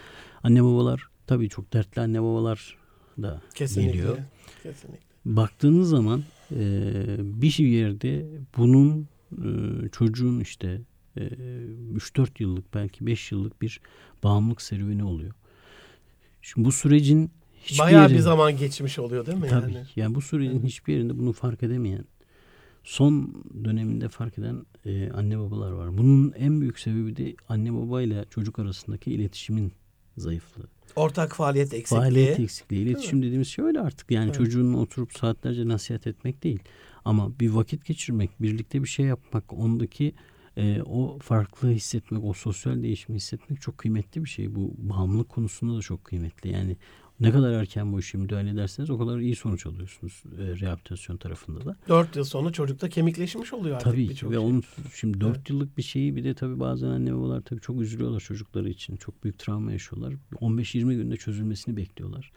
anne 0.43 0.63
babalar 0.63 1.07
tabii 1.27 1.49
çok 1.49 1.73
dertli 1.73 2.01
anne 2.01 2.21
babalar 2.21 2.77
da 3.21 3.27
Aynen. 3.27 3.41
Kesinlikle. 3.55 3.91
geliyor. 3.91 4.17
Kesinlikle. 4.63 5.05
Baktığınız 5.25 5.89
zaman 5.89 6.23
e, 6.51 6.61
bir 7.19 7.57
yerde 7.59 8.25
bunun 8.57 9.07
e, 9.31 9.89
çocuğun 9.91 10.39
işte 10.39 10.81
e, 11.17 11.21
3-4 11.95 12.27
yıllık 12.39 12.73
belki 12.73 13.05
5 13.05 13.31
yıllık 13.31 13.61
bir 13.61 13.81
bağımlılık 14.23 14.61
serüveni 14.61 15.03
oluyor. 15.03 15.33
Şimdi 16.41 16.65
bu 16.67 16.71
sürecin 16.71 17.31
hiçbir 17.63 17.79
Bayağı 17.79 18.03
yeri- 18.03 18.13
bir 18.13 18.19
zaman 18.19 18.57
geçmiş 18.57 18.99
oluyor 18.99 19.25
değil 19.25 19.37
mi 19.37 19.47
Tabii. 19.49 19.73
yani? 19.73 19.85
Yani 19.95 20.15
bu 20.15 20.21
sürecin 20.21 20.63
hiçbir 20.63 20.93
yerinde 20.93 21.17
bunu 21.17 21.33
fark 21.33 21.63
edemeyen, 21.63 22.05
son 22.83 23.43
döneminde 23.65 24.09
fark 24.09 24.37
eden 24.37 24.65
e, 24.85 25.11
anne 25.11 25.39
babalar 25.39 25.71
var. 25.71 25.97
Bunun 25.97 26.31
en 26.37 26.61
büyük 26.61 26.79
sebebi 26.79 27.15
de 27.15 27.35
anne 27.49 27.73
babayla 27.73 28.25
çocuk 28.25 28.59
arasındaki 28.59 29.11
iletişimin 29.11 29.71
zayıflığı. 30.17 30.67
Ortak 30.95 31.35
faaliyet 31.35 31.73
eksikliği. 31.73 32.01
Faaliyet 32.01 32.39
eksikliği. 32.39 32.85
İletişim 32.85 33.23
dediğimiz 33.23 33.47
şey 33.47 33.65
öyle 33.65 33.79
artık. 33.79 34.11
Yani 34.11 34.25
Evet. 34.25 34.35
çocuğun 34.35 34.73
oturup 34.73 35.13
saatlerce 35.13 35.67
nasihat 35.67 36.07
etmek 36.07 36.43
değil. 36.43 36.59
Ama 37.05 37.39
bir 37.39 37.49
vakit 37.49 37.85
geçirmek, 37.85 38.41
birlikte 38.41 38.83
bir 38.83 38.87
şey 38.87 39.05
yapmak, 39.05 39.53
ondaki 39.53 40.13
e, 40.57 40.81
o 40.81 41.19
farklılığı 41.19 41.73
hissetmek, 41.73 42.23
o 42.23 42.33
sosyal 42.33 42.83
değişimi 42.83 43.15
hissetmek 43.15 43.61
çok 43.61 43.77
kıymetli 43.77 44.23
bir 44.23 44.29
şey. 44.29 44.55
Bu 44.55 44.73
bağımlılık 44.77 45.29
konusunda 45.29 45.77
da 45.77 45.81
çok 45.81 46.03
kıymetli. 46.03 46.51
Yani 46.51 46.77
ne 47.19 47.31
kadar 47.31 47.51
erken 47.51 47.93
bu 47.93 47.99
işe 47.99 48.17
müdahale 48.17 48.49
ederseniz 48.49 48.89
o 48.89 48.97
kadar 48.97 49.19
iyi 49.19 49.35
sonuç 49.35 49.65
alıyorsunuz 49.65 50.23
e, 50.39 50.59
rehabilitasyon 50.59 51.17
tarafında 51.17 51.65
da. 51.65 51.75
Dört 51.89 52.15
yıl 52.15 52.23
sonra 52.23 52.51
çocukta 52.51 52.89
kemikleşmiş 52.89 53.53
oluyor 53.53 53.75
artık 53.75 53.91
Tabii 53.91 54.09
ve 54.09 54.15
şey. 54.15 54.37
onun 54.37 54.63
şimdi 54.93 55.21
4 55.21 55.35
Evet. 55.37 55.49
yıllık 55.49 55.77
bir 55.77 55.83
şeyi 55.83 56.15
bir 56.15 56.23
de 56.23 56.33
tabii 56.33 56.59
bazen 56.59 56.87
anne 56.87 57.13
babalar 57.15 57.41
tabii 57.41 57.61
çok 57.61 57.81
üzülüyorlar 57.81 58.19
çocukları 58.19 58.69
için. 58.69 58.95
Çok 58.95 59.23
büyük 59.23 59.39
travma 59.39 59.71
yaşıyorlar. 59.71 60.13
15-20 60.35 60.95
günde 60.95 61.17
çözülmesini 61.17 61.77
bekliyorlar. 61.77 62.31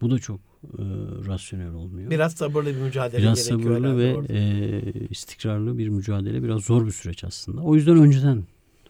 Bu 0.00 0.10
da 0.10 0.18
çok 0.18 0.40
e, 0.64 0.82
rasyonel 1.26 1.74
olmuyor. 1.74 2.10
Biraz 2.10 2.32
sabırlı 2.34 2.70
bir 2.76 2.80
mücadele 2.80 3.22
Biraz 3.22 3.48
gerekiyor 3.48 3.60
sabırlı 3.74 3.86
herhalde 3.88 4.04
ve 4.04 4.14
orada. 4.16 4.32
e, 4.32 5.06
istikrarlı 5.10 5.78
bir 5.78 5.88
mücadele. 5.88 6.42
Biraz 6.42 6.64
zor 6.64 6.86
bir 6.86 6.92
süreç 6.92 7.24
aslında. 7.24 7.60
O 7.60 7.74
yüzden 7.74 7.96
önceden 7.96 8.44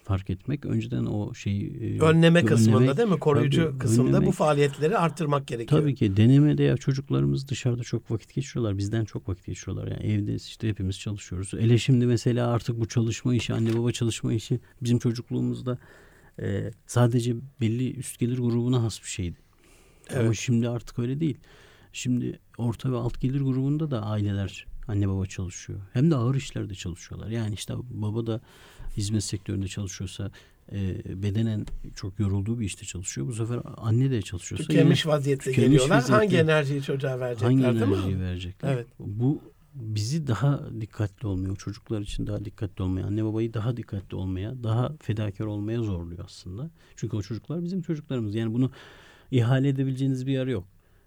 fark 0.05 0.31
etmek, 0.31 0.65
önceden 0.67 1.05
o 1.05 1.35
şeyi 1.35 1.77
e, 1.77 2.01
önleme 2.01 2.45
kısmında 2.45 2.79
önlemek, 2.79 2.97
değil 2.97 3.09
mi? 3.09 3.19
Koruyucu 3.19 3.65
tabii, 3.65 3.79
kısımda 3.79 4.13
bu 4.13 4.17
önlemek. 4.17 4.35
faaliyetleri 4.35 4.99
arttırmak 4.99 5.47
gerekiyor. 5.47 5.81
Tabii 5.81 5.95
ki 5.95 6.17
denemede 6.17 6.63
ya 6.63 6.77
çocuklarımız 6.77 7.49
dışarıda 7.49 7.83
çok 7.83 8.11
vakit 8.11 8.35
geçiriyorlar. 8.35 8.79
Bizden 8.79 9.05
çok 9.05 9.29
vakit 9.29 9.47
geçiriyorlar. 9.47 9.87
Yani 9.91 10.13
evde 10.13 10.35
işte 10.35 10.69
hepimiz 10.69 10.99
çalışıyoruz. 10.99 11.53
Hele 11.53 11.79
şimdi 11.79 12.07
mesela 12.07 12.49
artık 12.49 12.81
bu 12.81 12.89
çalışma 12.89 13.35
işi, 13.35 13.55
anne 13.55 13.79
baba 13.79 13.93
çalışma 13.93 14.33
işi 14.33 14.61
bizim 14.83 14.99
çocukluğumuzda 14.99 15.79
e, 16.43 16.71
sadece 16.87 17.35
belli 17.61 17.95
üst 17.97 18.19
gelir 18.19 18.39
grubuna 18.39 18.83
has 18.83 19.03
bir 19.03 19.09
şeydi. 19.09 19.37
Ama 20.11 20.21
Evet. 20.21 20.37
şimdi 20.37 20.69
artık 20.69 20.99
öyle 20.99 21.21
değil. 21.21 21.39
Şimdi 21.93 22.39
orta 22.59 22.93
ve 22.93 22.97
alt 22.97 23.21
gelir 23.21 23.41
grubunda 23.41 23.91
da 23.91 24.03
aileler 24.03 24.67
anne 24.89 25.09
baba 25.09 25.27
çalışıyor. 25.27 25.81
Hem 25.93 26.11
de 26.11 26.17
ağır 26.17 26.35
işlerde 26.35 26.75
çalışıyorlar. 26.75 27.29
Yani 27.29 27.55
işte 27.55 27.75
baba 27.91 28.27
da 28.27 28.41
hizmet 28.97 29.25
sektöründe 29.25 29.69
çalışıyorsa 29.69 30.31
e, 30.73 31.03
bedenen 31.23 31.67
çok 31.97 32.19
yorulduğu 32.21 32.61
bir 32.61 32.65
işte 32.65 32.87
çalışıyor. 32.87 33.27
Bu 33.27 33.33
sefer 33.33 33.61
anne 33.77 34.11
de 34.11 34.23
çalışıyorsa 34.23 34.67
Tükenmiş 34.67 35.05
yine 35.05 35.15
vaziyette 35.15 35.45
tükenmiş 35.51 35.67
geliyorlar. 35.71 35.97
vaziyette. 35.97 36.17
Hangi 36.17 36.37
enerjiyi 36.37 36.83
çocuğa 36.83 37.21
verecekler 37.21 37.47
hangi 37.47 37.63
değil 37.63 37.75
mi? 37.75 37.95
enerjiyi 37.97 38.21
verecekler? 38.21 38.73
Evet. 38.73 38.87
Bu 38.99 39.43
bizi 39.75 40.27
daha 40.27 40.61
dikkatli 40.81 41.27
olmuyor. 41.27 41.57
Çocuklar 41.57 42.01
için 42.01 42.27
daha 42.27 42.45
dikkatli 42.45 42.83
olmaya, 42.83 43.07
anne 43.07 43.25
babayı 43.25 43.55
daha 43.55 43.77
dikkatli 43.77 44.17
olmaya, 44.17 44.63
daha 44.63 44.93
fedakar 45.01 45.45
olmaya 45.45 45.83
zorluyor 45.83 46.25
aslında. 46.25 46.71
Çünkü 46.97 47.17
o 47.17 47.23
çocuklar 47.23 47.65
bizim 47.65 47.83
çocuklarımız. 47.83 48.35
Yani 48.35 48.55
bunu 48.55 48.71
ihale 49.31 49.69
edebileceğiniz 49.69 50.27
bir 50.27 50.33
yer 50.33 50.47
yok. 50.47 50.65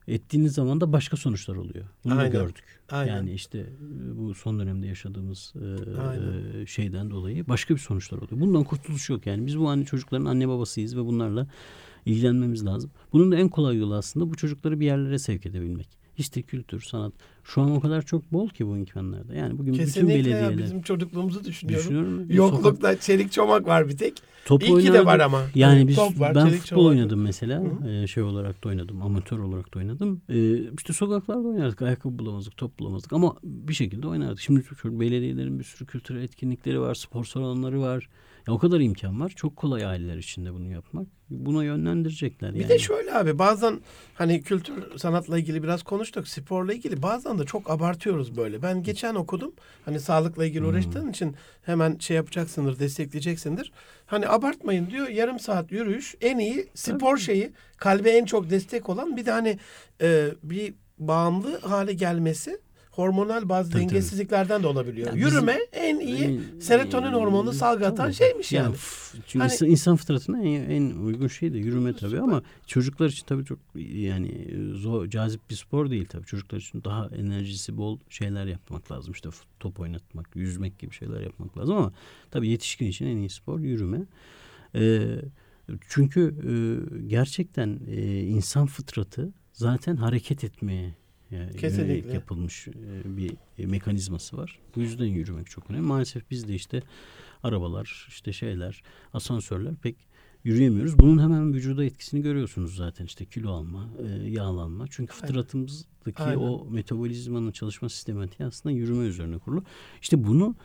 Ettiğiniz 0.07 0.53
zaman 0.53 0.81
da 0.81 0.93
başka 0.93 1.17
sonuçlar 1.17 1.55
oluyor. 1.55 1.85
Bunu 2.03 2.15
da 2.15 2.19
Aynen. 2.19 2.31
gördük. 2.31 2.63
Aynen. 2.89 3.15
Yani 3.15 3.31
işte 3.31 3.59
e, 3.59 4.17
bu 4.17 4.33
son 4.33 4.59
dönemde 4.59 4.87
yaşadığımız 4.87 5.53
e, 5.55 6.61
e, 6.61 6.65
şeyden 6.65 7.11
dolayı 7.11 7.47
başka 7.47 7.75
bir 7.75 7.79
sonuçlar 7.79 8.17
oluyor. 8.17 8.41
Bundan 8.41 8.63
kurtuluş 8.63 9.09
yok 9.09 9.25
yani. 9.27 9.45
Biz 9.45 9.59
bu 9.59 9.69
anne 9.69 9.85
çocukların 9.85 10.25
anne 10.25 10.47
babasıyız 10.47 10.97
ve 10.97 11.05
bunlarla 11.05 11.47
ilgilenmemiz 12.05 12.65
lazım. 12.65 12.91
Bunun 13.13 13.31
da 13.31 13.35
en 13.35 13.49
kolay 13.49 13.77
yolu 13.77 13.95
aslında 13.95 14.29
bu 14.29 14.35
çocukları 14.35 14.79
bir 14.79 14.85
yerlere 14.85 15.19
sevk 15.19 15.45
edebilmek. 15.45 15.87
İşte 16.17 16.41
kültür, 16.41 16.81
sanat. 16.81 17.13
Şu 17.43 17.61
an 17.61 17.71
o 17.71 17.79
kadar 17.79 18.01
çok 18.01 18.33
bol 18.33 18.49
ki 18.49 18.67
bu 18.67 18.77
imkanlarda. 18.77 19.33
Yani 19.35 19.57
bugün 19.57 19.73
bütün 19.73 19.85
Kesinlikle 19.85 20.13
ya 20.13 20.25
belediyeler. 20.25 20.57
bizim 20.57 20.81
çocukluğumuzu 20.81 21.43
düşünüyorum. 21.43 21.83
Düşünüyorum. 21.85 22.21
Sokak- 22.23 22.35
Yoklukta 22.35 22.99
çelik 22.99 23.31
çomak 23.31 23.67
var 23.67 23.89
bir 23.89 23.97
tek. 23.97 24.13
Top 24.45 24.63
İyi 24.63 24.65
ki 24.65 24.71
de 24.73 24.75
oynardık. 24.91 25.05
var 25.07 25.19
ama. 25.19 25.41
Yani 25.55 25.87
biz 25.87 25.95
top 25.95 26.19
var, 26.19 26.35
ben 26.35 26.49
futbol 26.49 26.65
çomak 26.65 26.85
oynadım 26.85 27.21
mesela. 27.21 27.63
Ee, 27.89 28.07
şey 28.07 28.23
olarak 28.23 28.63
da 28.63 28.69
oynadım. 28.69 29.01
Amatör 29.01 29.39
olarak 29.39 29.73
da 29.73 29.79
oynadım. 29.79 30.21
Ee, 30.29 30.53
işte 30.77 30.93
sokaklarda 30.93 31.47
oynardık. 31.47 31.81
Ayakkabı 31.81 32.19
bulamazdık, 32.19 32.57
top 32.57 32.79
bulamazdık 32.79 33.13
ama 33.13 33.35
bir 33.43 33.73
şekilde 33.73 34.07
oynardık. 34.07 34.39
Şimdi 34.39 34.63
şu 34.81 34.99
belediyelerin 34.99 35.59
bir 35.59 35.63
sürü 35.63 35.85
kültürel 35.87 36.21
etkinlikleri 36.23 36.81
var, 36.81 36.95
spor 36.95 37.25
salonları 37.25 37.81
var. 37.81 38.09
Ya 38.47 38.53
o 38.53 38.57
kadar 38.59 38.79
imkan 38.79 39.19
var. 39.21 39.29
Çok 39.35 39.55
kolay 39.55 39.85
aileler 39.85 40.17
içinde 40.17 40.53
bunu 40.53 40.71
yapmak. 40.71 41.07
Buna 41.29 41.63
yönlendirecekler 41.63 42.53
Bir 42.53 42.59
yani. 42.59 42.69
de 42.69 42.79
şöyle 42.79 43.13
abi 43.13 43.39
bazen 43.39 43.81
hani 44.13 44.41
kültür 44.43 44.97
sanatla 44.97 45.39
ilgili 45.39 45.63
biraz 45.63 45.83
konuştuk. 45.83 46.27
Sporla 46.27 46.73
ilgili 46.73 47.01
bazen 47.01 47.39
de 47.39 47.45
çok 47.45 47.69
abartıyoruz 47.69 48.37
böyle. 48.37 48.61
Ben 48.61 48.83
geçen 48.83 49.15
okudum. 49.15 49.53
Hani 49.85 49.99
sağlıkla 49.99 50.45
ilgili 50.45 50.61
Hmm. 50.61 50.69
uğraştığın 50.69 51.09
için 51.09 51.35
hemen 51.61 51.97
şey 51.99 52.15
yapacaksındır, 52.17 52.79
destekleyeceksindir. 52.79 53.71
Hani 54.05 54.27
abartmayın 54.29 54.89
diyor. 54.89 55.07
Yarım 55.07 55.39
saat 55.39 55.71
yürüyüş 55.71 56.15
en 56.21 56.37
iyi 56.39 56.67
spor 56.73 57.17
şeyi. 57.17 57.51
Kalbe 57.77 58.09
en 58.11 58.25
çok 58.25 58.49
destek 58.49 58.89
olan 58.89 59.17
bir 59.17 59.25
de 59.25 59.31
hani 59.31 59.59
e, 60.01 60.27
bir 60.43 60.73
bağımlı 60.99 61.59
hale 61.59 61.93
gelmesi 61.93 62.59
hormonal 62.97 63.49
bazı 63.49 63.71
Tabii, 63.71 63.81
tabii. 63.81 63.91
dengesizliklerden 63.93 64.63
de 64.63 64.67
olabiliyor. 64.67 65.07
Ya 65.07 65.15
bizim- 65.15 65.27
Yürüme 65.29 65.57
en 65.71 65.99
iyi 65.99 66.23
En- 66.23 66.59
serotonin 66.59 67.13
hormonunu 67.13 67.53
salgılatan 67.53 67.95
Tabii. 67.95 68.13
şeymiş 68.13 68.51
yani. 68.51 68.75
f- 68.75 69.17
çünkü 69.27 69.39
Hani- 69.39 69.51
insan, 69.51 69.67
insan 69.69 69.95
fıtratına 69.95 70.41
en, 70.41 70.69
en 70.69 70.95
uygun 70.97 71.27
şey 71.27 71.53
de 71.53 71.57
yürüme 71.57 71.95
tabii 71.95 72.19
ama 72.19 72.41
çocuklar 72.67 73.09
için 73.09 73.25
tabii 73.25 73.45
çok 73.45 73.59
yani 73.75 74.47
zor, 74.73 75.07
cazip 75.09 75.49
bir 75.49 75.55
spor 75.55 75.89
değil 75.89 76.05
tabii. 76.05 76.25
Çocuklar 76.25 76.57
için 76.57 76.83
daha 76.83 77.07
enerjisi 77.15 77.77
bol 77.77 77.99
şeyler 78.09 78.45
yapmak 78.45 78.91
lazım. 78.91 79.13
İşte 79.13 79.29
top 79.59 79.79
oynatmak, 79.79 80.35
yüzmek 80.35 80.79
gibi 80.79 80.93
şeyler 80.93 81.21
yapmak 81.21 81.57
lazım 81.57 81.75
ama 81.77 81.91
tabii 82.31 82.47
yetişkin 82.49 82.85
için 82.87 83.05
en 83.05 83.17
iyi 83.17 83.29
spor 83.29 83.59
yürüme. 83.59 84.01
Ee, 84.75 85.15
çünkü 85.89 86.35
e, 86.47 86.51
gerçekten 87.07 87.79
e, 87.87 88.19
insan 88.21 88.65
fıtratı 88.65 89.33
zaten 89.53 89.95
hareket 89.95 90.43
etmeye 90.43 90.95
yani 91.31 91.51
Kesinlikle. 91.51 91.93
yönelik 91.93 92.13
yapılmış 92.13 92.67
e, 92.67 93.17
bir 93.17 93.33
e, 93.57 93.65
mekanizması 93.65 94.37
var. 94.37 94.59
Bu 94.75 94.81
yüzden 94.81 95.05
yürümek 95.05 95.49
çok 95.49 95.69
önemli. 95.69 95.85
Maalesef 95.87 96.31
biz 96.31 96.47
de 96.47 96.55
işte 96.55 96.83
arabalar, 97.43 98.05
işte 98.09 98.33
şeyler, 98.33 98.83
asansörler 99.13 99.75
pek 99.75 99.95
yürüyemiyoruz. 100.43 100.99
Bunun 100.99 101.23
hemen 101.23 101.53
vücuda 101.53 101.85
etkisini 101.85 102.21
görüyorsunuz 102.21 102.75
zaten 102.75 103.05
işte 103.05 103.25
kilo 103.25 103.51
alma, 103.51 103.89
e, 104.03 104.29
yağlanma. 104.29 104.85
Çünkü 104.89 105.13
fıtratımızdaki 105.13 106.23
Aynen. 106.23 106.37
o 106.37 106.67
metabolizmanın 106.69 107.51
çalışma 107.51 107.89
sistematiği 107.89 108.47
aslında 108.47 108.75
yürüme 108.75 109.05
üzerine 109.05 109.37
kurulu. 109.37 109.63
İşte 110.01 110.23
bunu 110.23 110.55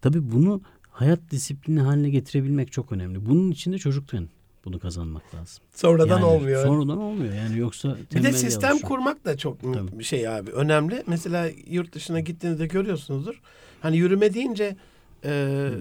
tabii 0.00 0.32
bunu 0.32 0.62
hayat 0.90 1.30
disiplini 1.30 1.80
haline 1.80 2.10
getirebilmek 2.10 2.72
çok 2.72 2.92
önemli. 2.92 3.26
Bunun 3.26 3.50
için 3.50 3.72
de 3.72 3.78
çocukken 3.78 4.28
bunu 4.64 4.78
kazanmak 4.78 5.34
lazım. 5.34 5.64
Sonradan 5.74 6.08
Yani 6.16 6.24
olmuyor. 6.24 6.66
Sonradan 6.66 6.98
olmuyor. 6.98 7.34
Yani 7.34 7.58
yoksa 7.58 7.96
Bir 8.14 8.22
de 8.22 8.32
sistem 8.32 8.70
oluşuyor. 8.72 8.88
kurmak 8.88 9.24
da 9.24 9.36
çok 9.36 9.60
Tabii. 9.62 9.98
bir 9.98 10.04
şey 10.04 10.28
abi. 10.28 10.50
Önemli. 10.50 11.02
Mesela 11.06 11.48
yurt 11.66 11.92
dışına 11.94 12.20
gittiğinizde 12.20 12.66
görüyorsunuzdur. 12.66 13.40
Hani 13.80 13.96
yürüme 13.96 14.34
deyince 14.34 14.76
e, 15.24 15.32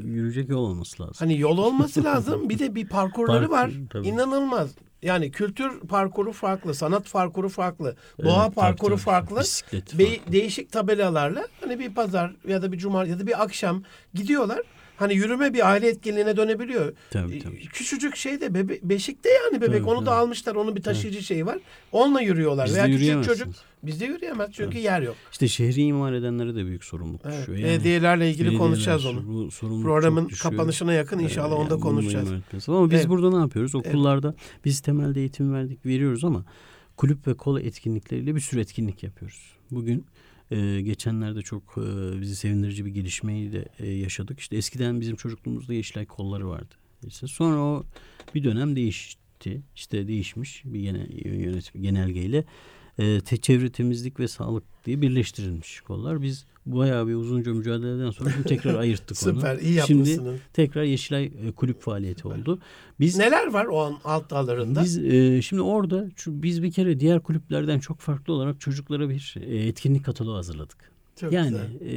yürüyecek 0.06 0.50
yol 0.50 0.64
olması 0.70 1.04
lazım. 1.04 1.16
hani 1.20 1.40
yol 1.40 1.58
olması 1.58 2.04
lazım. 2.04 2.50
Bir 2.50 2.60
de 2.60 2.76
bir 2.76 2.88
parkurları 2.90 3.50
Parkur, 3.50 3.54
var. 3.54 3.72
tabii. 3.90 4.08
İnanılmaz. 4.08 4.72
Yani 5.02 5.32
kültür 5.32 5.80
parkuru 5.80 6.32
farklı, 6.32 6.74
sanat 6.74 7.12
parkuru 7.12 7.50
farklı, 7.50 7.96
Evet, 8.20 8.32
doğa 8.32 8.50
parkuru 8.50 8.90
tabii. 8.92 9.02
farklı. 9.02 9.40
Bisiklet 9.40 10.00
Be- 10.00 10.06
farklı. 10.18 10.32
değişik 10.32 10.72
tabelalarla 10.72 11.48
hani 11.62 11.80
bir 11.80 11.94
pazar 11.94 12.36
ya 12.48 12.62
da 12.62 12.72
bir 12.72 12.78
cuma 12.78 13.06
ya 13.06 13.20
da 13.20 13.28
bir 13.28 13.44
akşam 13.44 13.84
gidiyorlar. 14.14 14.62
Hani 15.02 15.14
yürüme 15.16 15.54
bir 15.54 15.70
aile 15.72 15.88
etkinliğine 15.88 16.38
dönebiliyor. 16.38 16.93
Tabii, 17.10 17.36
Ee, 17.36 17.39
tabii. 17.39 17.60
Küçücük 17.60 18.16
şeyde 18.16 18.45
bebe- 18.45 18.80
beşikte 18.84 19.30
yani 19.30 19.62
bebek 19.62 19.80
Tabii, 19.80 19.89
onu 19.89 20.02
da 20.02 20.06
tabii. 20.06 20.16
almışlar. 20.16 20.56
Onun 20.56 20.76
bir 20.76 20.82
taşıyıcı 20.82 21.22
şeyi 21.24 21.45
var. 21.45 21.60
Onunla 21.91 22.22
yürüyorlar. 22.22 22.66
Bizde 22.68 22.84
Veya 22.84 22.97
küçük 22.97 23.24
çocuk 23.24 23.47
bizde 23.84 24.06
yürüyemez 24.06 24.49
çünkü 24.54 24.78
yer 24.78 25.02
yok. 25.02 25.16
İşte 25.32 25.47
şehri 25.47 25.82
imar 25.82 26.14
edenlere 26.14 26.56
de 26.56 26.66
büyük 26.66 26.84
sorumluluk 26.84 27.22
Evet. 27.26 27.39
düşüyor. 27.39 27.58
Belediyelerle 27.58 28.30
ilgili 28.30 28.39
belediyeler, 28.43 28.68
konuşacağız 28.68 29.06
onu. 29.06 29.28
Bu 29.28 29.49
Programın 29.82 30.28
kapanışına 30.28 30.93
yakın 30.93 31.20
inşallah 31.20 31.52
Ee, 31.52 31.54
onda 31.54 31.74
yani 31.74 31.82
bunu 31.82 31.89
konuşacağız. 31.89 32.30
Ama 32.68 32.91
biz 32.91 32.99
Evet. 32.99 33.10
burada 33.10 33.30
ne 33.30 33.38
yapıyoruz? 33.38 33.76
Okullarda 33.76 34.36
biz 34.66 34.80
temelde 34.80 35.20
eğitim 35.20 35.54
verdik, 35.54 35.86
veriyoruz 35.86 36.24
ama 36.24 36.45
kulüp 36.97 37.28
ve 37.28 37.34
kola 37.34 37.62
etkinlikleriyle 37.62 38.36
bir 38.36 38.39
sürü 38.39 38.60
etkinlik 38.62 39.04
yapıyoruz. 39.04 39.52
Bugün 39.72 40.06
e, 40.52 40.82
geçenlerde 40.82 41.41
çok 41.41 41.64
e, 41.78 42.22
bizi 42.22 42.36
sevindirici 42.36 42.86
bir 42.86 42.91
gelişmeyi 42.91 43.52
de 43.52 43.66
e, 43.80 43.89
yaşadık. 43.89 44.39
İşte 44.39 44.58
eskiden 44.58 45.02
bizim 45.02 45.16
çocukluğumuzda 45.16 45.74
Yeşilay 45.74 46.06
kolları 46.06 46.49
vardı. 46.49 46.76
İşte 47.08 47.28
sonra 47.28 47.60
o 47.60 47.86
bir 48.36 48.43
dönem 48.43 48.76
değişti. 48.76 49.62
İşte 49.76 50.08
değişmiş 50.08 50.62
bir 50.66 50.80
genel, 50.80 51.26
yönetim, 51.26 51.82
genelgeyle 51.82 52.45
e, 53.02 53.22
te, 53.22 53.38
çevre 53.38 53.70
temizlik 53.72 54.20
ve 54.20 54.28
sağlık 54.28 54.64
diye 54.86 55.02
birleştirilmiş 55.02 55.82
kollar. 55.82 56.22
Biz 56.22 56.45
bayağı 56.66 57.08
bir 57.08 57.14
uzunca 57.14 57.54
mücadeleden 57.54 58.12
sonra 58.12 58.30
şimdi 58.30 58.47
tekrar 58.47 58.76
ayırttık 58.80 59.18
onu. 59.28 59.36
Süper 59.36 59.58
iyi 59.58 59.82
Şimdi 59.88 60.10
yapmışsınız. 60.10 60.39
tekrar 60.54 60.84
Yeşilay 60.84 61.26
e, 61.26 61.52
kulüp 61.52 61.82
faaliyeti 61.82 62.28
oldu. 62.28 62.60
Biz 62.99 63.18
Neler 63.18 63.54
var 63.54 63.66
o 63.66 63.80
an 63.82 63.97
alt 64.04 64.30
dallarında? 64.30 64.84
biz 64.84 64.97
e, 64.97 65.41
şimdi 65.41 65.62
orada 65.62 66.10
biz 66.28 66.64
bir 66.64 66.72
kere 66.72 66.99
diğer 66.99 67.20
kulüplerden 67.20 67.80
çok 67.80 67.99
farklı 67.99 68.34
olarak 68.34 68.62
çocuklara 68.62 69.10
bir 69.10 69.36
e, 69.41 69.58
etkinlik 69.68 70.06
kataloğu 70.06 70.36
hazırladık. 70.38 70.91
Çok 71.22 71.34
yani 71.34 71.58
e, 71.82 71.96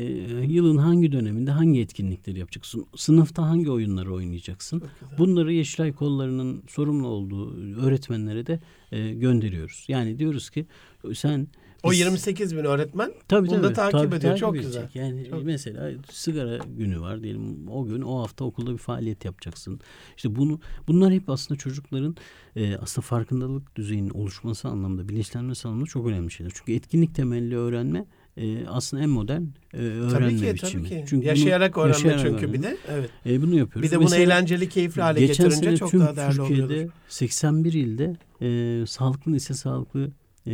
yılın 0.48 0.76
hangi 0.76 1.12
döneminde 1.12 1.50
hangi 1.50 1.80
etkinlikleri 1.80 2.38
yapacaksın? 2.38 2.86
Sınıfta 2.96 3.42
hangi 3.42 3.70
oyunları 3.70 4.14
oynayacaksın? 4.14 4.82
Bunları 5.18 5.52
Yeşilay 5.52 5.92
kollarının 5.92 6.62
sorumlu 6.68 7.06
olduğu 7.08 7.56
öğretmenlere 7.80 8.46
de 8.46 8.60
e, 8.92 9.14
gönderiyoruz. 9.14 9.84
Yani 9.88 10.18
diyoruz 10.18 10.50
ki 10.50 10.66
sen 11.14 11.48
O 11.82 11.90
biz- 11.90 11.98
28 11.98 12.56
bin 12.56 12.64
öğretmen 12.64 13.12
Tabii 13.28 13.48
Bunu 13.48 13.62
da 13.62 13.72
tabii. 13.72 13.74
takip 13.92 14.10
Tabii, 14.10 14.14
ediyor. 14.16 14.36
Çok 14.36 14.56
edecek. 14.56 14.72
güzel. 14.92 15.02
Yani 15.04 15.26
Çok- 15.30 15.44
mesela 15.44 15.90
sigara 16.10 16.58
günü 16.76 17.00
var 17.00 17.22
diyelim. 17.22 17.68
O 17.68 17.84
gün 17.84 18.02
o 18.02 18.18
hafta 18.20 18.44
okulda 18.44 18.72
bir 18.72 18.78
faaliyet 18.78 19.24
yapacaksın. 19.24 19.80
İşte 20.16 20.36
bunu 20.36 20.60
bunlar 20.88 21.12
hep 21.12 21.28
aslında 21.30 21.58
çocukların 21.58 22.16
e, 22.56 22.76
aslında 22.76 23.06
farkındalık 23.06 23.76
düzeyinin 23.76 24.10
oluşması 24.10 24.68
anlamında, 24.68 25.08
bilinçlenmesi 25.08 25.68
anlamında 25.68 25.86
çok 25.86 26.06
önemli 26.06 26.30
şeyler. 26.30 26.52
Çünkü 26.54 26.72
etkinlik 26.74 27.14
temelli 27.14 27.56
öğrenme 27.56 28.06
e, 28.36 28.66
aslında 28.66 29.02
en 29.02 29.08
modern 29.08 29.42
e, 29.74 29.76
öğrenme 29.76 30.28
tabii 30.28 30.36
ki 30.36 30.54
biçimi. 30.54 30.88
tabii 30.88 31.00
ki. 31.00 31.04
Çünkü 31.08 31.16
bunu 31.16 31.28
yaşayarak 31.28 31.78
öğrenme 31.78 31.92
yaşayarak 31.92 32.20
çünkü 32.20 32.36
öğrenme. 32.36 32.52
bir 32.52 32.62
de. 32.62 32.76
Evet. 32.88 33.10
E, 33.26 33.42
bunu 33.42 33.54
yapıyoruz. 33.54 33.82
Bir 33.82 33.90
de 33.90 33.96
bunu 33.96 34.04
Mesela 34.04 34.22
eğlenceli, 34.22 34.68
keyifli 34.68 35.02
hale 35.02 35.20
geçen 35.20 35.48
getirince 35.48 35.66
sene 35.66 35.76
çok 35.76 35.90
tüm 35.90 36.00
daha 36.00 36.16
değerli 36.16 36.36
Türkiye'de 36.36 36.64
oluyor. 36.64 36.90
81 37.08 37.72
ilde 37.72 38.16
e, 38.40 38.86
sağlıklı 38.86 39.32
lise 39.32 39.54
sağlıklı 39.54 40.10
e, 40.46 40.52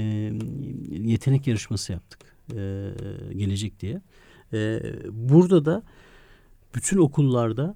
yetenek 0.90 1.46
yarışması 1.46 1.92
yaptık 1.92 2.20
e, 2.50 2.90
gelecek 3.36 3.80
diye. 3.80 4.00
E, 4.52 4.80
burada 5.10 5.64
da 5.64 5.82
bütün 6.74 6.98
okullarda 6.98 7.74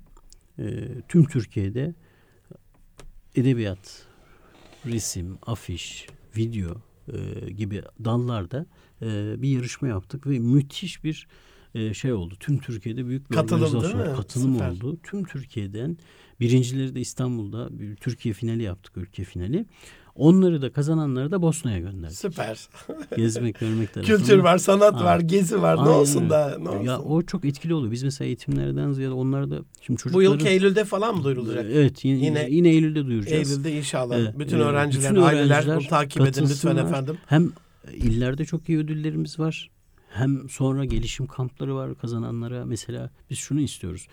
e, 0.59 0.65
tüm 1.09 1.25
Türkiye'de 1.25 1.95
edebiyat, 3.37 4.03
resim, 4.87 5.39
afiş, 5.47 6.07
video 6.37 6.77
e, 7.13 7.51
gibi 7.51 7.83
dallarda 8.05 8.67
e, 9.03 9.35
bir 9.43 9.49
yarışma 9.49 9.89
yaptık 9.89 10.27
ve 10.27 10.39
müthiş 10.39 11.05
bir 11.05 11.27
e, 11.75 11.95
şey 11.95 12.13
oldu. 12.13 12.35
Tüm 12.41 12.59
Türkiye'de 12.59 13.07
büyük 13.07 13.31
bir 13.31 13.37
Katılım 13.37 13.63
organizasyon, 13.63 14.17
katılım 14.17 14.53
Süper. 14.55 14.71
oldu. 14.71 14.97
Tüm 15.03 15.25
Türkiye'den 15.25 15.97
birincileri 16.41 16.95
de 16.95 17.01
İstanbul'da 17.01 17.79
bir 17.79 17.97
Türkiye 17.97 18.35
finali 18.35 18.63
yaptık, 18.63 18.97
ülke 18.97 19.25
finali. 19.25 19.67
Onları 20.15 20.63
da 20.63 20.73
kazananları 20.73 21.31
da 21.31 21.43
Bosna'ya 21.43 21.79
gönderdik. 21.79 22.17
Süper. 22.19 22.69
Gezmek, 23.17 23.61
görmek 23.61 23.95
tarafından. 23.95 24.19
Kültür 24.19 24.39
var, 24.39 24.59
sanat 24.59 24.95
Ha. 24.95 25.05
var, 25.05 25.21
gezi 25.21 25.63
var. 25.63 25.77
Ne 25.77 25.81
Aynen 25.81 25.93
olsun 25.93 26.21
öyle. 26.21 26.31
da 26.31 26.59
ne 26.59 26.69
olsun. 26.69 26.85
Ya 26.85 26.99
o 27.01 27.23
çok 27.23 27.45
etkili 27.45 27.75
oluyor. 27.75 27.93
Biz 27.93 28.03
mesela 28.03 28.27
eğitimlerden 28.27 28.93
ziyade 28.93 29.13
onlar 29.15 29.51
da 29.51 29.59
şimdi 29.81 29.99
Bu 29.99 30.03
çocukların... 30.03 30.31
yılki 30.31 30.49
Eylül'de 30.49 30.85
falan 30.85 31.17
mı 31.17 31.25
duyurulacak? 31.25 31.67
Evet 31.73 32.05
yine, 32.05 32.25
Yine- 32.27 32.47
yine, 32.51 32.69
Eylül'de 32.69 33.07
duyuracağız. 33.07 33.51
Eylül'de 33.53 33.73
inşallah. 33.79 34.17
Evet, 34.19 34.39
bütün 34.39 34.59
e, 34.59 34.63
öğrenciler, 34.63 35.11
bütün 35.11 35.23
aileler 35.23 35.67
bunu 35.67 35.87
takip 35.89 36.27
edin 36.27 36.43
lütfen 36.43 36.77
efendim. 36.77 37.19
Hem 37.27 37.53
illerde 37.93 38.45
çok 38.45 38.69
iyi 38.69 38.79
ödüllerimiz 38.79 39.39
var. 39.39 39.71
Hem 40.11 40.49
sonra 40.49 40.85
gelişim 40.85 41.27
kampları 41.27 41.75
var 41.75 41.99
kazananlara. 41.99 42.65
Mesela 42.65 43.11
biz 43.31 43.39
şunu 43.39 43.61
istiyoruz. 43.61 44.09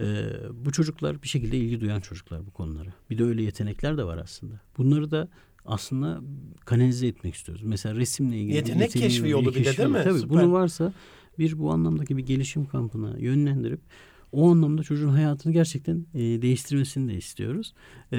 Ee, 0.00 0.24
bu 0.52 0.72
çocuklar 0.72 1.22
bir 1.22 1.28
şekilde 1.28 1.58
ilgi 1.58 1.80
duyan 1.80 2.00
çocuklar 2.00 2.46
bu 2.46 2.50
konulara. 2.50 2.90
Bir 3.10 3.18
de 3.18 3.24
öyle 3.24 3.42
yetenekler 3.42 3.98
de 3.98 4.04
var 4.04 4.18
aslında. 4.18 4.60
Bunları 4.78 5.10
da 5.10 5.28
aslında 5.64 6.20
kanalize 6.64 7.06
etmek 7.06 7.34
istiyoruz. 7.34 7.62
Mesela 7.64 7.96
resimle 7.96 8.38
ilgili. 8.38 8.56
Yetenek 8.56 8.90
keşfi 8.90 9.28
yolu 9.28 9.54
bir 9.54 9.64
de 9.64 9.76
değil 9.76 9.88
mi? 9.88 10.00
Tabii 10.04 10.18
Süper. 10.18 10.30
bunu 10.30 10.52
varsa 10.52 10.92
bir 11.38 11.58
bu 11.58 11.70
anlamdaki 11.72 12.16
bir 12.16 12.26
gelişim 12.26 12.66
kampına 12.66 13.18
yönlendirip 13.18 13.80
o 14.32 14.50
anlamda 14.50 14.82
çocuğun 14.82 15.08
hayatını 15.08 15.52
gerçekten 15.52 16.06
e, 16.14 16.18
değiştirmesini 16.18 17.12
de 17.12 17.16
istiyoruz. 17.16 17.74
E, 18.12 18.18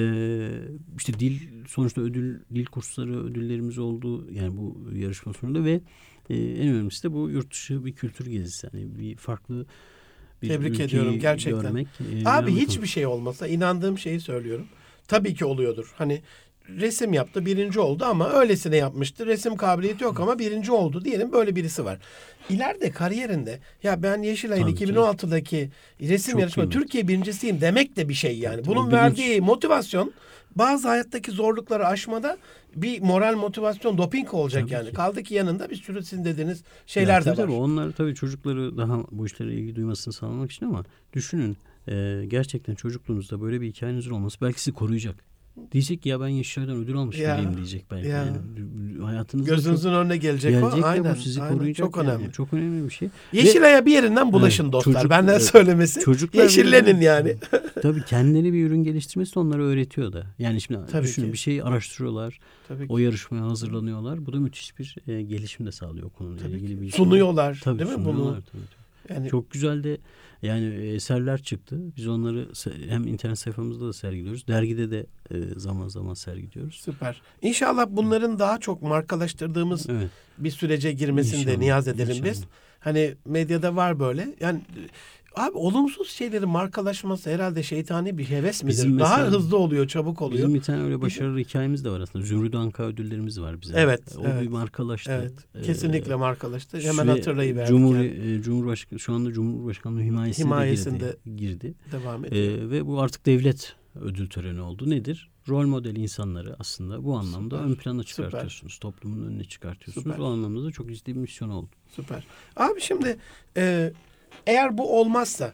işte 0.97 1.19
dil 1.19 1.39
sonuçta 1.67 2.01
ödül 2.01 2.39
dil 2.55 2.65
kursları 2.65 3.23
ödüllerimiz 3.23 3.77
oldu 3.77 4.31
yani 4.31 4.57
bu 4.57 4.77
yarışma 4.95 5.33
sonunda 5.33 5.65
ve 5.65 5.81
e, 6.29 6.35
en 6.35 6.67
önemlisi 6.67 7.03
de 7.03 7.13
bu 7.13 7.29
yurt 7.29 7.51
dışı 7.51 7.85
bir 7.85 7.93
kültür 7.93 8.25
gezisi 8.25 8.69
yani 8.73 8.99
bir 8.99 9.15
farklı 9.15 9.65
bir 10.41 10.47
Tebrik 10.47 10.79
ediyorum 10.79 11.19
gerçekten. 11.19 11.61
Görmek, 11.61 11.87
e, 12.13 12.29
Abi 12.29 12.51
hiçbir 12.51 12.87
şey 12.87 13.05
olmasa 13.05 13.47
inandığım 13.47 13.97
şeyi 13.97 14.19
söylüyorum. 14.19 14.67
Tabii 15.07 15.35
ki 15.35 15.45
oluyordur. 15.45 15.93
Hani 15.95 16.21
resim 16.69 17.13
yaptı 17.13 17.45
birinci 17.45 17.79
oldu 17.79 18.05
ama 18.05 18.29
öylesine 18.29 18.75
yapmıştı. 18.77 19.25
Resim 19.25 19.55
kabiliyeti 19.55 20.03
yok 20.03 20.19
ama 20.19 20.39
birinci 20.39 20.71
oldu 20.71 21.05
diyelim 21.05 21.31
böyle 21.31 21.55
birisi 21.55 21.85
var. 21.85 21.99
İleride 22.49 22.91
kariyerinde 22.91 23.59
ya 23.83 24.03
ben 24.03 24.21
Yeşilay'ın 24.21 24.63
Tabii 24.63 24.75
ki. 24.75 24.85
2016'daki 24.85 25.69
resim 26.01 26.39
yarışma. 26.39 26.69
Türkiye 26.69 27.07
birincisiyim 27.07 27.61
demek 27.61 27.95
de 27.95 28.09
bir 28.09 28.13
şey 28.13 28.39
yani. 28.39 28.65
Bunun 28.65 28.87
bilinç. 28.87 29.01
verdiği 29.01 29.41
motivasyon 29.41 30.13
bazı 30.55 30.87
hayattaki 30.87 31.31
zorlukları 31.31 31.87
aşmada 31.87 32.37
bir 32.75 33.01
moral 33.01 33.35
motivasyon 33.35 33.97
doping 33.97 34.33
olacak 34.33 34.61
Tabii 34.63 34.73
yani. 34.73 34.87
ki. 34.89 34.93
Kaldı 34.93 35.23
ki 35.23 35.33
yanında 35.33 35.69
bir 35.69 35.75
sürü 35.75 36.03
sizin 36.03 36.25
dediğiniz 36.25 36.57
Ya 36.59 36.65
şeyler 36.87 37.21
de 37.21 37.23
tabii 37.25 37.37
var. 37.37 37.43
Tabii 37.43 37.51
onlar 37.55 37.91
tabii 37.91 38.15
çocukları 38.15 38.77
daha 38.77 38.97
bu 39.11 39.25
işlere 39.25 39.53
ilgi 39.53 39.75
duymasını 39.75 40.13
sağlamak 40.13 40.51
için 40.51 40.65
ama 40.65 40.83
düşünün 41.13 41.57
e, 41.87 42.23
gerçekten 42.27 42.75
çocukluğunuzda 42.75 43.41
böyle 43.41 43.61
bir 43.61 43.67
hikayenizin 43.67 44.11
olması 44.11 44.37
belki 44.41 44.59
sizi 44.61 44.73
koruyacak. 44.73 45.30
Diyecek 45.71 46.01
ki 46.01 46.09
ya 46.09 46.21
ben 46.21 46.27
Yeşilay'dan 46.27 46.75
ödül 46.75 46.95
almış 46.95 47.17
Ya, 47.19 47.37
biriyim 47.37 47.55
diyecek 47.57 47.85
belki. 47.91 48.07
ya. 48.07 48.17
Yani 48.17 48.37
hayatınızda 49.03 49.49
çok 49.49 49.57
Gözünüzün 49.57 49.93
önüne 49.93 50.17
gelecek, 50.17 50.51
gelecek 50.51 50.83
o. 50.83 50.87
Aynen. 50.87 51.15
bu 51.15 51.19
sizi 51.19 51.41
aynen. 51.41 51.57
koruyacak. 51.57 51.85
Çok 51.87 51.97
yani. 51.97 52.09
önemli. 52.09 52.31
Çok 52.31 52.53
önemli 52.53 52.85
bir 52.85 52.93
şey. 52.93 53.09
Yeşilay'a 53.33 53.85
bir 53.85 53.91
yerinden 53.91 54.33
bulaşın 54.33 54.63
Evet, 54.63 54.73
dostlar. 54.73 54.93
çocuk- 54.93 55.09
Benden 55.09 55.31
evet, 55.31 55.43
söylemesi. 55.43 55.99
Çocuklar 55.99 56.43
Yeşillenin 56.43 57.01
yani. 57.01 57.35
Tabii 57.81 58.01
kendileri 58.05 58.53
bir 58.53 58.65
ürün 58.65 58.83
geliştirmesi 58.83 59.39
onlara 59.39 59.63
öğretiyor 59.63 60.13
da. 60.13 60.23
Yani 60.39 60.61
şimdi 60.61 60.79
Tabii 60.91 61.03
düşünün 61.03 61.25
ki. 61.27 61.33
bir 61.33 61.37
şeyi 61.37 61.63
araştırıyorlar. 61.63 62.39
Tabii 62.67 62.87
ki. 62.87 62.93
O 62.93 62.97
yarışmaya 62.97 63.41
hazırlanıyorlar. 63.43 64.25
Bu 64.25 64.33
da 64.33 64.39
müthiş 64.39 64.79
bir 64.79 64.95
e, 65.07 65.21
gelişim 65.21 65.65
de 65.65 65.71
sağlıyor 65.71 66.09
konuyla 66.09 66.37
Tabii 66.43 66.51
ilgili 66.53 66.75
ki. 66.75 66.81
bir 66.81 66.91
Sunuyorlar, 66.91 67.59
Tabii 67.63 67.79
değil 67.79 67.89
mi 67.89 67.95
sunuyorlar, 67.95 68.25
bunu? 68.25 68.33
tabii, 68.35 68.45
tabii. 68.51 68.80
Yani 69.13 69.29
Çok 69.29 69.51
güzel 69.51 69.83
de 69.83 69.97
yani 70.41 70.65
e, 70.75 70.93
eserler 70.93 71.41
çıktı. 71.41 71.79
Biz 71.97 72.07
onları 72.07 72.47
hem 72.89 73.07
internet 73.07 73.39
sayfamızda 73.39 73.87
da 73.87 73.93
sergiliyoruz. 73.93 74.47
Dergide 74.47 74.91
de 74.91 75.05
e, 75.31 75.35
zaman 75.59 75.87
zaman 75.87 76.13
sergiliyoruz. 76.13 76.75
süper. 76.75 77.21
İnşallah 77.41 77.85
bunların 77.89 78.39
daha 78.39 78.59
çok 78.59 78.81
markalaştırdığımız 78.81 79.89
Evet. 79.89 80.09
bir 80.37 80.51
sürece 80.51 80.91
girmesini 80.91 81.37
de 81.37 81.41
İnşallah, 81.41 81.57
niyaz 81.57 81.87
edelim 81.87 82.23
biz. 82.23 82.37
inşallah. 82.37 82.47
Hani 82.79 83.15
medyada 83.25 83.75
var 83.75 83.99
böyle. 83.99 84.35
Yani 84.39 84.61
abi 85.35 85.57
olumsuz 85.57 86.09
şeylerin 86.09 86.49
markalaşması 86.49 87.29
herhalde 87.29 87.63
şeytani 87.63 88.17
bir 88.17 88.25
heves 88.25 88.63
midir? 88.63 88.73
Bizim 88.73 88.99
daha 88.99 89.17
mesela- 89.17 89.31
hızlı 89.37 89.57
oluyor, 89.57 89.87
çabuk 89.87 90.21
oluyor. 90.21 90.37
Bizim 90.37 90.53
bir 90.53 90.61
tane 90.61 90.83
öyle 90.83 91.01
başarılı 91.01 91.39
hikayemiz 91.39 91.85
de 91.85 91.89
var 91.89 91.99
aslında. 91.99 92.25
Zümrüt 92.25 92.55
Anka 92.55 92.83
ödüllerimiz 92.83 93.41
var 93.41 93.61
bizim. 93.61 93.77
Evet, 93.77 94.01
O 94.17 94.21
evet. 94.25 94.41
bir 94.41 94.47
markalaştı. 94.47 95.11
Evet. 95.11 95.33
Ee, 95.55 95.61
Kesinlikle 95.61 96.15
markalaştı. 96.15 96.79
Hemen 96.79 97.07
ve 97.07 97.11
hatırlayıverdik. 97.11 97.69
Cumhur, 97.69 97.95
yani. 97.95 98.07
e, 98.37 98.41
Cumhurbaşkanı 98.41 98.99
şu 98.99 99.13
anda 99.13 99.31
Cumhurbaşkanlığı 99.33 100.01
himayesinde, 100.01 100.45
Himayesinde. 100.45 101.15
girdi. 101.25 101.37
girdi. 101.37 101.73
Devam 101.91 102.25
ediyor. 102.25 102.57
Ee, 102.57 102.69
ve 102.69 102.85
bu 102.87 103.01
artık 103.01 103.25
devlet 103.25 103.75
ödül 104.01 104.29
töreni 104.29 104.61
oldu. 104.61 104.89
Nedir? 104.89 105.29
Rol 105.49 105.65
model 105.67 105.95
insanları 105.95 106.55
aslında 106.59 107.03
bu 107.03 107.17
anlamda 107.17 107.57
Süper, 107.57 107.69
ön 107.69 107.75
plana 107.75 108.03
süper. 108.03 108.25
çıkartıyorsunuz. 108.25 108.77
Toplumun 108.79 109.27
önüne 109.27 109.43
çıkartıyorsunuz. 109.43 110.03
Süper. 110.07 110.19
O 110.19 110.25
anlamda 110.25 110.63
da 110.63 110.71
çok 110.71 110.89
ciddi 110.89 111.15
bir 111.15 111.19
misyon 111.19 111.49
oldu. 111.49 111.69
Süper. 111.95 112.23
Abi 112.55 112.81
şimdi 112.81 113.17
e, 113.57 113.91
eğer 114.47 114.77
bu 114.77 114.99
olmazsa 114.99 115.53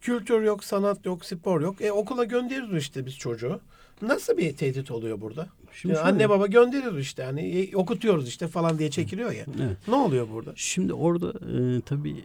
kültür 0.00 0.42
yok, 0.42 0.64
sanat 0.64 1.06
yok, 1.06 1.24
spor 1.24 1.60
yok. 1.60 1.80
E, 1.80 1.92
okula 1.92 2.24
gönderiyoruz 2.24 2.76
işte 2.82 3.06
biz 3.06 3.16
çocuğu. 3.18 3.60
Nasıl 4.02 4.36
bir 4.36 4.56
tehdit 4.56 4.90
oluyor 4.90 5.20
burada? 5.20 5.46
Şimdi 5.72 5.94
Ya 5.94 6.00
şöyle- 6.02 6.12
anne 6.14 6.28
baba 6.28 6.46
gönderiyoruz 6.46 7.00
işte 7.00 7.22
hani 7.24 7.40
e, 7.40 7.76
okutuyoruz 7.76 8.28
işte 8.28 8.48
falan 8.48 8.78
diye 8.78 8.90
çekiliyor 8.90 9.32
ya. 9.32 9.44
Evet. 9.64 9.76
Ne 9.88 9.94
oluyor 9.94 10.26
burada? 10.32 10.52
Şimdi 10.56 10.92
orada 10.92 11.28
e, 11.28 11.80
tabii 11.80 12.10
e, 12.10 12.18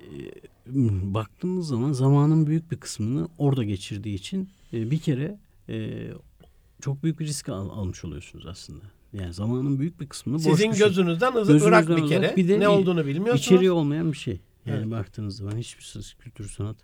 baktığımız 1.13 1.67
zaman 1.67 1.91
zamanın 1.91 2.47
büyük 2.47 2.71
bir 2.71 2.77
kısmını 2.77 3.27
orada 3.37 3.63
geçirdiği 3.63 4.15
için 4.15 4.49
e, 4.73 4.91
bir 4.91 4.99
kere 4.99 5.37
e, 5.69 6.07
çok 6.81 7.03
büyük 7.03 7.19
bir 7.19 7.25
risk 7.25 7.49
al- 7.49 7.69
almış 7.69 8.05
oluyorsunuz 8.05 8.45
aslında. 8.45 8.83
Yani 9.13 9.33
zamanın 9.33 9.79
büyük 9.79 9.99
bir 10.01 10.07
kısmını 10.07 10.37
boş 10.37 10.43
Sizin 10.43 10.71
gözünüzden 10.71 11.35
ızı 11.35 11.53
Gözünüzden 11.53 11.67
ırak 11.67 11.97
bir 12.03 12.07
kere. 12.07 12.33
bir 12.37 12.47
de 12.47 12.59
ne 12.59 12.67
olduğunu 12.67 13.05
bilmiyorsunuz. 13.05 13.45
İçeriği 13.45 13.71
olmayan 13.71 14.11
bir 14.11 14.17
şey. 14.17 14.39
Yani 14.65 14.77
Evet. 14.77 14.91
baktığınız 14.91 15.37
zaman 15.37 15.57
hiçbir 15.57 16.15
kültür 16.19 16.49
sanat. 16.49 16.77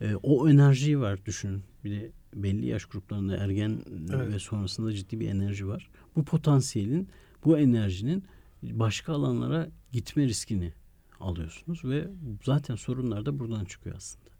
E, 0.00 0.14
o 0.14 0.48
enerjiyi 0.48 1.00
var 1.00 1.24
düşünün. 1.26 1.62
Bir 1.84 1.90
de 1.90 2.10
belli 2.34 2.66
yaş 2.66 2.84
gruplarında 2.84 3.36
ergen 3.36 3.80
Evet. 4.14 4.32
ve 4.32 4.38
sonrasında 4.38 4.92
ciddi 4.92 5.20
bir 5.20 5.28
enerji 5.28 5.68
var. 5.68 5.90
Bu 6.16 6.24
potansiyelin, 6.24 7.08
bu 7.44 7.58
enerjinin 7.58 8.24
başka 8.62 9.12
alanlara 9.12 9.68
gitme 9.92 10.24
riskini 10.24 10.72
alıyorsunuz 11.20 11.84
ve 11.84 12.08
zaten 12.44 12.74
sorunlar 12.74 13.26
da 13.26 13.38
buradan 13.38 13.64
çıkıyor 13.64 13.96
aslında. 13.96 14.30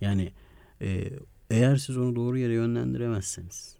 Yani 0.00 0.32
e, 0.80 1.10
eğer 1.50 1.76
siz 1.76 1.96
onu 1.98 2.16
doğru 2.16 2.38
yere 2.38 2.52
yönlendiremezseniz 2.52 3.76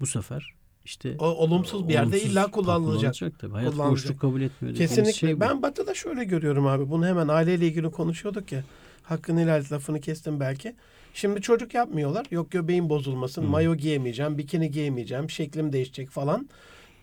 bu 0.00 0.06
sefer 0.06 0.54
işte 0.88 1.14
O, 1.18 1.26
olumsuz 1.26 1.88
bir 1.88 1.92
yerde 1.92 2.08
olumsuz 2.08 2.32
illa 2.32 2.50
kullanılacak. 2.50 3.14
tabii. 3.38 3.52
Hayat 3.52 3.70
Kullanılacak. 3.72 3.92
boşluk 3.92 4.20
kabul 4.20 4.40
etmiyor 4.40 4.76
Kesinlikle. 4.76 5.12
şey 5.12 5.36
bu. 5.36 5.40
ben 5.40 5.62
Batı'da 5.62 5.94
şöyle 5.94 6.24
görüyorum 6.24 6.66
abi. 6.66 6.90
Bunu 6.90 7.06
hemen 7.06 7.28
aileyle 7.28 7.66
ilgili 7.66 7.90
konuşuyorduk 7.90 8.52
ya. 8.52 8.64
Hakkını 9.02 9.40
helal 9.40 9.64
lafını 9.72 10.00
kestim 10.00 10.40
belki. 10.40 10.74
Şimdi 11.14 11.40
çocuk 11.42 11.74
yapmıyorlar. 11.74 12.26
Yok 12.30 12.50
göbeğim 12.50 12.88
bozulmasın, 12.88 13.42
Hı. 13.42 13.46
mayo 13.46 13.74
giyemeyeceğim, 13.76 14.38
bikini 14.38 14.70
giyemeyeceğim, 14.70 15.30
şeklim 15.30 15.72
değişecek 15.72 16.10
falan. 16.10 16.48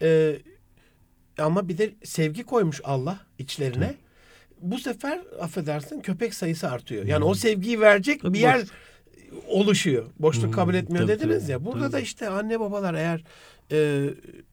Ee, 0.01 0.35
ama 1.37 1.67
bir 1.69 1.77
de 1.77 1.93
sevgi 2.03 2.43
koymuş 2.43 2.81
Allah 2.83 3.19
içlerine. 3.39 3.95
Bu 4.61 4.79
sefer 4.79 5.21
affedersin 5.41 6.01
köpek 6.01 6.33
sayısı 6.33 6.69
artıyor. 6.69 7.05
Yani 7.05 7.21
Hı. 7.23 7.27
o 7.27 7.33
sevgiyi 7.33 7.81
verecek 7.81 8.21
Tabii 8.21 8.33
bir 8.33 8.39
yer 8.39 8.59
boş- 8.61 8.69
oluşuyor. 9.47 10.05
Boşluk 10.19 10.47
Hı, 10.47 10.51
kabul 10.51 10.73
etmiyor 10.73 11.07
tabii, 11.07 11.19
dediniz 11.19 11.41
tabii, 11.41 11.51
ya. 11.51 11.65
Burada 11.65 11.83
tabii. 11.83 11.93
da 11.93 11.99
işte 11.99 12.29
anne 12.29 12.59
babalar 12.59 12.93
eğer 12.93 13.23
e, 13.71 14.09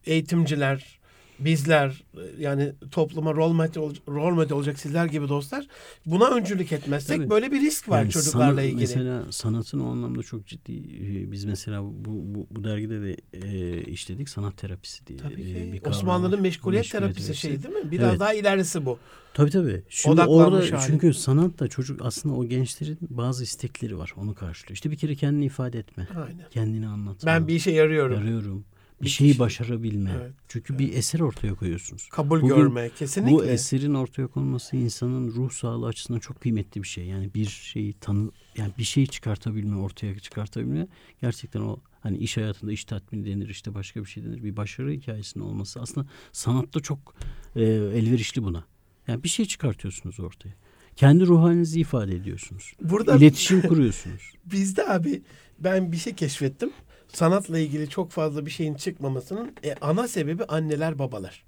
eğitimciler, 0.06 0.98
bizler 1.38 2.04
e, 2.14 2.20
yani 2.42 2.72
topluma 2.90 3.34
rol 3.34 3.52
model, 3.52 3.78
ol- 3.82 3.94
rol 4.08 4.34
model 4.34 4.52
olacak 4.52 4.78
sizler 4.78 5.06
gibi 5.06 5.28
dostlar 5.28 5.66
buna 6.06 6.28
öncülük 6.30 6.72
etmezsek 6.72 7.16
Tabii. 7.18 7.30
böyle 7.30 7.52
bir 7.52 7.60
risk 7.60 7.88
var 7.88 7.98
Yani 7.98 8.10
çocuklarla 8.10 8.50
sanat- 8.54 8.64
ilgili. 8.64 8.80
Mesela 8.80 9.32
sanatın 9.32 9.80
o 9.80 9.90
anlamda 9.90 10.22
çok 10.22 10.46
ciddi. 10.46 10.72
e, 10.72 11.32
Biz 11.32 11.44
mesela 11.44 11.82
bu, 11.82 11.94
bu, 12.34 12.46
bu 12.50 12.64
dergide 12.64 13.00
de 13.02 13.16
e, 13.32 13.80
işledik 13.84 14.28
sanat 14.28 14.56
terapisi 14.56 15.06
diye. 15.06 15.18
Tabii 15.18 15.42
e, 15.42 15.44
ki. 15.66 15.70
bir 15.72 15.78
kavram 15.78 15.92
Osmanlı'nın 15.98 16.40
meşguliyet 16.42 16.84
Meşguliyet 16.84 17.14
terapisi 17.16 17.34
şey 17.40 17.62
değil 17.62 17.74
mi? 17.74 17.90
Biraz 17.90 18.10
Evet. 18.10 18.20
daha 18.20 18.34
ilerisi 18.34 18.86
bu. 18.86 18.98
Tabii 19.34 19.50
tabii. 19.50 19.82
Şimdi 19.88 20.14
Odaklanmış 20.20 20.64
orada 20.70 20.78
hali. 20.78 20.86
çünkü 20.86 21.14
sanat 21.14 21.58
da 21.58 21.68
çocuk 21.68 22.00
aslında 22.04 22.34
o 22.34 22.44
gençlerin 22.44 22.98
bazı 23.00 23.44
istekleri 23.44 23.98
var. 23.98 24.12
Onu 24.16 24.34
karşılıyor. 24.34 24.74
İşte 24.74 24.90
bir 24.90 24.96
kere 24.96 25.14
kendini 25.14 25.44
ifade 25.44 25.78
etme. 25.78 26.08
Aynen. 26.16 26.46
Kendini 26.50 26.86
anlatma. 26.88 27.26
Ben 27.26 27.48
bir 27.48 27.54
işe 27.54 27.70
yarıyorum. 27.70 28.16
Yarıyorum. 28.16 28.64
Bir 29.02 29.08
şeyi 29.08 29.38
başarabilme. 29.38 30.10
Evet, 30.22 30.32
Çünkü 30.48 30.78
bir 30.78 30.92
eser 30.94 31.20
ortaya 31.20 31.54
koyuyorsunuz. 31.54 32.08
Kabul 32.08 32.42
Bugün 32.42 32.56
görme 32.56 32.90
kesinlikle. 32.98 33.32
Bu 33.32 33.44
eserin 33.44 33.94
ortaya 33.94 34.26
konması 34.26 34.76
insanın 34.76 35.28
ruh 35.28 35.50
sağlığı 35.50 35.86
açısından 35.86 36.20
çok 36.20 36.40
kıymetli 36.40 36.82
bir 36.82 36.88
şey. 36.88 37.06
Yani 37.06 37.34
bir 37.34 37.46
şeyi 37.46 37.92
tanı 37.92 38.30
yani 38.56 38.72
bir 38.78 38.84
şeyi 38.84 39.06
çıkartabilme, 39.06 39.76
ortaya 39.76 40.18
çıkartabilme 40.18 40.86
gerçekten 41.20 41.60
o 41.60 41.80
hani 42.00 42.18
iş 42.18 42.36
hayatında 42.36 42.72
iş 42.72 42.84
tatmini 42.84 43.26
denir 43.26 43.48
işte 43.48 43.74
başka 43.74 44.00
bir 44.00 44.06
şey 44.06 44.24
denir. 44.24 44.44
Bir 44.44 44.56
başarı 44.56 44.90
hikayesinin 44.92 45.44
olması 45.44 45.80
aslında 45.80 46.06
sanatta 46.32 46.80
çok 46.80 47.14
e, 47.56 47.62
elverişli 47.64 48.42
buna. 48.42 48.64
Yani 49.08 49.24
bir 49.24 49.28
şey 49.28 49.46
çıkartıyorsunuz 49.46 50.20
ortaya. 50.20 50.54
Kendi 50.96 51.26
ruh 51.26 51.42
halinizi 51.42 51.80
ifade 51.80 52.16
ediyorsunuz. 52.16 52.72
Burada 52.82 53.16
İletişim 53.16 53.62
kuruyorsunuz. 53.68 54.32
bizde 54.44 54.88
abi 54.88 55.22
ben 55.58 55.92
bir 55.92 55.96
şey 55.96 56.14
keşfettim. 56.14 56.70
Sanatla 57.12 57.58
ilgili 57.58 57.88
çok 57.88 58.10
fazla 58.10 58.46
bir 58.46 58.50
şeyin 58.50 58.74
çıkmamasının 58.74 59.52
e, 59.64 59.74
ana 59.80 60.08
sebebi 60.08 60.44
anneler 60.44 60.98
babalar. 60.98 61.42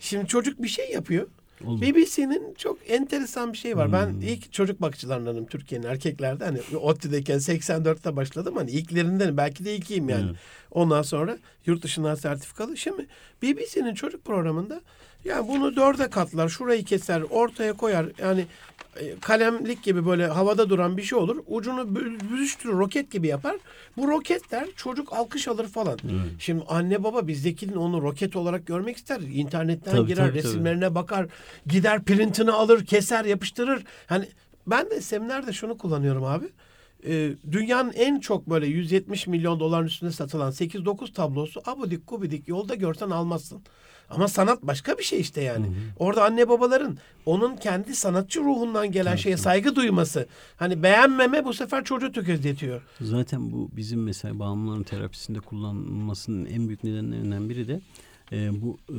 Şimdi 0.00 0.26
çocuk 0.26 0.62
bir 0.62 0.68
şey 0.68 0.90
yapıyor. 0.90 1.26
Olur. 1.64 1.80
BBC'nin 1.80 2.54
çok 2.54 2.78
enteresan 2.90 3.52
bir 3.52 3.58
şey 3.58 3.76
var. 3.76 3.92
Ben 3.92 4.06
Hmm. 4.06 4.20
ilk 4.20 4.52
çocuk 4.52 4.80
bakıcılarındanım 4.82 5.46
Türkiye'nin 5.46 5.86
erkeklerde. 5.86 6.44
Hani 6.44 6.60
ODTÜ'deyken 6.76 7.38
84'te 7.38 8.16
başladım. 8.16 8.54
Hani 8.56 8.70
ilklerinden 8.70 9.36
belki 9.36 9.64
de 9.64 9.76
ilkiyim 9.76 10.08
yani. 10.08 10.26
Evet. 10.26 10.36
Ondan 10.70 11.02
sonra 11.02 11.38
yurt 11.66 11.82
dışından 11.82 12.14
sertifikalı. 12.14 12.76
Şimdi 12.76 13.06
BBC'nin 13.42 13.94
çocuk 13.94 14.24
programında 14.24 14.80
yani 15.24 15.48
bunu 15.48 15.76
dörde 15.76 16.10
katlar, 16.10 16.48
şurayı 16.48 16.84
keser, 16.84 17.20
ortaya 17.20 17.72
koyar. 17.72 18.06
Yani 18.18 18.46
e, 19.00 19.18
kalemlik 19.20 19.82
gibi 19.82 20.06
böyle 20.06 20.26
havada 20.26 20.70
duran 20.70 20.96
bir 20.96 21.02
şey 21.02 21.18
olur. 21.18 21.36
Ucunu 21.46 21.80
bü- 21.80 22.30
büzüştürür, 22.32 22.72
roket 22.78 23.10
gibi 23.10 23.26
yapar. 23.26 23.56
Bu 23.96 24.08
roketler 24.08 24.68
çocuk 24.76 25.12
alkış 25.12 25.48
alır 25.48 25.68
falan. 25.68 25.98
Evet. 26.04 26.30
Şimdi 26.38 26.64
anne 26.68 27.04
baba 27.04 27.26
bizdekinin 27.26 27.76
onu 27.76 28.02
roket 28.02 28.36
olarak 28.36 28.66
görmek 28.66 28.96
ister. 28.96 29.20
İnternetten 29.20 29.92
Tabii, 29.96 30.06
girer, 30.06 30.16
tabii, 30.28 30.38
tabii. 30.40 30.48
resimlerine 30.48 30.94
bakar, 30.94 31.26
gider 31.66 32.04
printini 32.04 32.50
alır, 32.50 32.86
keser, 32.86 33.24
yapıştırır. 33.24 33.84
Hani 34.06 34.28
ben 34.66 34.90
de 34.90 35.00
seminerde 35.00 35.52
şunu 35.52 35.78
kullanıyorum 35.78 36.24
abi. 36.24 36.46
Ee, 37.06 37.30
dünyanın 37.52 37.92
en 37.92 38.20
çok 38.20 38.50
böyle 38.50 38.66
170 38.66 39.26
milyon 39.26 39.60
doların 39.60 39.86
üstünde 39.86 40.12
satılan 40.12 40.52
8-9 40.52 41.12
tablosu 41.12 41.62
abudik 41.66 42.08
gubidik 42.08 42.48
yolda 42.48 42.74
görsen 42.74 43.10
almazsın. 43.10 43.62
Ama 44.10 44.28
sanat 44.28 44.62
başka 44.62 44.98
bir 44.98 45.02
şey 45.02 45.20
işte 45.20 45.42
yani. 45.42 45.66
Orada 45.98 46.24
anne 46.24 46.48
babaların 46.48 46.98
onun 47.26 47.56
kendi 47.56 47.94
sanatçı 47.96 48.40
ruhundan 48.40 48.92
gelen 48.92 49.16
şeye 49.16 49.36
saygı 49.36 49.76
duyması. 49.76 50.26
Hani 50.56 50.82
beğenmeme 50.82 51.44
bu 51.44 51.54
sefer 51.54 51.84
çocuğu 51.84 52.12
tökezletiyor. 52.12 52.82
Zaten 53.00 53.52
bu 53.52 53.70
bizim 53.72 54.02
mesela 54.02 54.38
bağımlıların 54.38 54.82
terapisinde 54.82 55.40
kullanılmasının 55.40 56.46
en 56.46 56.68
büyük 56.68 56.84
nedenlerinden 56.84 57.48
biri 57.48 57.68
de 57.68 57.80
e, 58.32 58.62
bu 58.62 58.78
e, 58.90 58.96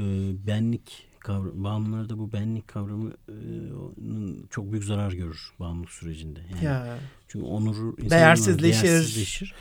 benlik 0.48 1.08
kavramı. 1.20 1.64
Bağımlılarda 1.64 2.18
bu 2.20 2.34
benlik 2.34 2.68
kavramı 2.68 3.10
e, 3.30 3.36
çok 4.50 4.72
büyük 4.72 4.84
zarar 4.86 5.12
görür 5.12 5.52
bağımlılık 5.60 5.92
sürecinde. 5.92 6.40
Yani 6.52 6.66
Ya. 6.66 6.98
Çünkü 7.28 7.46
onuru 7.46 7.98
Değersizleşir. 7.98 8.84
değersizleşir. 8.84 9.54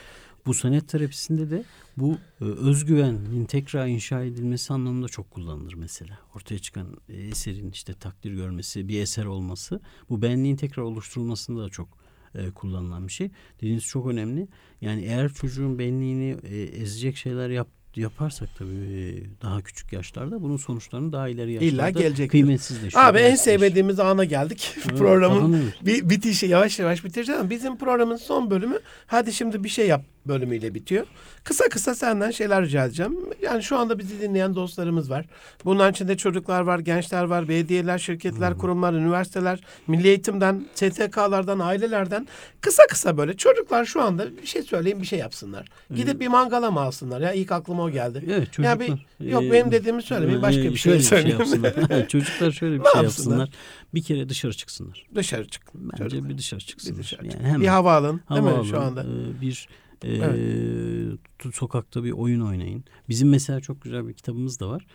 Bu 0.49 0.55
sanat 0.55 0.89
terapisinde 0.89 1.51
de 1.51 1.65
bu 1.97 2.19
e, 2.41 2.45
özgüvenin 2.45 3.45
tekrar 3.45 3.87
inşa 3.87 4.23
edilmesi 4.25 4.73
anlamında 4.73 5.09
çok 5.09 5.31
kullanılır 5.31 5.75
mesela. 5.75 6.19
Ortaya 6.37 6.59
çıkan 6.59 6.97
e, 7.09 7.17
eserin 7.17 7.71
işte 7.71 7.95
takdir 7.95 8.33
görmesi, 8.33 8.89
bir 8.89 9.01
eser 9.01 9.25
olması 9.25 9.81
bu 10.11 10.23
benliğin 10.23 10.57
tekrar 10.57 10.83
oluşturulmasında 10.83 11.63
da 11.65 11.69
çok 11.69 11.89
e, 12.35 12.51
kullanılan 12.51 13.07
bir 13.07 13.13
şey. 13.13 13.31
Dediğiniz 13.57 13.85
çok 13.85 14.07
önemli. 14.07 14.49
Yani 14.81 15.03
eğer 15.03 15.33
çocuğun 15.33 15.79
benliğini 15.79 16.37
e, 16.45 16.63
ezecek 16.63 17.17
şeyler 17.17 17.51
yap, 17.51 17.69
yaparsak 17.97 18.49
tabii 18.59 18.71
e, 18.75 19.43
daha 19.43 19.63
küçük 19.63 19.93
yaşlarda 19.93 20.43
bunun 20.43 20.57
sonuçlarını 20.57 21.13
daha 21.13 21.29
ileri 21.29 21.53
yaşlarda 21.53 21.91
gelecektir. 21.91 22.31
kıymetsizleşiyor. 22.31 23.05
Abi 23.05 23.19
en 23.19 23.25
değersizleşiyor. 23.25 23.59
sevmediğimiz 23.59 24.01
ana 24.01 24.25
geldik. 24.25 24.75
Evet, 24.89 24.99
Programın 24.99 25.73
bir 25.83 26.11
bitişi 26.11 26.47
yavaş 26.47 26.79
yavaş 26.79 27.05
bitireceğiz 27.05 27.41
ama 27.41 27.51
bizim 27.51 27.79
programın 27.79 28.17
son 28.17 28.51
bölümü 28.51 28.79
hadi 29.07 29.33
şimdi 29.33 29.65
bir 29.65 29.69
şey 29.69 29.89
yap 29.89 30.05
bölümüyle 30.29 30.75
bitiyor. 30.75 31.07
Kısa 31.45 31.65
kısa 31.69 31.95
senden 31.95 32.31
şeyler 32.31 32.65
rica 32.65 32.85
edeceğim. 32.85 33.17
Yani 33.43 33.63
şu 33.63 33.77
anda 33.77 33.99
bizi 33.99 34.21
dinleyen 34.21 34.55
dostlarımız 34.55 35.11
var. 35.11 35.27
Bunların 35.65 35.93
içinde 35.93 36.17
çocuklar 36.17 36.61
var, 36.61 36.79
gençler 36.79 37.25
var, 37.25 37.49
belediyeler, 37.49 37.99
şirketler, 37.99 38.59
kurumlar, 38.59 38.93
üniversiteler, 38.93 39.61
milli 39.87 40.09
eğitimden, 40.09 40.67
STK'lardan, 40.75 41.59
ailelerden 41.59 42.29
kısa 42.61 42.83
kısa 42.91 43.17
böyle 43.17 43.37
çocuklar 43.37 43.85
şu 43.85 44.03
anda 44.03 44.37
bir 44.43 44.47
şey 44.47 44.63
söyleyin 44.63 45.01
bir 45.03 45.07
şey 45.07 45.19
yapsınlar. 45.19 45.69
Gidip 45.95 46.21
bir 46.21 46.29
mangala 46.29 46.71
mı 46.71 46.81
alsınlar 46.81 47.21
ya 47.21 47.33
ilk 47.33 47.53
aklıma 47.53 47.83
o 47.83 47.91
geldi. 47.91 48.25
Evet 48.31 48.53
çocuklar. 48.53 48.71
Ya 48.71 48.81
bir- 49.21 49.31
yok, 49.31 49.43
e, 49.43 49.53
benim 49.53 49.71
dediğimi 49.73 50.03
söylemeyin, 50.03 50.43
başka 50.43 50.63
bir 50.63 50.77
şey 50.77 51.01
söyleyeyim. 51.01 51.39
yapsınlar. 51.39 51.75
çocuklar 52.09 52.51
şöyle 52.53 52.81
bir 52.81 52.85
şey 52.85 53.03
yapsınlar? 53.03 53.03
yapsınlar. 53.03 53.51
Bir 53.95 54.03
kere 54.03 54.29
dışarı 54.29 54.53
çıksınlar. 54.53 55.07
Dışarı 55.15 55.49
çık. 55.49 55.63
Bence 55.75 56.03
Çocuklar. 56.05 56.29
bir 56.29 56.39
dışarı 56.39 56.61
çıksınlar. 56.61 56.99
Bir 56.99 57.03
dışarı 57.03 57.23
yani 57.25 57.33
çık. 57.33 57.41
hemen 57.43 57.61
Bir 57.61 57.67
hava 57.67 57.93
alın 57.95 58.21
değil 58.31 58.41
hava 58.43 58.63
mi 58.63 58.67
şu 58.69 58.77
alın, 58.81 58.87
anda? 58.87 59.01
e, 59.03 59.41
bir 59.41 59.69
e, 60.05 60.13
Evet. 60.17 61.19
tu- 61.39 61.53
sokakta 61.53 62.05
bir 62.05 62.11
oyun 62.13 62.41
oynayın. 62.41 62.85
Bizim 63.09 63.29
mesela 63.29 63.61
çok 63.61 63.83
güzel 63.83 64.09
bir 64.09 64.13
kitabımız 64.15 64.61
da 64.61 64.69
var. 64.69 64.87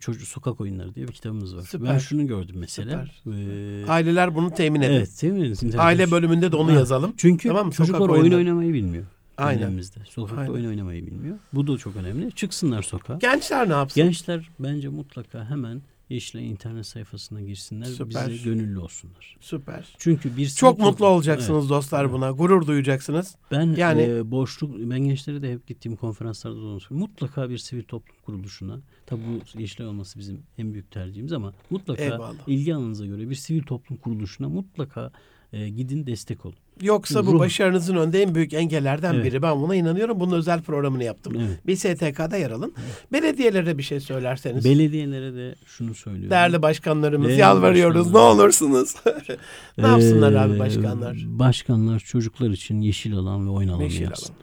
Çocuk 0.00 0.28
sokak 0.28 0.60
oyunları 0.60 0.94
diye 0.94 1.08
bir 1.08 1.12
kitabımız 1.12 1.56
var. 1.56 1.62
Süper. 1.62 1.88
Ben 1.94 1.98
şunu 1.98 2.26
gördüm 2.26 2.54
mesela. 2.58 3.06
E, 3.26 3.84
Aileler 3.88 4.34
bunu 4.34 4.50
temin 4.50 4.80
edin. 4.80 4.92
evet? 4.92 5.22
İnternet- 5.22 5.78
Aile 5.78 6.10
bölümünde 6.10 6.52
de 6.52 6.56
onu 6.56 6.70
Ha. 6.70 6.74
yazalım. 6.74 7.14
Çünkü 7.16 7.48
Tamam 7.48 7.66
mı? 7.66 7.72
çocuklar 7.72 7.98
Sokak 7.98 8.12
oyun 8.12 8.22
oyunları. 8.22 8.38
oynamayı 8.40 8.72
bilmiyor. 8.74 9.04
Aynen. 9.38 9.58
Ülkemizde. 9.62 9.98
Sokakta 10.08 10.40
Aynen. 10.40 10.52
oyun 10.52 10.68
oynamayı 10.68 11.06
bilmiyor. 11.06 11.38
Bu 11.52 11.66
da 11.66 11.78
çok 11.78 11.96
önemli. 11.96 12.32
Çıksınlar 12.32 12.82
sokağa. 12.82 13.14
Gençler 13.20 13.68
ne 13.68 13.72
yapsın? 13.72 14.02
Gençler 14.02 14.50
bence 14.58 14.88
mutlaka 14.88 15.50
hemen 15.50 15.82
Yeşilay 16.12 16.50
internet 16.50 16.86
sayfasına 16.86 17.40
girsinler. 17.40 17.86
Süper. 17.86 18.30
Bize 18.30 18.44
gönüllü 18.44 18.78
olsunlar. 18.78 19.36
Süper. 19.40 19.94
Çünkü 19.98 20.36
bir 20.36 20.48
Çok 20.48 20.78
mutlu 20.78 20.90
toplum- 20.92 21.06
olacaksınız 21.06 21.60
Evet. 21.60 21.70
dostlar 21.70 22.12
buna. 22.12 22.30
Gurur 22.30 22.66
duyacaksınız. 22.66 23.36
Ben 23.50 23.60
Yani- 23.60 23.78
yani 24.02 24.30
boşluk 24.30 24.74
ben 24.78 25.00
gençlere 25.04 25.42
de 25.42 25.52
hep 25.52 25.66
gittiğim 25.66 25.96
konferanslarda 25.96 26.56
da. 26.56 26.78
Mutlaka 26.90 27.50
bir 27.50 27.58
sivil 27.58 27.82
toplum 27.82 28.16
kuruluşuna 28.26 28.80
tabi 29.06 29.20
bu 29.54 29.60
Yeşilay 29.60 29.88
olması 29.88 30.18
bizim 30.18 30.42
en 30.58 30.72
büyük 30.72 30.90
tercihimiz 30.90 31.32
ama 31.32 31.52
mutlaka 31.70 32.02
Eyvallah. 32.02 32.34
ilgi 32.48 32.74
alanınıza 32.74 33.06
göre 33.06 33.30
bir 33.30 33.34
sivil 33.34 33.62
toplum 33.62 33.96
kuruluşuna 33.98 34.48
mutlaka 34.48 35.12
e, 35.52 35.68
gidin 35.68 36.06
destek 36.06 36.46
olun. 36.46 36.56
Yoksa 36.82 37.26
bu 37.26 37.32
Ruh. 37.32 37.38
başarınızın 37.38 37.96
önünde 37.96 38.22
en 38.22 38.34
büyük 38.34 38.52
engellerden 38.54 39.14
Evet. 39.14 39.24
biri. 39.24 39.42
Ben 39.42 39.60
buna 39.60 39.74
inanıyorum. 39.74 40.20
Bunun 40.20 40.36
özel 40.36 40.62
programını 40.62 41.04
yaptım. 41.04 41.32
Evet. 41.40 41.66
Bir 41.66 41.76
STK'da 41.76 42.36
yer 42.36 42.50
alın. 42.50 42.74
Belediyelere 43.12 43.78
bir 43.78 43.82
şey 43.82 44.00
söylerseniz. 44.00 44.64
Belediyelere 44.64 45.34
de 45.34 45.54
şunu 45.66 45.94
söylüyorum. 45.94 46.30
Değerli 46.30 46.62
başkanlarımız 46.62 47.28
Değerli 47.28 47.40
yalvarıyoruz. 47.40 48.06
Ne 48.06 48.12
başkanlar. 48.14 48.34
olursunuz. 48.44 48.94
ne 49.78 49.86
yapsınlar 49.86 50.32
abi 50.32 50.56
Ee, 50.56 50.58
başkanlar? 50.58 51.16
Başkanlar 51.26 51.98
çocuklar 52.00 52.50
için 52.50 52.80
yeşil 52.80 53.14
alan 53.16 53.46
ve 53.46 53.50
oyun 53.50 53.68
alanı 53.68 53.82
Yeşil 53.82 53.98
alan. 54.00 54.08
yapsınlar. 54.08 54.42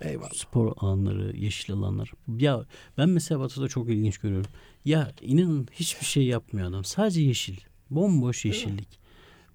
Eyvallah. 0.00 0.30
spor 0.34 0.72
alanları, 0.76 1.36
yeşil 1.36 1.74
alanlar. 1.74 2.12
Ya 2.38 2.60
ben 2.98 3.08
mesela 3.08 3.40
Batı'da 3.40 3.68
çok 3.68 3.88
ilginç 3.88 4.18
görüyorum. 4.18 4.50
Ya 4.84 5.12
inanın 5.22 5.68
hiçbir 5.72 6.06
şey 6.06 6.24
yapmıyor 6.24 6.68
adam. 6.68 6.84
Sadece 6.84 7.20
yeşil. 7.20 7.56
Bomboş 7.90 8.44
yeşillik. 8.44 9.05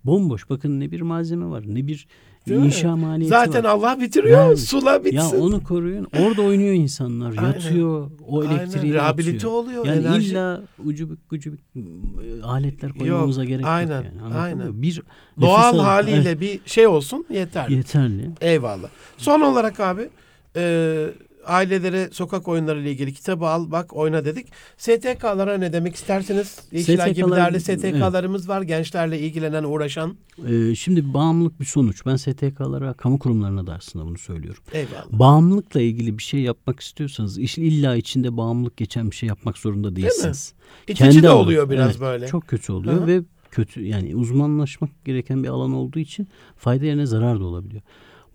Bomboş. 0.06 0.50
Bakın 0.50 0.80
ne 0.80 0.92
bir 0.92 1.02
malzeme 1.02 1.46
var, 1.46 1.64
ne 1.68 1.88
bir 1.88 2.08
Değil 2.48 2.60
mi? 2.60 2.66
inşa 2.66 2.96
maliyeti 2.96 3.30
Zaten 3.30 3.64
var. 3.64 3.70
Allah 3.70 3.98
bitiriyor. 4.02 4.40
Yani- 4.40 4.58
Sula 4.58 5.04
bitsin. 5.06 5.18
Ya 5.18 5.42
onu 5.44 5.64
koruyun. 5.64 6.08
Orada 6.20 6.42
oynuyor 6.42 6.74
insanlar. 6.74 7.30
Aynen. 7.38 7.44
Yatıyor. 7.44 8.12
O 8.28 8.42
Aynen. 8.42 8.52
elektriği 8.58 8.94
Rehabilite 8.94 9.32
yatıyor. 9.34 9.54
oluyor. 9.54 9.86
Yani 9.86 10.00
enerji. 10.06 10.32
illa 10.32 10.62
ucubuk 10.86 11.30
gucubuk 11.30 11.60
e, 11.76 12.44
aletler 12.44 12.94
koymamıza 12.94 13.46
gerek 13.46 13.66
aynen, 13.66 13.96
yok 13.98 14.06
yani. 14.06 14.22
Anlatabiliyor 14.22 14.66
aynen. 14.66 14.82
Bir 14.82 15.02
Doğal 15.42 15.80
al- 15.80 15.84
haliyle 15.84 16.30
Evet, 16.30 16.42
bir 16.42 16.60
şey 16.66 16.88
olsun 16.88 17.26
yeter. 17.30 17.70
yeterli. 17.70 18.30
Eyvallah. 18.42 18.90
Son 19.18 19.42
olarak 19.42 19.80
abi 19.80 20.10
e, 20.56 21.08
ailelere 21.46 22.10
sokak 22.12 22.48
oyunları 22.48 22.82
ile 22.82 22.92
ilgili 22.92 23.14
kitabı 23.14 23.46
al 23.46 23.72
bak 23.72 23.96
oyna 23.96 24.26
dedik. 24.26 24.48
STK'lara 24.78 25.58
ne 25.58 25.74
demek 25.74 25.96
isterseniz? 25.96 26.60
Yeşilay 26.72 27.14
gibi 27.14 27.26
STK'lar 27.26 27.38
değerli 27.54 27.60
STK'larımız 27.62 28.50
var. 28.50 28.62
Gençlerle 28.62 29.20
ilgilenen, 29.20 29.64
uğraşan. 29.64 30.16
Ee, 30.48 30.76
şimdi 30.76 31.14
bağımlılık 31.14 31.60
bir 31.60 31.66
sonuç. 31.66 32.06
Ben 32.06 32.16
STK'lara, 32.16 32.94
kamu 32.94 33.20
kurumlarına 33.20 33.68
da 33.68 33.74
aslında 33.74 34.06
bunu 34.06 34.18
söylüyorum. 34.18 34.64
Eyvallah. 34.74 35.06
Bağımlılıkla 35.12 35.82
ilgili 35.82 36.18
bir 36.18 36.24
şey 36.24 36.40
yapmak 36.42 36.80
istiyorsanız 36.80 37.38
iş- 37.38 37.58
illa 37.58 37.96
içinde 37.96 38.38
bağımlılık 38.38 38.78
geçen 38.78 39.12
bir 39.12 39.16
şey 39.16 39.30
yapmak 39.30 39.58
zorunda 39.58 39.96
değilsiniz. 39.96 40.54
İtici 40.88 41.24
de 41.24 41.30
alanı- 41.30 41.40
oluyor 41.42 41.70
biraz 41.70 41.90
Evet, 41.92 42.02
böyle. 42.02 42.28
Çok 42.28 42.48
kötü 42.48 42.72
oluyor 42.72 43.02
hı. 43.02 43.08
ve 43.08 43.22
kötü 43.52 43.84
yani 43.86 44.16
uzmanlaşmak 44.16 45.06
gereken 45.06 45.44
bir 45.44 45.48
alan 45.50 45.74
olduğu 45.74 46.00
için 46.00 46.28
fayda 46.58 46.86
yerine 46.86 47.06
zarar 47.06 47.40
da 47.40 47.44
olabiliyor. 47.44 47.82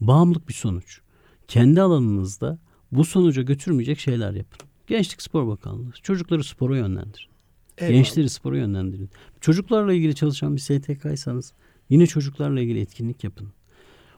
Bağımlılık 0.01 0.49
bir 0.49 0.55
sonuç. 0.55 1.01
Kendi 1.49 1.83
alanınızda 1.83 2.59
bu 2.93 3.05
sonuca 3.05 3.43
götürmeyecek 3.43 3.99
şeyler 3.99 4.33
yapın. 4.33 4.69
Gençlik 4.87 5.23
Spor 5.23 5.47
Bakanlığı 5.49 5.93
çocukları 6.03 6.45
spora 6.45 6.77
yönlendirin. 6.77 7.29
Eyvallah. 7.79 7.95
Gençleri 7.97 8.29
spora 8.31 8.57
yönlendirin. 8.59 9.11
Çocuklarla 9.41 9.93
ilgili 9.93 10.15
çalışan 10.15 10.57
bir 10.57 10.61
STK'ysanız 10.61 11.53
yine 11.91 12.07
çocuklarla 12.07 12.61
ilgili 12.61 12.81
etkinlik 12.81 13.25
yapın. 13.25 13.49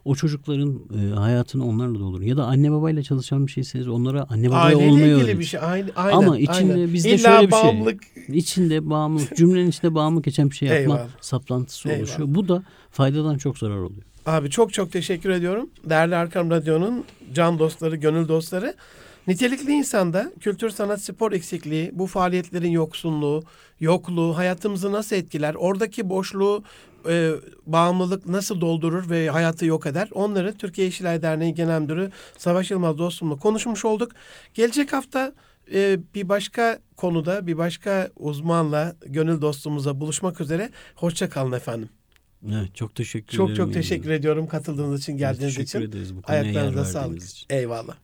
o 0.05 0.15
çocukların 0.15 0.81
e, 0.99 1.15
hayatını 1.15 1.67
onlarla 1.67 1.99
doldurun. 2.01 2.25
Ya 2.25 2.37
da 2.37 2.45
anne 2.47 2.73
babayla 2.73 3.03
çalışan 3.03 3.47
bir 3.47 3.53
şeyseniz 3.53 3.89
onlara 3.89 4.27
anne 4.29 4.49
babaya 4.51 4.63
Aileyle 4.65 4.91
olmayı 4.91 5.07
ilgili 5.07 5.23
öğretin. 5.25 5.41
bir 5.41 5.45
şey. 5.45 5.61
Aynen, 5.61 5.91
aynen, 5.97 6.17
Ama 6.17 6.39
içinde 6.39 6.73
aynen. 6.75 6.93
bizde 6.95 7.11
İlla 7.11 7.19
şöyle 7.19 7.47
bir 7.47 7.53
şey. 7.53 7.63
bağımlılık. 7.63 8.03
İçinde 8.29 8.91
bağımlılık, 8.91 9.37
cümlenin 9.37 9.69
içinde 9.71 9.95
bağımlılık 9.95 10.25
geçen 10.25 10.51
bir 10.51 10.55
şey 10.57 10.69
yapma 10.69 10.81
Eyvallah. 10.95 11.09
saplantısı 11.21 11.89
Eyvallah. 11.89 12.01
oluşuyor. 12.03 12.29
Bu 12.35 12.49
da 12.49 12.63
faydadan 12.91 13.39
çok 13.39 13.59
zarar 13.59 13.77
oluyor. 13.79 14.03
Abi 14.29 14.51
çok 14.51 14.73
çok 14.73 14.93
teşekkür 14.93 15.31
ediyorum. 15.31 15.71
Değerli 15.85 16.17
Arkam 16.17 16.51
Radyo'nun 16.51 17.05
can 17.35 17.59
dostları, 17.59 17.97
gönül 17.97 18.29
dostları. 18.29 18.75
Nitelikli 19.27 19.73
insanda 19.73 20.33
kültür, 20.41 20.71
sanat, 20.71 21.03
spor 21.03 21.33
eksikliği, 21.33 21.91
bu 21.93 22.07
faaliyetlerin 22.07 22.71
yoksunluğu, 22.71 23.43
yokluğu 23.81 24.37
hayatımızı 24.37 24.93
nasıl 24.93 25.17
etkiler? 25.17 25.55
Oradaki 25.55 26.09
boşluğu, 26.09 26.63
e, 27.09 27.31
bağımlılık 27.67 28.27
nasıl 28.27 28.61
doldurur 28.61 29.11
ve 29.11 29.29
hayatı 29.29 29.67
yok 29.67 29.87
eder? 29.87 30.09
Onları 30.13 30.57
Türkiye 30.57 30.85
Yeşilay 30.85 31.23
Derneği 31.23 31.55
Genel 31.55 31.81
Müdürü 31.81 32.11
Savaş 32.39 32.71
Yılmaz 32.71 32.99
dostumla 32.99 33.37
konuşmuş 33.37 33.85
olduk. 33.85 34.13
Gelecek 34.55 34.93
hafta 34.93 35.33
e, 35.75 35.99
bir 36.15 36.29
başka 36.29 36.79
konuda, 36.97 37.47
bir 37.47 37.59
başka 37.59 38.11
uzmanla, 38.17 38.97
gönül 39.07 39.41
dostumuza 39.41 40.01
buluşmak 40.01 40.41
üzere. 40.41 40.71
Hoşça 40.95 41.29
kalın 41.31 41.53
efendim. 41.53 41.98
Evet, 42.47 42.75
çok 42.75 42.95
teşekkür 42.95 43.37
Çok 43.37 43.51
ederim. 43.51 43.65
çok 43.65 43.75
teşekkür 43.75 44.11
ediyorum 44.11 44.47
katıldığınız 44.47 45.01
için, 45.01 45.17
geldiğiniz 45.17 45.59
için. 45.59 45.81
ederiz 45.81 46.13
Ayaklarınıza 46.25 46.85
sağlık. 46.85 47.23
için. 47.23 47.47
Eyvallah. 47.51 47.95